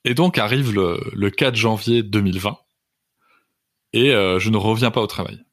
[0.06, 2.58] Et donc arrive le, le 4 janvier 2020
[3.94, 5.44] et euh, je ne reviens pas au travail.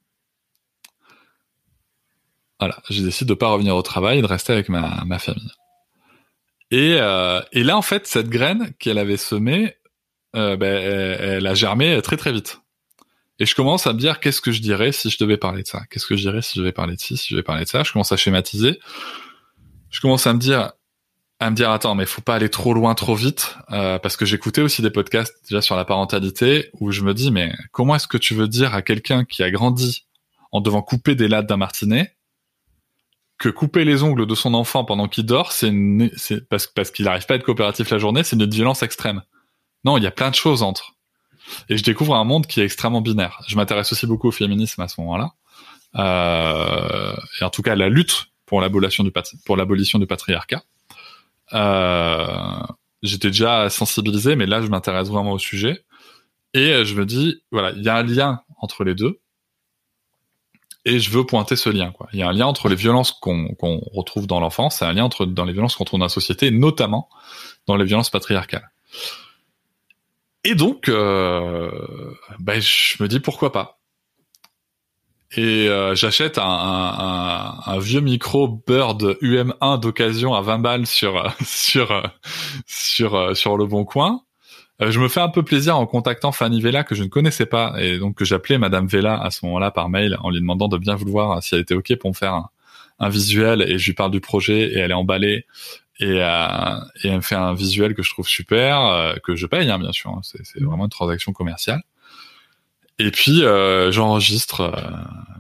[2.61, 5.51] Voilà, j'ai décidé de pas revenir au travail et de rester avec ma, ma famille.
[6.73, 9.77] Et, euh, et là, en fait, cette graine qu'elle avait semée,
[10.35, 12.63] euh, ben, elle, a germé très très vite.
[13.39, 15.69] Et je commence à me dire qu'est-ce que je dirais si je devais parler de
[15.69, 15.83] ça?
[15.91, 17.69] Qu'est-ce que je dirais si je devais parler de ci, si je devais parler de
[17.69, 17.83] ça?
[17.83, 18.81] Je commence à schématiser.
[19.91, 20.73] Je commence à me dire,
[21.41, 24.25] à me dire attends mais faut pas aller trop loin trop vite euh, parce que
[24.25, 28.07] j'écoutais aussi des podcasts déjà sur la parentalité où je me dis mais comment est-ce
[28.07, 30.07] que tu veux dire à quelqu'un qui a grandi
[30.53, 32.15] en devant couper des lattes d'un martinet
[33.43, 35.73] que couper les ongles de son enfant pendant qu'il dort c'est
[36.49, 39.23] parce qu'il n'arrive pas à être coopératif la journée c'est une violence extrême.
[39.85, 40.95] Non il y a plein de choses entre.
[41.69, 43.41] Et je découvre un monde qui est extrêmement binaire.
[43.49, 45.33] Je m'intéresse aussi beaucoup au féminisme à ce moment-là.
[45.97, 50.63] Euh, et en tout cas la lutte pour l'abolition du du patriarcat.
[51.55, 52.61] Euh,
[53.03, 55.85] j'étais déjà sensibilisé, mais là, je m'intéresse vraiment au sujet.
[56.53, 59.21] Et euh, je me dis, voilà, il y a un lien entre les deux.
[60.85, 61.93] Et je veux pointer ce lien.
[61.93, 62.09] Quoi.
[62.13, 63.55] Il y a un lien entre les violences qu'on
[63.93, 66.51] retrouve dans l'enfance et un lien entre dans les violences qu'on trouve dans la société,
[66.51, 67.09] notamment
[67.67, 68.69] dans les violences patriarcales.
[70.45, 71.71] Et donc, euh,
[72.41, 73.79] ben, je me dis pourquoi pas
[75.35, 81.33] et euh, j'achète un, un, un, vieux micro Bird UM1 d'occasion à 20 balles sur
[81.43, 82.03] sur
[82.67, 84.25] sur sur le bon coin.
[84.83, 87.47] Euh, je me fais un peu plaisir en contactant Fanny Vella que je ne connaissais
[87.47, 90.69] pas et donc que j'appelais Madame Vella à ce moment-là par mail en lui demandant
[90.69, 92.35] de bien vouloir si elle était ok pour me faire
[92.99, 95.47] un, visuel et je lui parle du projet et elle est emballée
[95.99, 99.47] et, euh, et elle me fait un visuel que je trouve super euh, que je
[99.47, 100.21] paye hein, bien sûr hein.
[100.23, 101.83] c'est vraiment une transaction commerciale
[102.99, 104.71] et puis euh, j'enregistre euh,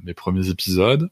[0.02, 1.10] mes premiers épisodes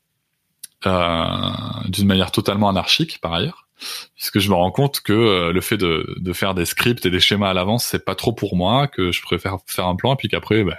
[0.87, 1.51] euh,
[1.89, 3.69] d'une manière totalement anarchique par ailleurs,
[4.15, 7.21] puisque je me rends compte que le fait de, de, faire des scripts et des
[7.21, 10.17] schémas à l'avance, c'est pas trop pour moi, que je préfère faire un plan, et
[10.17, 10.79] puis qu'après, bah,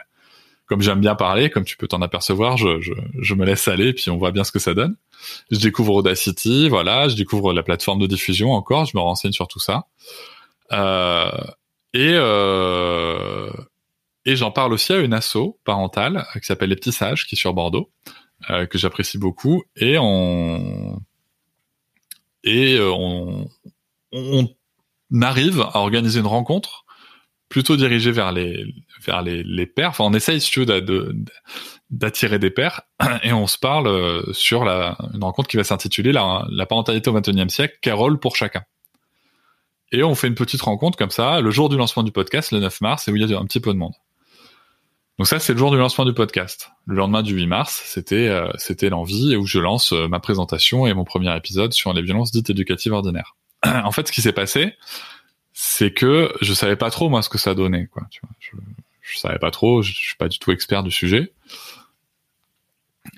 [0.72, 3.92] comme j'aime bien parler, comme tu peux t'en apercevoir, je, je, je, me laisse aller,
[3.92, 4.96] puis on voit bien ce que ça donne.
[5.52, 9.50] Je découvre Audacity, voilà, je découvre la plateforme de diffusion encore, je me renseigne sur
[9.50, 9.88] tout ça.
[10.72, 11.30] Euh,
[11.94, 13.52] et, euh,
[14.24, 17.36] et j'en parle aussi à une asso parentale euh, qui s'appelle Les Petits Sages, qui
[17.36, 17.92] est sur Bordeaux,
[18.50, 19.64] euh, que j'apprécie beaucoup.
[19.76, 21.02] Et on
[22.44, 22.92] et euh,
[24.12, 24.50] on,
[25.22, 26.86] arrive à organiser une rencontre
[27.50, 28.66] plutôt dirigé vers les
[29.06, 29.90] vers les, les pères.
[29.90, 31.16] Enfin, on essaye, si tu veux,
[31.90, 32.82] d'attirer des pères
[33.24, 37.10] et on se parle euh, sur la, une rencontre qui va s'intituler la, la parentalité
[37.10, 38.64] au XXIe siècle, rôle pour chacun.
[39.92, 42.60] Et on fait une petite rencontre comme ça, le jour du lancement du podcast, le
[42.60, 43.94] 9 mars, et où il y a un petit peu de monde.
[45.22, 46.72] Donc ça, c'est le jour du lancement du podcast.
[46.88, 50.88] Le lendemain du 8 mars, c'était euh, c'était l'envie où je lance euh, ma présentation
[50.88, 53.36] et mon premier épisode sur les violences dites éducatives ordinaires.
[53.64, 54.74] en fait, ce qui s'est passé,
[55.54, 57.86] c'est que je savais pas trop moi ce que ça donnait.
[57.86, 58.32] Quoi, tu vois.
[59.04, 61.32] Je, savais pas trop, je, je suis pas du tout expert du sujet.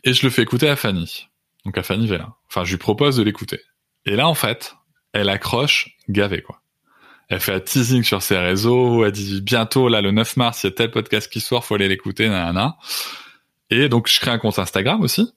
[0.04, 1.30] Et je le fais écouter à Fanny.
[1.64, 2.36] Donc à Fanny Vélin.
[2.50, 3.62] Enfin, je lui propose de l'écouter.
[4.06, 4.76] Et là, en fait,
[5.14, 6.63] elle accroche gavé, quoi.
[7.34, 10.68] Elle fait un teasing sur ses réseaux, elle dit bientôt, là, le 9 mars, il
[10.68, 12.78] y a tel podcast qui sort, faut aller l'écouter, nanana.
[13.72, 15.34] Et donc, je crée un compte Instagram aussi.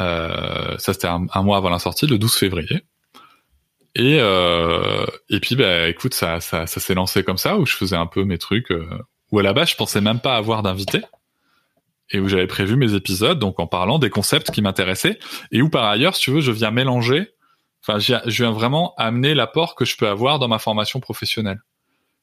[0.00, 2.80] Euh, ça, c'était un, mois avant la sortie, le 12 février.
[3.94, 7.76] Et, euh, et puis, bah, écoute, ça, ça, ça s'est lancé comme ça, où je
[7.76, 8.88] faisais un peu mes trucs, euh,
[9.32, 11.02] où à la base, je pensais même pas avoir d'invité
[12.10, 15.18] et où j'avais prévu mes épisodes, donc en parlant des concepts qui m'intéressaient,
[15.50, 17.34] et où par ailleurs, si tu veux, je viens mélanger,
[17.86, 21.60] enfin, je viens vraiment amener l'apport que je peux avoir dans ma formation professionnelle.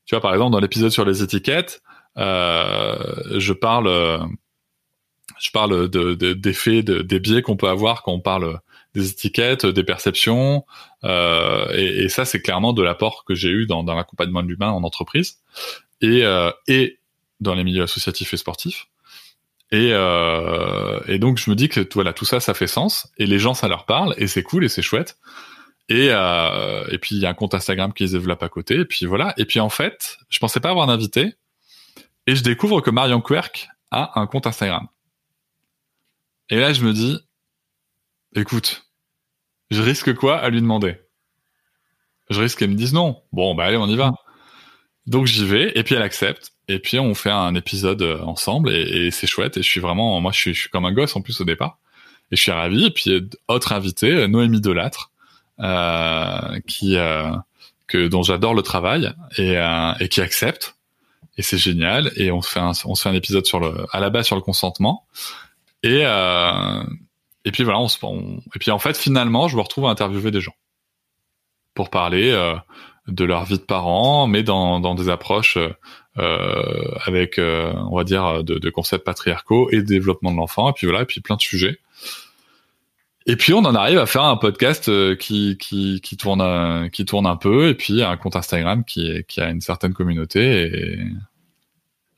[0.06, 1.81] Tu vois, par exemple, dans l'épisode sur les étiquettes,
[2.18, 4.19] euh, je parle, euh,
[5.40, 8.60] je parle de, de, d'effets, de, des biais qu'on peut avoir quand on parle
[8.95, 10.65] des étiquettes, des perceptions,
[11.03, 14.48] euh, et, et, ça, c'est clairement de l'apport que j'ai eu dans, dans l'accompagnement de
[14.48, 15.38] l'humain en entreprise
[16.02, 16.99] et, euh, et
[17.40, 18.88] dans les milieux associatifs et sportifs.
[19.72, 23.27] Et, euh, et donc je me dis que voilà tout ça ça fait sens et
[23.27, 25.19] les gens ça leur parle et c'est cool et c'est chouette
[25.90, 28.76] et euh, et puis il y a un compte Instagram qui se développe à côté
[28.76, 29.34] et puis voilà.
[29.38, 31.34] Et puis en fait je pensais pas avoir d'invité
[32.28, 34.88] et je découvre que Marion Querc a un compte Instagram.
[36.49, 37.20] Et là je me dis
[38.36, 38.86] écoute
[39.72, 40.98] je risque quoi à lui demander?
[42.30, 43.24] Je risque qu'elle me dise non.
[43.34, 44.14] Bon bah allez on y va.
[45.07, 46.52] Donc j'y vais et puis elle accepte.
[46.68, 50.22] Et puis on fait un épisode euh, ensemble et, c'est chouette et je suis vraiment
[50.22, 51.80] moi je suis, comme un gosse en plus au départ.
[52.32, 52.86] Et je suis ravi.
[52.86, 55.19] Et puis autre invité euh, Noémie Delattre euh,
[56.68, 57.31] qui euh,
[57.88, 60.76] que dont j'adore le travail et, euh, et qui accepte.
[61.38, 62.11] Et c'est génial.
[62.15, 64.36] Et on fait un, on se fait un épisode sur le à la base sur
[64.36, 65.06] le consentement.
[65.84, 66.84] Et euh,
[67.45, 70.31] et puis voilà on on, et puis en fait finalement je me retrouve à interviewer
[70.31, 70.56] des gens
[71.73, 72.56] pour parler euh,
[73.07, 75.57] de leur vie de parents, mais dans, dans des approches
[76.18, 80.73] euh, avec, euh, on va dire, de, de, concepts patriarcaux et développement de l'enfant, et
[80.73, 81.80] puis voilà, et puis plein de sujets.
[83.30, 86.89] Et puis on en arrive à faire un podcast euh, qui qui, qui tourne un,
[86.89, 90.97] qui tourne un peu, et puis un compte Instagram qui qui a une certaine communauté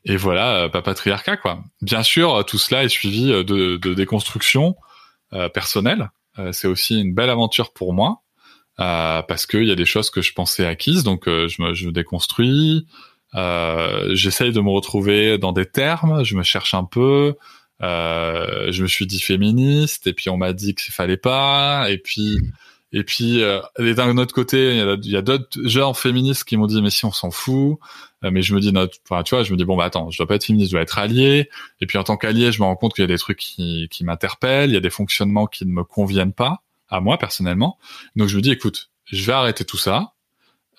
[0.06, 1.64] et voilà, pas patriarcat quoi.
[1.82, 3.44] Bien sûr, tout cela est suivi de,
[3.78, 4.76] de déconstruction
[5.34, 6.10] euh, personnelle.
[6.54, 8.22] c'est aussi une belle aventure pour moi
[8.80, 11.74] euh, parce qu'il y a des choses que je pensais acquises, donc euh, je, me,
[11.74, 12.88] je me déconstruis.
[13.36, 17.36] Euh, J'essaye de me retrouver dans des termes, je me cherche un peu.
[17.82, 21.98] Euh, je me suis dit féministe, et puis on m'a dit qu'il fallait pas, et
[21.98, 22.38] puis
[22.94, 26.82] et puis euh, d'un autre côté, il y a, d'autres gens féministes qui m'ont dit
[26.82, 27.80] mais si on s'en fout.
[28.22, 28.74] mais je me dis,
[29.10, 30.76] enfin, tu vois, je me dis bon bah attends, je dois pas être féministe, je
[30.76, 31.50] dois être allié.
[31.80, 33.88] Et puis en tant qu'allié, je me rends compte qu'il y a des trucs qui,
[33.90, 37.80] qui m'interpellent, il y a des fonctionnements qui ne me conviennent pas à moi personnellement.
[38.16, 40.14] Donc je me dis, écoute, je vais arrêter tout ça.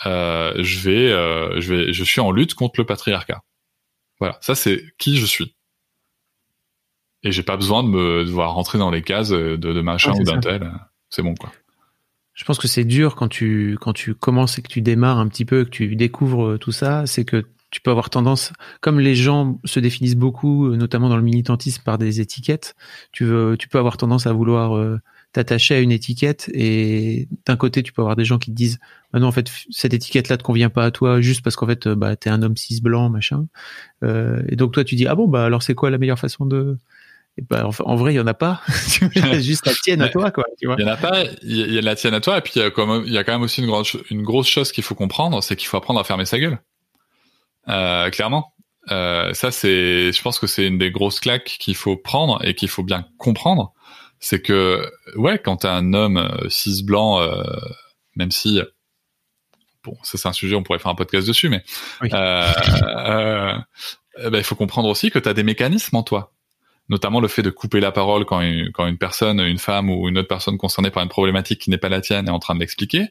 [0.06, 3.42] Euh, je vais, euh, je vais, je suis en lutte contre le patriarcat.
[4.18, 5.54] Voilà, ça c'est qui je suis.
[7.24, 10.24] Et j'ai pas besoin de me devoir rentrer dans les cases de, de machin ou
[10.24, 10.72] d'un tel.
[11.10, 11.52] C'est bon quoi.
[12.34, 15.28] Je pense que c'est dur quand tu quand tu commences et que tu démarres un
[15.28, 19.14] petit peu, que tu découvres tout ça, c'est que tu peux avoir tendance, comme les
[19.14, 22.76] gens se définissent beaucoup, notamment dans le militantisme par des étiquettes,
[23.12, 24.98] tu veux, tu peux avoir tendance à vouloir euh,
[25.32, 28.78] t'attacher à une étiquette et d'un côté tu peux avoir des gens qui te disent
[29.12, 31.66] bah non en fait cette étiquette là te convient pas à toi juste parce qu'en
[31.66, 33.46] fait bah t'es un homme cis blanc machin
[34.04, 36.44] euh, et donc toi tu dis ah bon bah alors c'est quoi la meilleure façon
[36.44, 36.76] de
[37.38, 38.60] et bah, en, vrai il y en a pas.
[39.40, 40.76] Juste la tienne à toi quoi tu vois.
[40.78, 42.62] il y en a pas il y, a la tienne à toi et puis il
[42.62, 44.72] y a quand même, il y a quand même aussi une grosse une grosse chose
[44.72, 46.58] qu'il faut comprendre c'est qu'il faut apprendre à fermer sa gueule.
[47.68, 48.52] Euh, clairement.
[48.90, 52.54] Euh, ça c'est je pense que c'est une des grosses claques qu'il faut prendre et
[52.54, 53.72] qu'il faut bien comprendre.
[54.18, 57.42] C'est que ouais, quand t'es un homme euh, cis blanc, euh,
[58.14, 58.60] même si
[59.84, 61.62] bon, ça c'est un sujet, on pourrait faire un podcast dessus, mais
[62.12, 62.52] euh,
[64.18, 66.32] euh, bah, il faut comprendre aussi que t'as des mécanismes en toi,
[66.88, 70.08] notamment le fait de couper la parole quand une, quand une personne, une femme ou
[70.08, 72.54] une autre personne concernée par une problématique qui n'est pas la tienne est en train
[72.54, 73.08] de l'expliquer,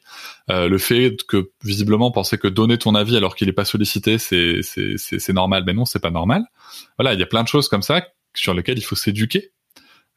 [0.50, 4.18] euh, le fait que visiblement penser que donner ton avis alors qu'il n'est pas sollicité,
[4.18, 6.44] c'est c'est normal, mais non, c'est pas normal.
[6.98, 9.50] Voilà, il y a plein de choses comme ça sur lesquelles il faut s'éduquer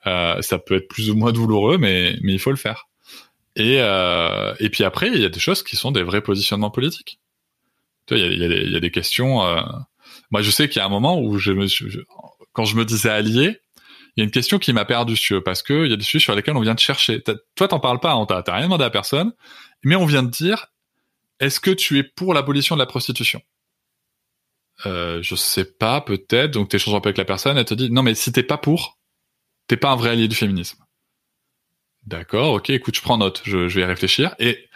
[0.07, 2.87] euh, ça peut être plus ou moins douloureux, mais, mais il faut le faire.
[3.55, 6.69] Et, euh, et puis après, il y a des choses qui sont des vrais positionnements
[6.69, 7.19] politiques.
[8.05, 9.43] Tu vois, il y a, y a, des questions.
[9.43, 9.61] Euh...
[10.29, 11.85] Moi, je sais qu'il y a un moment où je me suis,
[12.55, 13.59] quand je me disais allié,
[14.15, 15.97] il y a une question qui m'a perdu, tu veux, parce que il y a
[15.97, 17.21] des sujets sur lesquels on vient de chercher.
[17.55, 19.33] Toi, t'en parles pas, hein, t'as rien demandé à personne,
[19.83, 20.67] mais on vient de dire,
[21.39, 23.41] est-ce que tu es pour l'abolition de la prostitution?
[24.85, 26.51] Euh, Je sais pas, peut-être.
[26.51, 28.57] Donc, t'échanges un peu avec la personne, elle te dit, non, mais si t'es pas
[28.57, 28.99] pour,
[29.67, 30.81] t'es pas un vrai allié du féminisme.
[32.05, 34.33] D'accord, ok, écoute, je prends note, je, vais y réfléchir.
[34.39, 34.69] Et,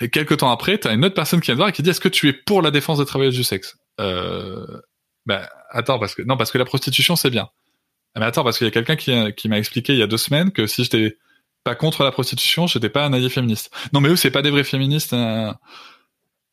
[0.00, 1.90] et quelques temps après, t'as une autre personne qui vient te voir et qui dit,
[1.90, 3.76] est-ce que tu es pour la défense des travailleuses du sexe?
[4.00, 4.64] Euh,
[5.26, 5.46] Ben,
[5.76, 7.48] attends, parce que non, parce que la prostitution, c'est bien.
[8.14, 10.06] Ah, mais attends, parce qu'il y a quelqu'un qui, qui m'a expliqué il y a
[10.06, 11.16] deux semaines que si j'étais
[11.64, 13.70] pas contre la prostitution, j'étais pas un allié féministe.
[13.92, 15.12] Non, mais eux, c'est pas des vrais féministes.
[15.12, 15.56] Hein.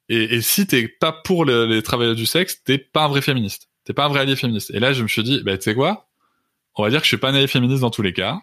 [0.10, 3.70] Et, et si t'es pas pour les travailleurs du sexe, t'es pas un vrai féministe.
[3.86, 4.72] T'es pas un vrai allié féministe.
[4.74, 6.08] Et là, je me suis dit, bah, tu sais quoi?
[6.76, 8.40] On va dire que je suis pas un allié féministe dans tous les cas.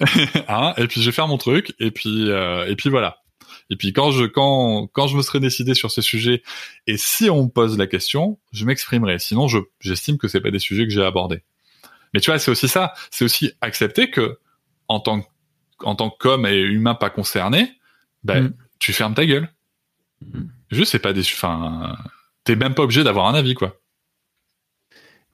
[0.48, 0.74] hein?
[0.76, 1.74] Et puis, je vais faire mon truc.
[1.80, 3.21] Et puis, euh, et puis voilà.
[3.70, 6.42] Et puis quand je quand quand je me serai décidé sur ces sujets
[6.86, 9.18] et si on me pose la question, je m'exprimerai.
[9.18, 11.42] Sinon, je j'estime que c'est pas des sujets que j'ai abordés.
[12.14, 12.92] Mais tu vois, c'est aussi ça.
[13.10, 14.38] C'est aussi accepter que
[14.88, 15.24] en tant
[15.80, 17.72] en tant qu'homme et humain pas concerné,
[18.24, 18.54] ben mm.
[18.78, 19.48] tu fermes ta gueule.
[20.20, 20.42] Mm.
[20.70, 21.96] Juste c'est pas des enfin
[22.44, 23.78] t'es même pas obligé d'avoir un avis quoi.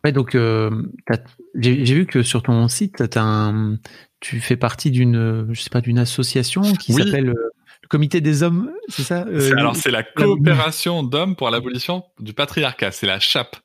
[0.04, 0.70] Ouais, donc euh,
[1.56, 3.78] j'ai vu que sur ton site, as un,
[4.20, 7.50] tu fais partie d'une, je sais pas, d'une association qui s'appelle euh,
[7.88, 12.92] comité des hommes, c'est ça euh, Alors c'est la coopération d'hommes pour l'abolition du patriarcat,
[12.92, 13.56] c'est la CHAP.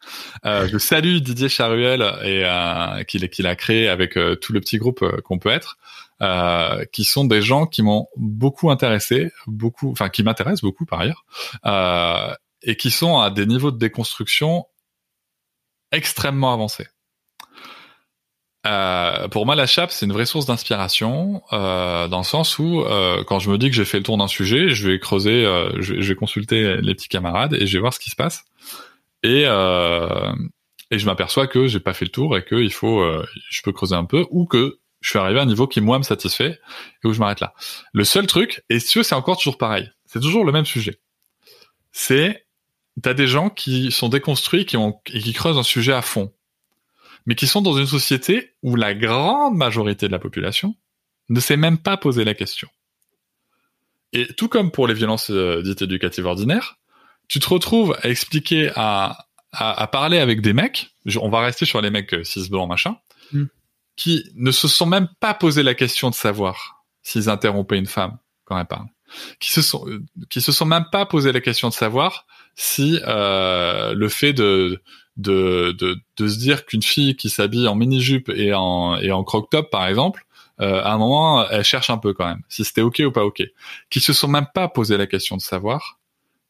[0.46, 4.78] Euh, je salue Didier Charuel et euh, qu'il a créé avec euh, tout le petit
[4.78, 5.78] groupe qu'on peut être,
[6.92, 11.26] qui sont des gens qui m'ont beaucoup intéressé, beaucoup, enfin qui m'intéressent beaucoup par ailleurs,
[12.62, 14.66] et qui sont à des niveaux de déconstruction
[15.92, 16.88] extrêmement avancés.
[18.66, 22.82] Euh, pour moi, la chape, c'est une vraie source d'inspiration, euh, dans le sens où,
[22.82, 25.46] euh, quand je me dis que j'ai fait le tour d'un sujet, je vais creuser,
[25.46, 28.46] euh, je, vais consulter les petits camarades et je vais voir ce qui se passe.
[29.22, 30.34] Et, euh,
[30.92, 33.04] et je m'aperçois que j'ai pas fait le tour et que il faut,
[33.50, 35.98] je peux creuser un peu, ou que je suis arrivé à un niveau qui moi
[35.98, 36.60] me satisfait
[37.04, 37.54] et où je m'arrête là.
[37.94, 41.00] Le seul truc, et si c'est encore toujours pareil, c'est toujours le même sujet.
[41.92, 42.46] C'est,
[43.02, 46.32] t'as des gens qui sont déconstruits, qui ont et qui creusent un sujet à fond
[47.26, 50.76] mais qui sont dans une société où la grande majorité de la population
[51.30, 52.70] ne s'est même pas posé la question.
[54.12, 56.78] Et tout comme pour les violences euh, dites éducatives ordinaires,
[57.28, 61.82] tu te retrouves à expliquer, à, à, parler avec des mecs, on va rester sur
[61.82, 62.98] les mecs euh, cis blancs machin,
[63.32, 63.46] mm.
[63.96, 68.18] qui ne se sont même pas posé la question de savoir s'ils interrompaient une femme
[68.46, 68.88] quand elle parle,
[69.40, 72.26] qui se sont, euh, qui se sont même pas posé la question de savoir
[72.56, 74.82] si euh, le fait de
[75.18, 79.24] de, de, de se dire qu'une fille qui s'habille en mini-jupe et en, et en
[79.24, 80.26] croc-top, par exemple,
[80.62, 83.26] euh, à un moment, elle cherche un peu quand même, si c'était ok ou pas
[83.26, 83.44] ok.
[83.90, 86.00] Qui se sont même pas posé la question de savoir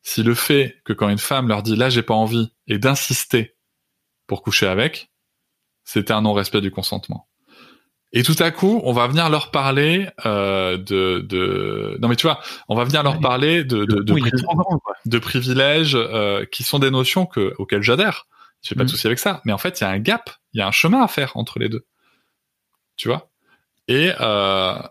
[0.04, 3.56] si le fait que quand une femme leur dit là j'ai pas envie et d'insister
[4.28, 5.10] pour coucher avec,
[5.86, 7.28] c'était un non-respect du consentement.
[8.16, 12.28] Et tout à coup, on va venir leur parler euh, de, de, non mais tu
[12.28, 14.04] vois, on va venir leur parler de de,
[15.06, 18.28] de, privilèges euh, qui sont des notions que auxquelles j'adhère.
[18.64, 18.92] J'ai pas de mm.
[18.92, 19.42] souci avec ça.
[19.46, 21.38] Mais en fait, il y a un gap, il y a un chemin à faire
[21.38, 21.86] entre les deux.
[22.96, 23.30] Tu vois?
[23.88, 24.82] Et euh,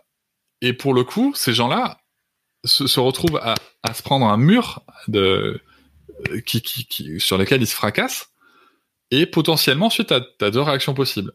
[0.61, 1.99] et pour le coup, ces gens-là
[2.63, 5.61] se, se retrouvent à, à, se prendre un mur de
[6.45, 8.29] qui, qui, qui sur lequel ils se fracassent.
[9.11, 11.33] Et potentiellement, ensuite, tu as, deux réactions possibles.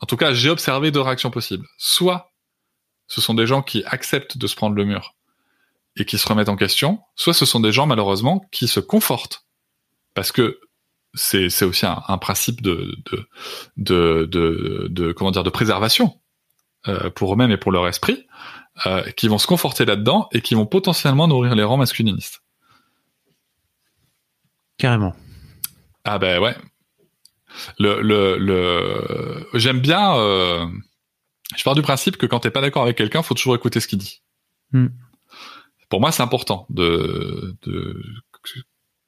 [0.00, 1.66] En tout cas, j'ai observé deux réactions possibles.
[1.78, 2.32] Soit
[3.06, 5.14] ce sont des gens qui acceptent de se prendre le mur
[5.96, 9.46] et qui se remettent en question, soit ce sont des gens malheureusement qui se confortent
[10.14, 10.60] parce que
[11.14, 13.26] c'est aussi un, un, principe de de,
[13.76, 16.20] de de, de, comment dire de préservation
[16.88, 18.26] euh, pour eux-mêmes et pour leur esprit,
[18.86, 22.42] euh, qui vont se conforter là-dedans et qui vont potentiellement nourrir les rangs masculinistes.
[24.78, 25.14] Carrément.
[26.04, 26.56] Ah ben ouais.
[27.78, 29.48] Le le, le...
[29.54, 30.14] j'aime bien.
[30.16, 30.66] Euh...
[31.56, 33.88] Je pars du principe que quand t'es pas d'accord avec quelqu'un, faut toujours écouter ce
[33.88, 34.22] qu'il dit.
[34.72, 34.86] Hmm.
[35.88, 38.00] Pour moi, c'est important de, de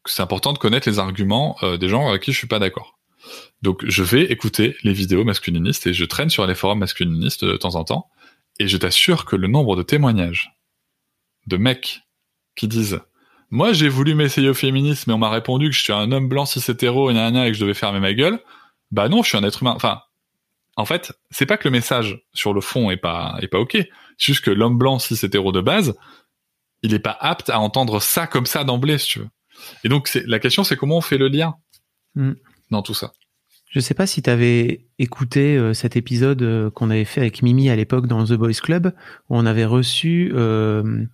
[0.06, 2.98] c'est important de connaître les arguments euh, des gens avec qui je suis pas d'accord.
[3.62, 7.56] Donc je vais écouter les vidéos masculinistes et je traîne sur les forums masculinistes de
[7.56, 8.10] temps en temps.
[8.58, 10.52] Et je t'assure que le nombre de témoignages
[11.46, 12.00] de mecs
[12.54, 13.00] qui disent
[13.50, 16.28] moi j'ai voulu m'essayer au féminisme mais on m'a répondu que je suis un homme
[16.28, 18.40] blanc cis hétéro et, et que je devais fermer ma gueule
[18.90, 19.72] bah non je suis un être humain.
[19.74, 20.02] Enfin
[20.76, 23.72] en fait c'est pas que le message sur le fond est pas est pas ok.
[23.72, 23.86] C'est
[24.18, 25.96] juste que l'homme blanc cis hétéro de base
[26.82, 29.28] il est pas apte à entendre ça comme ça d'emblée si tu veux
[29.84, 31.56] et donc, la question, c'est comment on fait le lien
[32.14, 32.32] hmm.
[32.70, 33.12] dans tout ça.
[33.72, 37.43] Je sais pas si tu avais écouté euh, cet épisode euh, qu'on avait fait avec
[37.43, 38.93] Mimi à l'époque dans The Boys Club,
[39.30, 41.06] où on avait reçu euh,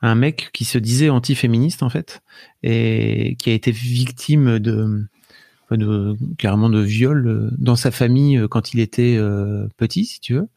[0.00, 2.22] un mec qui se disait anti-féministe en fait
[2.62, 5.04] et qui a été victime de,
[5.70, 9.18] de carrément de viol dans sa famille quand il était
[9.76, 10.48] petit, si tu veux,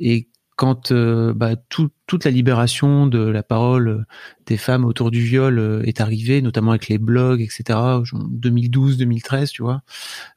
[0.00, 4.06] et quand bah, toute la libération de la parole
[4.46, 7.64] des femmes autour du viol est arrivée, notamment avec les blogs, etc.,
[8.04, 9.82] 2012-2013, tu vois,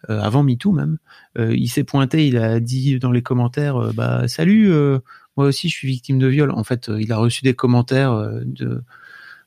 [0.08, 0.98] avant MeToo même,
[1.38, 4.70] il s'est pointé, il a dit dans les commentaires, bah salut,
[5.38, 6.52] moi aussi je suis victime de viol.
[6.52, 8.84] En fait, il a reçu des commentaires de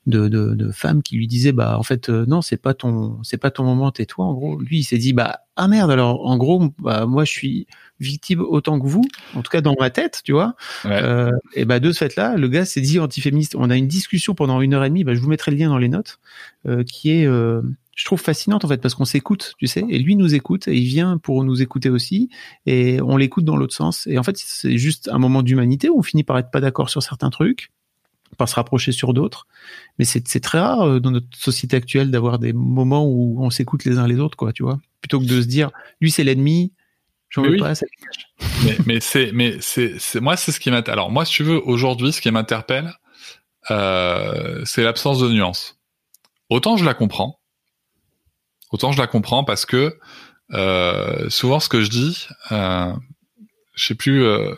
[0.06, 3.22] de, de, de, femmes qui lui disaient bah en fait euh, non c'est pas ton
[3.22, 4.60] c'est pas ton moment tais-toi en gros.
[4.60, 7.66] Lui il s'est dit bah ah merde alors en gros bah moi je suis
[8.00, 9.04] victime autant que vous
[9.34, 10.56] en tout cas dans ma tête tu vois.
[10.86, 13.88] Euh, et bah de ce fait là le gars s'est dit antiféministe on a une
[13.88, 16.18] discussion pendant une heure et demie bah je vous mettrai le lien dans les notes
[16.66, 17.62] euh, qui est euh,
[17.94, 20.76] je trouve fascinante en fait parce qu'on s'écoute, tu sais, et lui nous écoute et
[20.76, 22.30] il vient pour nous écouter aussi
[22.66, 24.06] et on l'écoute dans l'autre sens.
[24.06, 26.88] Et en fait, c'est juste un moment d'humanité où on finit par être pas d'accord
[26.88, 27.70] sur certains trucs,
[28.43, 29.47] par se rapprocher sur d'autres.
[30.01, 33.85] Mais c'est très rare euh, dans notre société actuelle d'avoir des moments où on s'écoute
[33.85, 34.81] les uns les autres, quoi, tu vois.
[35.01, 35.70] Plutôt que de se dire,
[36.01, 36.73] lui c'est l'ennemi,
[37.31, 37.74] j'en veux pas,
[38.64, 40.93] mais, mais c'est, mais c'est, moi c'est ce qui m'intéresse.
[40.93, 42.93] Alors moi, si tu veux, aujourd'hui, ce qui m'interpelle,
[43.70, 45.78] euh, c'est l'absence de nuance.
[46.51, 47.39] Autant je la comprends,
[48.73, 49.97] autant je la comprends parce que
[50.52, 52.93] euh, souvent ce que je dis, euh,
[53.74, 54.54] je sais plus, euh,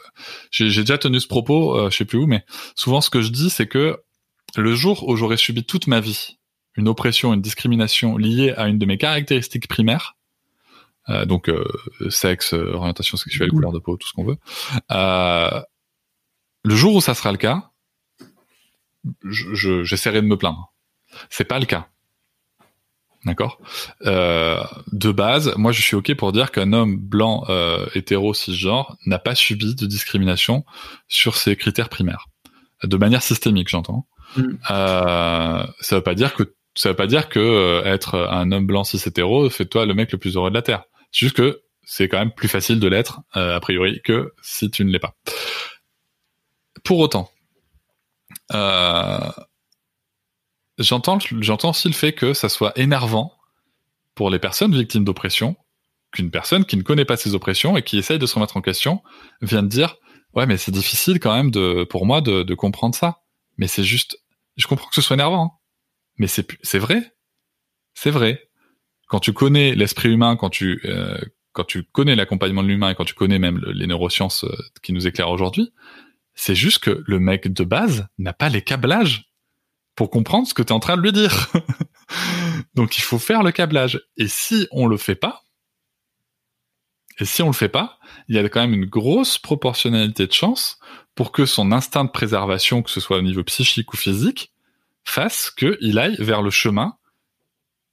[0.51, 3.31] j'ai déjà tenu ce propos, euh, je sais plus où, mais souvent ce que je
[3.31, 4.03] dis, c'est que
[4.57, 6.39] le jour où j'aurais subi toute ma vie
[6.77, 10.17] une oppression, une discrimination liée à une de mes caractéristiques primaires,
[11.09, 11.65] euh, donc euh,
[12.11, 14.39] sexe, orientation sexuelle, couleur de peau, tout ce qu'on veut,
[16.67, 17.71] le jour où ça sera le cas,
[19.23, 20.73] j'essaierai de me plaindre.
[21.29, 21.89] C'est pas le cas.
[23.25, 23.59] D'accord.
[24.05, 28.97] Euh, de base, moi je suis ok pour dire qu'un homme blanc euh, hétéro cisgenre
[29.07, 30.65] n'a pas subi de discrimination
[31.09, 32.27] sur ses critères primaires,
[32.83, 34.07] de manière systémique, j'entends.
[34.37, 34.43] Mm.
[34.71, 38.67] Euh, ça veut pas dire que ça veut pas dire que euh, être un homme
[38.67, 40.85] blanc cis hétéro fait toi le mec le plus heureux de la terre.
[41.13, 44.71] C'est juste que c'est quand même plus facile de l'être euh, a priori que si
[44.71, 45.15] tu ne l'es pas.
[46.83, 47.31] Pour autant.
[48.53, 49.31] Euh,
[50.79, 53.33] j'entends, j'entends aussi le fait que ça soit énervant
[54.15, 55.57] pour les personnes victimes d'oppression
[56.13, 58.61] qu'une personne qui ne connaît pas ces oppressions et qui essaye de se remettre en
[58.61, 59.03] question
[59.43, 59.97] vienne dire
[60.35, 63.23] ouais mais c'est difficile quand même de pour moi de, de comprendre ça.
[63.59, 64.19] Mais c'est juste
[64.57, 65.51] je comprends que ce soit énervant hein.
[66.19, 67.13] mais c'est c'est vrai.
[67.95, 68.49] C'est vrai.
[69.09, 71.19] Quand tu connais l'esprit humain quand tu euh,
[71.53, 74.93] quand tu connais l'accompagnement de l'humain et quand tu connais même les neurosciences euh, qui
[74.93, 75.73] nous éclairent aujourd'hui
[76.35, 79.34] c'est juste que le mec de base n'a pas les câblages
[79.97, 81.53] pour comprendre ce que tu es en train de lui dire.
[82.75, 84.01] Donc il faut faire le câblage.
[84.17, 85.43] Et si on le fait pas,
[87.21, 87.99] et si on le fait pas,
[88.29, 90.79] il y a quand même une grosse proportionnalité de chance
[91.15, 94.53] pour que son instinct de préservation, que ce soit au niveau psychique ou physique,
[95.05, 96.97] fasse qu'il aille vers le chemin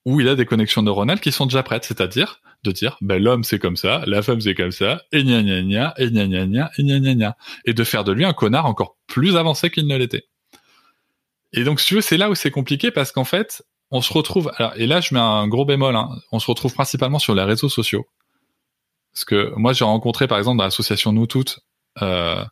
[0.05, 3.43] où il a des connexions neuronales qui sont déjà prêtes, c'est-à-dire de dire ben l'homme
[3.43, 6.45] c'est comme ça, la femme c'est comme ça, et gna gna gna, et gna gna
[6.45, 9.69] gna, et gna gna gna, et de faire de lui un connard encore plus avancé
[9.69, 10.25] qu'il ne l'était.
[11.53, 14.13] Et donc, si tu veux, c'est là où c'est compliqué parce qu'en fait, on se
[14.13, 14.51] retrouve.
[14.57, 15.95] Alors, et là, je mets un gros bémol.
[15.95, 18.07] Hein, on se retrouve principalement sur les réseaux sociaux.
[19.13, 21.59] Parce que moi, j'ai rencontré, par exemple, dans l'association Nous Toutes,
[22.01, 22.43] euh,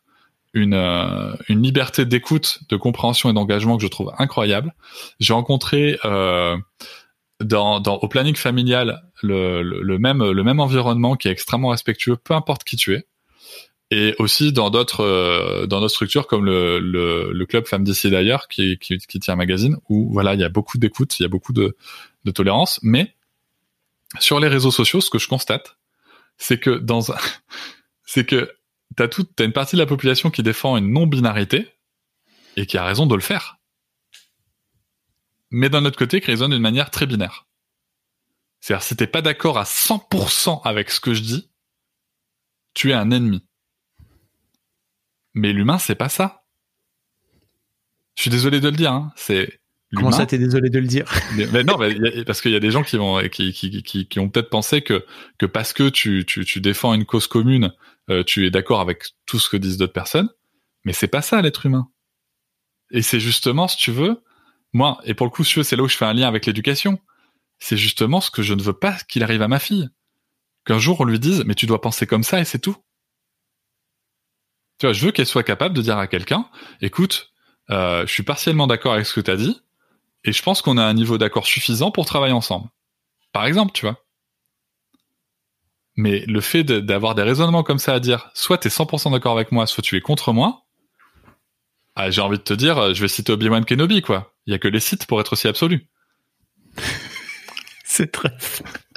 [0.52, 4.74] une, euh, une liberté d'écoute, de compréhension et d'engagement que je trouve incroyable.
[5.18, 6.58] J'ai rencontré euh,
[7.40, 12.16] dans, dans, au planning familial le, le, même, le même environnement qui est extrêmement respectueux,
[12.16, 13.06] peu importe qui tu es
[13.90, 18.10] et aussi dans d'autres euh, dans d'autres structures comme le, le, le club Femmes d'ici
[18.10, 21.22] d'ailleurs qui, qui, qui, tient un magazine où voilà il y a beaucoup d'écoute il
[21.22, 21.76] y a beaucoup de,
[22.24, 22.78] de tolérance.
[22.82, 23.14] Mais
[24.18, 25.76] sur les réseaux sociaux ce que je constate
[26.36, 27.16] c'est que dans un
[28.04, 28.52] c'est que
[28.96, 31.68] t'as tout t'as une partie de la population qui défend une non binarité
[32.56, 33.58] et qui a raison de le faire.
[35.50, 37.46] Mais d'un autre côté qui raisonne d'une manière très binaire.
[38.60, 41.50] C'est-à-dire si t'es pas d'accord à 100% avec ce que je dis
[42.72, 43.42] tu es un ennemi
[45.34, 46.44] mais l'humain, c'est pas ça.
[48.16, 48.92] Je suis désolé de le dire.
[48.92, 49.12] Hein.
[49.16, 49.60] C'est
[49.94, 51.04] Comment ça, t'es désolé de le dire?
[51.52, 51.76] Mais, Non,
[52.24, 54.82] parce qu'il y a des gens qui vont, qui, qui, qui, qui ont peut-être pensé
[54.82, 55.04] que
[55.38, 57.72] que parce que tu, tu, tu défends une cause commune,
[58.08, 60.28] euh, tu es d'accord avec tout ce que disent d'autres personnes.
[60.84, 61.88] Mais c'est pas ça l'être humain.
[62.92, 64.22] Et c'est justement, si tu veux,
[64.72, 66.98] moi, et pour le coup, c'est là où je fais un lien avec l'éducation.
[67.58, 69.88] C'est justement ce que je ne veux pas qu'il arrive à ma fille.
[70.64, 72.76] Qu'un jour on lui dise, mais tu dois penser comme ça et c'est tout.
[74.80, 76.48] Tu vois, je veux qu'elle soit capable de dire à quelqu'un,
[76.80, 77.34] écoute,
[77.68, 79.60] euh, je suis partiellement d'accord avec ce que tu as dit,
[80.24, 82.66] et je pense qu'on a un niveau d'accord suffisant pour travailler ensemble.
[83.32, 84.02] Par exemple, tu vois.
[85.96, 89.32] Mais le fait d'avoir des raisonnements comme ça à dire, soit tu es 100% d'accord
[89.32, 90.62] avec moi, soit tu es contre moi,
[91.94, 94.32] ah, j'ai envie de te dire, je vais citer Obi-Wan Kenobi, quoi.
[94.46, 95.86] Il y a que les sites pour être aussi absolu.
[97.84, 98.32] C'est très.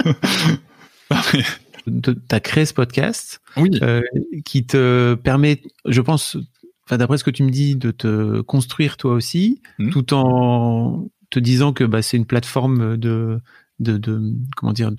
[1.85, 3.69] tu as créé ce podcast oui.
[3.81, 4.01] Euh,
[4.45, 6.37] qui te permet, je pense,
[6.85, 9.89] enfin d'après ce que tu me dis, de te construire toi aussi, hmm.
[9.89, 13.39] tout en te disant que bah, c'est une plateforme de,
[13.79, 14.91] de, de comment dire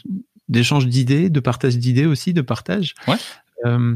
[0.49, 2.95] d'échange d'idées, de partage d'idées aussi, de partage.
[3.09, 3.17] Ouais.
[3.65, 3.95] Euh,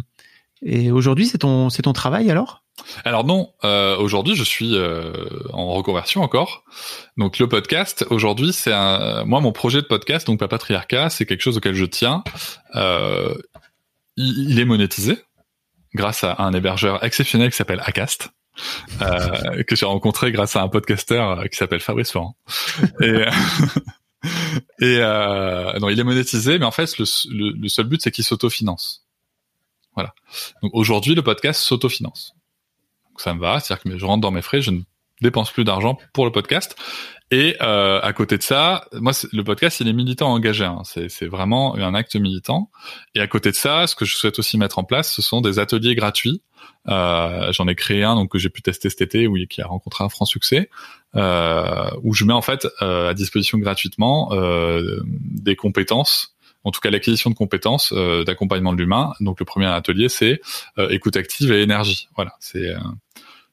[0.62, 2.62] et aujourd'hui, c'est ton c'est ton travail alors?
[3.04, 5.12] Alors non, euh, aujourd'hui je suis euh,
[5.52, 6.64] en reconversion encore.
[7.16, 11.26] Donc le podcast aujourd'hui c'est un, moi mon projet de podcast donc pas patriarcat c'est
[11.26, 12.22] quelque chose auquel je tiens.
[12.76, 13.34] Euh,
[14.16, 15.18] il, est monétisé
[15.94, 18.30] grâce à un hébergeur exceptionnel qui s'appelle Acast.
[19.02, 22.36] Euh, que j'ai rencontré grâce à un podcasteur qui s'appelle Fabrice Florent.
[23.00, 23.22] et
[24.80, 24.98] et
[25.78, 29.07] non, il est monétisé, mais en fait, le, le seul but, c'est qu'il s'autofinance.
[30.72, 32.34] Aujourd'hui, le podcast s'autofinance
[33.20, 33.60] ça me va.
[33.60, 34.80] C'est-à-dire que je rentre dans mes frais, je ne
[35.20, 36.76] dépense plus d'argent pour le podcast.
[37.30, 40.64] Et euh, à côté de ça, moi, le podcast, il est militant engagé.
[40.64, 40.82] Hein.
[40.84, 42.70] C'est vraiment un acte militant.
[43.14, 45.40] Et à côté de ça, ce que je souhaite aussi mettre en place, ce sont
[45.42, 46.42] des ateliers gratuits.
[46.88, 50.04] Euh, J'en ai créé un donc que j'ai pu tester cet été, qui a rencontré
[50.04, 50.70] un franc succès,
[51.16, 54.30] euh, où je mets en fait à disposition gratuitement
[55.20, 59.12] des compétences en tout cas l'acquisition de compétences euh, d'accompagnement de l'humain.
[59.20, 60.40] Donc le premier atelier, c'est
[60.78, 62.08] euh, écoute active et énergie.
[62.16, 62.74] Voilà, c'est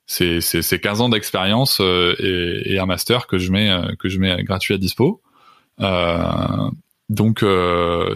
[0.08, 4.08] c'est c'est 15 ans d'expérience euh, et, et, un master que je mets euh, que
[4.10, 5.22] je mets gratuit à dispo.
[5.82, 6.70] Euh,
[7.10, 7.42] donc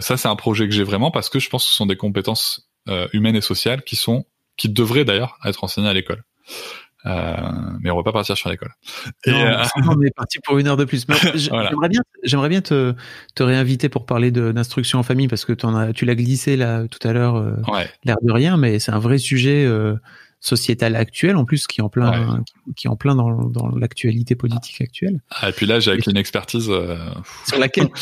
[0.00, 1.96] ça c'est un projet que j'ai vraiment parce que je pense que ce sont des
[1.96, 2.68] compétences
[3.12, 4.24] humaines et sociales qui sont
[4.56, 6.24] qui devraient d'ailleurs être enseignées à l'école.
[7.06, 7.36] Euh,
[7.80, 8.72] mais on va pas partir sur l'école.
[9.26, 9.64] Euh...
[9.88, 11.06] on est parti pour une heure de plus.
[11.34, 12.94] J'aimerais bien, j'aimerais bien te,
[13.34, 16.86] te réinviter pour parler d'instruction en famille parce que en as, tu l'as glissé là
[16.88, 17.56] tout à l'heure, euh,
[18.04, 19.66] l'air de rien, mais c'est un vrai sujet
[20.40, 22.42] sociétal actuel en plus qui est en plein,
[22.76, 25.20] qui est en plein dans, dans l'actualité politique actuelle.
[25.30, 26.96] Ah, et puis là, j'ai acquis une expertise euh,
[27.46, 27.90] sur laquelle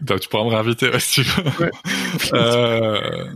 [0.00, 1.64] Donc tu pourras me réinviter si tu veux.
[1.64, 1.70] Ouais.
[2.32, 3.26] Euh,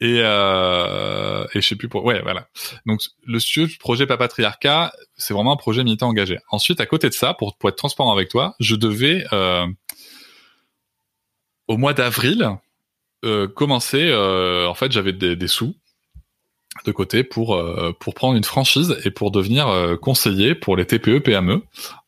[0.00, 2.48] et euh, et je sais plus pour ouais voilà.
[2.86, 6.38] Donc le projet Papatriarcat c'est vraiment un projet militant engagé.
[6.50, 9.66] Ensuite à côté de ça pour, être transparent avec toi je devais euh,
[11.66, 12.48] au mois d'avril
[13.24, 15.74] euh, commencer euh, en fait j'avais des, des, sous
[16.84, 20.86] de côté pour euh, pour prendre une franchise et pour devenir euh, conseiller pour les
[20.86, 21.62] TPE PME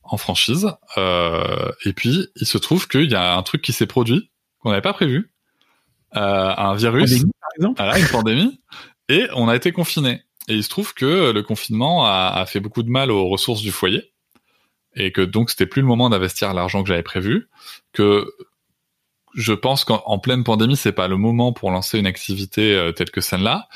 [0.04, 0.68] en franchise.
[0.96, 4.30] Et puis il se trouve qu'il y a un truc qui s'est produit
[4.60, 5.32] qu'on n'avait pas prévu.
[6.12, 7.24] Un virus
[7.58, 8.60] voilà, une pandémie.
[9.08, 10.22] Et on a été confinés.
[10.48, 13.72] Et il se trouve que le confinement a, fait beaucoup de mal aux ressources du
[13.72, 14.12] foyer.
[14.94, 17.48] Et que donc c'était plus le moment d'investir l'argent que j'avais prévu.
[17.92, 18.32] Que
[19.34, 23.10] je pense qu'en pleine pandémie, c'est pas le moment pour lancer une activité euh, telle
[23.10, 23.68] que celle-là.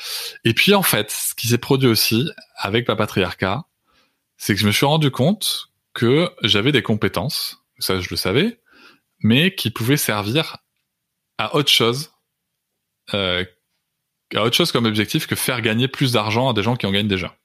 [0.43, 3.65] Et puis en fait, ce qui s'est produit aussi avec Papatriarcat,
[4.37, 8.59] c'est que je me suis rendu compte que j'avais des compétences, ça je le savais,
[9.19, 10.57] mais qui pouvaient servir
[11.37, 12.11] à autre chose
[13.13, 13.45] euh,
[14.33, 16.91] a autre chose comme objectif que faire gagner plus d'argent à des gens qui en
[16.91, 17.37] gagnent déjà.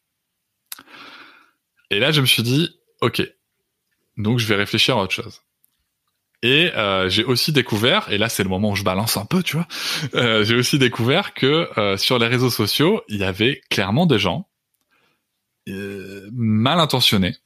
[1.90, 3.22] Et là, je me suis dit, ok,
[4.16, 5.42] donc je vais réfléchir à autre chose.
[6.42, 9.42] Et euh, j'ai aussi découvert, et là c'est le moment où je balance un peu,
[9.42, 9.68] tu vois,
[10.14, 14.18] euh, j'ai aussi découvert que euh, sur les réseaux sociaux, il y avait clairement des
[14.18, 14.48] gens
[15.68, 17.36] euh, mal intentionnés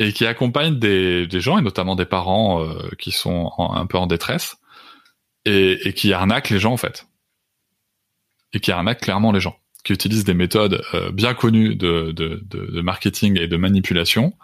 [0.00, 3.98] et qui accompagnent des, des gens, et notamment des parents euh, qui sont un peu
[3.98, 4.56] en détresse,
[5.44, 7.06] et, et qui arnaquent les gens en fait
[8.52, 12.42] et qui arnaque clairement les gens, qui utilisent des méthodes euh, bien connues de, de,
[12.44, 14.34] de, de, marketing et de manipulation,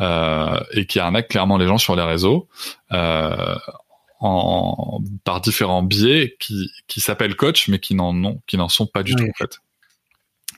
[0.00, 2.48] euh, et qui arnaque clairement les gens sur les réseaux
[2.92, 3.56] euh,
[4.20, 8.86] en, par différents biais qui, qui s'appellent coach, mais qui n'en ont, qui n'en sont
[8.86, 9.58] pas du tout en fait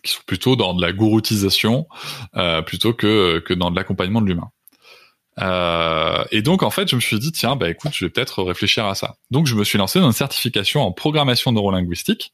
[0.07, 1.87] qui sont plutôt dans de la gouroutisation
[2.37, 4.51] euh, plutôt que, que dans de l'accompagnement de l'humain.
[5.39, 8.43] Euh, et donc en fait, je me suis dit tiens, bah écoute, je vais peut-être
[8.43, 9.17] réfléchir à ça.
[9.31, 12.33] Donc je me suis lancé dans une certification en programmation neurolinguistique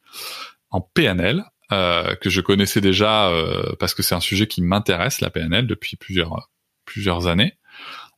[0.73, 5.20] en PNL euh, que je connaissais déjà euh, parce que c'est un sujet qui m'intéresse
[5.20, 6.51] la PNL depuis plusieurs
[6.85, 7.57] plusieurs années.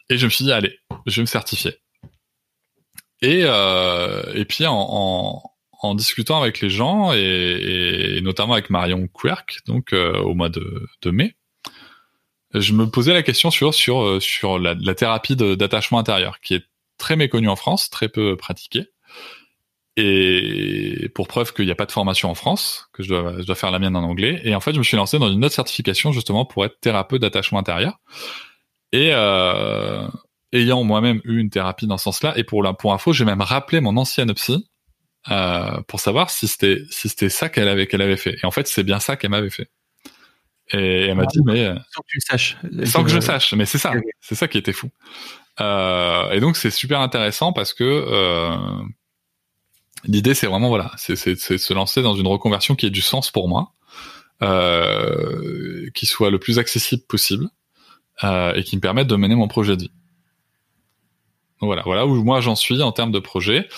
[0.09, 1.77] Et je me suis dit allez je vais me certifier.
[3.21, 5.43] Et euh, et puis en, en,
[5.83, 10.49] en, discutant avec les gens et, et notamment avec Marion Quirk donc euh, au mois
[10.49, 11.37] de, de mai
[12.55, 16.65] je me posais la question sur sur sur la, la thérapie d'attachement intérieur qui est
[16.99, 18.89] très méconnue en France très peu pratiquée
[19.97, 23.45] et pour preuve qu'il n'y a pas de formation en France, que je dois, je
[23.45, 24.41] dois faire la mienne en anglais.
[24.45, 27.23] Et en fait, je me suis lancé dans une autre certification justement pour être thérapeute
[27.23, 28.01] d'attachement intérieur.
[28.93, 30.07] Et euh,
[30.53, 33.41] ayant moi-même eu une thérapie dans ce sens-là, et pour la pour info, j'ai même
[33.41, 34.69] rappelé mon ancienne psy
[35.31, 38.37] euh, pour savoir si c'était si c'était ça qu'elle avait qu'elle avait fait.
[38.43, 39.71] Et en fait, c'est bien ça qu'elle m'avait fait.
[40.73, 42.57] Et elle m'a dit, mais sans que tu le saches.
[42.85, 44.91] Sans que je le sache, mais c'est ça, c'est ça qui était fou.
[45.61, 48.57] Euh, et donc c'est super intéressant parce que euh,
[50.05, 53.49] l'idée c'est vraiment voilà, c'est se lancer dans une reconversion qui ait du sens pour
[53.49, 53.73] moi,
[54.43, 57.49] euh, qui soit le plus accessible possible
[58.23, 59.93] euh, et qui me permette de mener mon projet de vie.
[61.61, 63.69] voilà, voilà où moi j'en suis en termes de projet.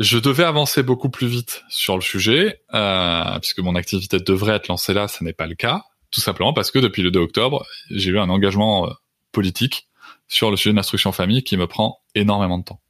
[0.00, 4.66] Je devais avancer beaucoup plus vite sur le sujet, euh, puisque mon activité devrait être
[4.66, 7.64] lancée là, ce n'est pas le cas, tout simplement parce que depuis le 2 octobre,
[7.90, 8.92] j'ai eu un engagement euh,
[9.30, 9.88] politique
[10.26, 12.80] sur le sujet de l'instruction famille qui me prend énormément de temps.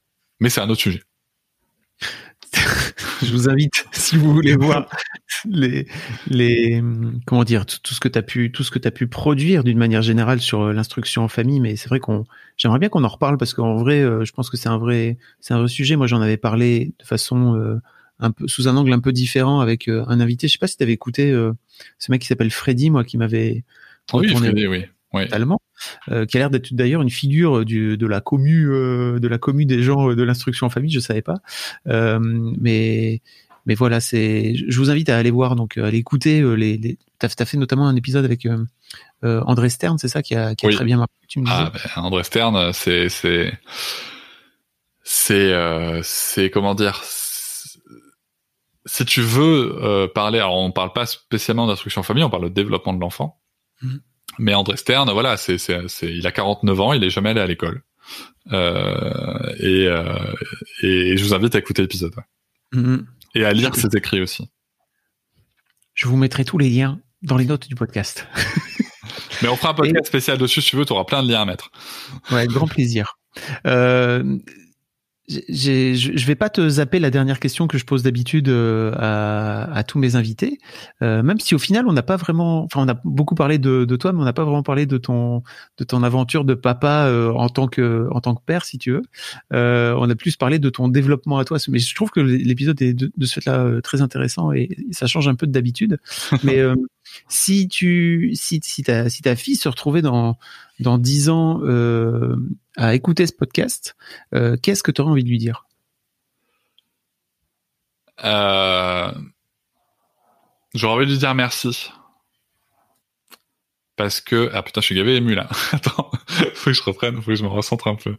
[0.40, 1.02] Mais c'est un autre sujet.
[3.22, 4.88] je vous invite, si vous voulez voir
[5.48, 5.86] les,
[6.28, 6.82] les,
[7.26, 9.78] comment dire, tout, ce que tu as pu, tout ce que tu pu produire d'une
[9.78, 11.60] manière générale sur euh, l'instruction en famille.
[11.60, 12.24] Mais c'est vrai qu'on,
[12.56, 15.18] j'aimerais bien qu'on en reparle parce qu'en vrai, euh, je pense que c'est un vrai,
[15.40, 15.96] c'est un vrai sujet.
[15.96, 17.80] Moi, j'en avais parlé de façon euh,
[18.20, 20.48] un peu sous un angle un peu différent avec un invité.
[20.48, 21.32] Je sais pas si tu avais écouté
[21.98, 23.64] ce mec qui s'appelle Freddy, moi, qui m'avait
[24.12, 24.84] oui, Freddy, oui.
[25.12, 25.22] Oui.
[25.30, 25.60] Allemand,
[26.10, 29.38] euh, qui a l'air d'être d'ailleurs une figure du, de la commu, euh, de la
[29.38, 30.90] commu des gens de l'instruction en famille.
[30.90, 31.36] Je savais pas,
[31.88, 33.22] euh, mais
[33.66, 34.54] mais voilà, c'est.
[34.68, 36.76] Je vous invite à aller voir, donc à aller écouter les.
[36.76, 36.98] les...
[37.18, 38.46] T'as as fait notamment un épisode avec
[39.22, 41.14] André Stern, c'est ça qui a, qui a très bien marqué.
[41.28, 43.58] Tu me ah, ben, André Stern, c'est c'est
[45.02, 47.00] c'est c'est comment dire
[48.86, 52.48] si tu veux parler, alors on parle pas spécialement d'instruction en famille, on parle de
[52.54, 53.40] développement de l'enfant.
[53.80, 53.96] Mmh.
[54.38, 57.40] Mais André Stern, voilà, c'est, c'est, c'est, il a 49 ans, il est jamais allé
[57.40, 57.82] à l'école.
[58.52, 60.34] Euh, et, euh,
[60.82, 62.14] et je vous invite à écouter l'épisode.
[62.72, 63.04] Mm-hmm.
[63.36, 64.48] Et à lire ses écrits aussi.
[65.94, 68.26] Je vous mettrai tous les liens dans les notes du podcast.
[69.42, 71.42] Mais on fera un podcast spécial dessus si tu veux, tu auras plein de liens
[71.42, 71.70] à mettre.
[72.30, 73.18] Ouais, avec grand plaisir.
[73.66, 74.38] Euh,
[75.28, 79.98] je vais pas te zapper la dernière question que je pose d'habitude euh, à, tous
[79.98, 80.58] mes invités,
[81.02, 83.84] euh, même si au final on n'a pas vraiment, enfin on a beaucoup parlé de,
[83.96, 85.42] toi, mais on n'a pas vraiment parlé de ton
[85.78, 88.92] de ton aventure de papa euh, en tant que en tant que père, si tu
[88.92, 89.02] veux.
[89.50, 92.94] on a plus parlé de ton développement à toi, mais je trouve que l'épisode est
[92.94, 95.98] de, ce fait-là très intéressant et ça change un peu d'habitude.
[96.44, 96.60] mais
[97.28, 100.38] si tu si ta fille se retrouvait dans
[100.80, 102.36] dans dix ans euh,
[102.76, 103.96] à écouter ce podcast,
[104.34, 105.66] euh, qu'est-ce que tu aurais envie de lui dire?
[108.24, 109.12] Euh,
[110.74, 111.90] J'aurais envie de lui dire merci.
[113.96, 114.50] Parce que...
[114.52, 115.48] Ah putain, je suis gavé ému là.
[115.72, 116.10] Attends,
[116.54, 118.16] faut que je reprenne, faut que je me recentre un peu.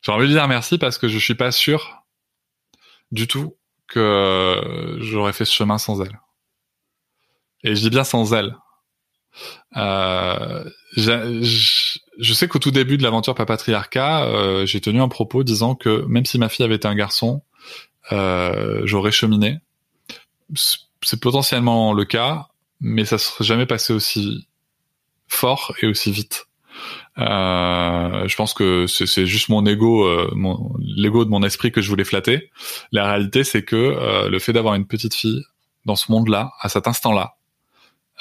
[0.00, 2.02] J'aurais envie de lui dire merci parce que je suis pas sûr
[3.10, 3.56] du tout
[3.88, 6.18] que j'aurais fait ce chemin sans elle.
[7.64, 8.56] Et je dis bien sans elle.
[9.76, 10.64] Euh,
[10.96, 16.04] je, sais qu'au tout début de l'aventure Papatriarcat, euh, j'ai tenu un propos disant que
[16.06, 17.42] même si ma fille avait été un garçon,
[18.10, 19.60] euh, j'aurais cheminé.
[20.54, 22.48] C'est potentiellement le cas,
[22.80, 24.46] mais ça serait jamais passé aussi
[25.28, 26.46] fort et aussi vite.
[27.18, 30.30] Euh, je pense que c'est juste mon ego, euh,
[30.78, 32.50] l'ego de mon esprit que je voulais flatter.
[32.90, 35.44] La réalité, c'est que euh, le fait d'avoir une petite fille
[35.84, 37.36] dans ce monde-là, à cet instant-là,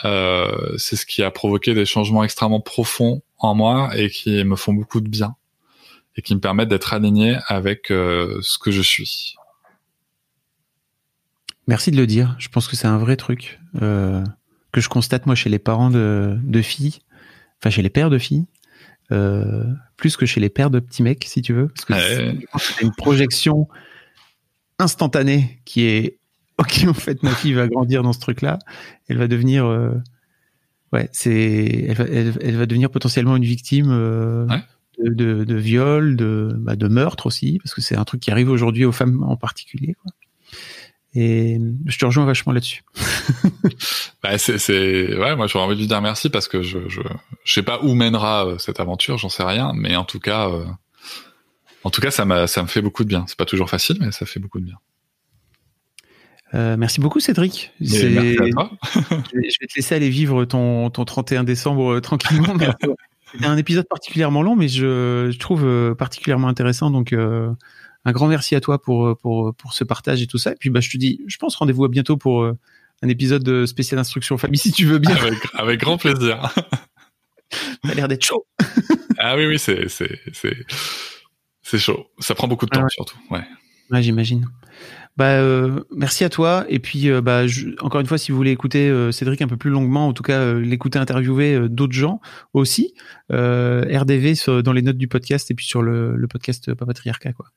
[0.05, 4.55] euh, c'est ce qui a provoqué des changements extrêmement profonds en moi et qui me
[4.55, 5.35] font beaucoup de bien
[6.17, 9.35] et qui me permettent d'être aligné avec euh, ce que je suis.
[11.67, 12.35] Merci de le dire.
[12.39, 14.23] Je pense que c'est un vrai truc euh,
[14.71, 16.99] que je constate moi chez les parents de, de filles,
[17.59, 18.45] enfin chez les pères de filles,
[19.97, 21.93] plus que chez les pères de petits mecs, si tu veux, parce que
[22.57, 23.67] c'est une projection
[24.79, 26.20] instantanée qui est
[26.61, 28.59] ok, en fait, ma fille va grandir dans ce truc-là,
[29.07, 29.91] elle va devenir, euh,
[30.93, 34.47] ouais, c'est, elle va, devenir potentiellement une victime euh,
[34.99, 38.49] de, de, viol, de, bah, de meurtre aussi, parce que c'est un truc qui arrive
[38.49, 39.95] aujourd'hui aux femmes en particulier.
[40.01, 40.11] Quoi.
[41.13, 42.83] Et je te rejoins vachement là-dessus.
[44.23, 47.01] bah, c'est, c'est, ouais, moi j'aurais envie de lui dire merci parce que je, je,
[47.43, 50.49] je sais pas où mènera euh, cette aventure, j'en sais rien, mais en tout cas,
[51.83, 53.25] en tout cas, ça m'a, ça me fait beaucoup de bien.
[53.27, 54.77] C'est pas toujours facile, mais ça fait beaucoup de bien.
[56.53, 57.71] Euh, merci beaucoup Cédric.
[57.79, 58.71] Merci à toi.
[58.93, 62.55] je, vais, te laisser aller vivre ton, ton 31 décembre euh, tranquillement.
[63.31, 66.91] C'était un épisode particulièrement long, mais je, je trouve euh, particulièrement intéressant.
[66.91, 70.51] Donc un grand merci à toi pour, pour, pour ce partage et tout ça.
[70.51, 73.65] Et puis bah, je te dis, je pense rendez-vous à bientôt pour un épisode de
[73.65, 75.15] spécial instruction famille si tu veux bien.
[75.15, 76.53] Avec, avec grand plaisir.
[77.83, 78.45] T'as l'air d'être chaud.
[79.17, 80.55] ah oui, oui, c'est, c'est, c'est,
[81.61, 82.07] c'est chaud.
[82.19, 83.17] Ça prend beaucoup de temps surtout.
[83.29, 83.43] Ouais.
[83.89, 84.47] Ouais, j'imagine.
[85.17, 86.65] Bah, euh, merci à toi.
[86.69, 87.43] Et puis, euh, bah,
[87.79, 90.23] encore une fois, si vous voulez écouter euh, Cédric un peu plus longuement, en tout
[90.23, 92.21] cas l'écouter interviewer d'autres gens
[92.53, 92.93] aussi,
[93.29, 94.33] RDV
[94.63, 97.33] dans les notes du podcast et puis sur le, le podcast Papatriarcat.
[97.33, 97.47] Quoi.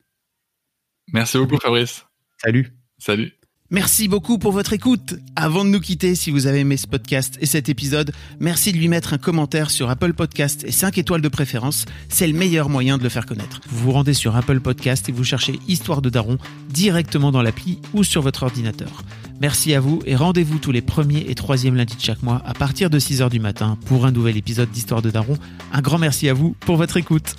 [1.13, 2.05] Merci beaucoup, Fabrice.
[2.37, 2.73] Salut.
[2.97, 3.33] Salut.
[3.71, 5.15] Merci beaucoup pour votre écoute.
[5.35, 8.77] Avant de nous quitter, si vous avez aimé ce podcast et cet épisode, merci de
[8.77, 11.85] lui mettre un commentaire sur Apple Podcast et 5 étoiles de préférence.
[12.07, 13.61] C'est le meilleur moyen de le faire connaître.
[13.67, 16.37] Vous vous rendez sur Apple Podcast et vous cherchez Histoire de Daron
[16.69, 19.03] directement dans l'appli ou sur votre ordinateur.
[19.41, 22.53] Merci à vous et rendez-vous tous les premiers et troisièmes lundis de chaque mois à
[22.53, 25.39] partir de 6h du matin pour un nouvel épisode d'Histoire de Daron.
[25.73, 27.35] Un grand merci à vous pour votre écoute.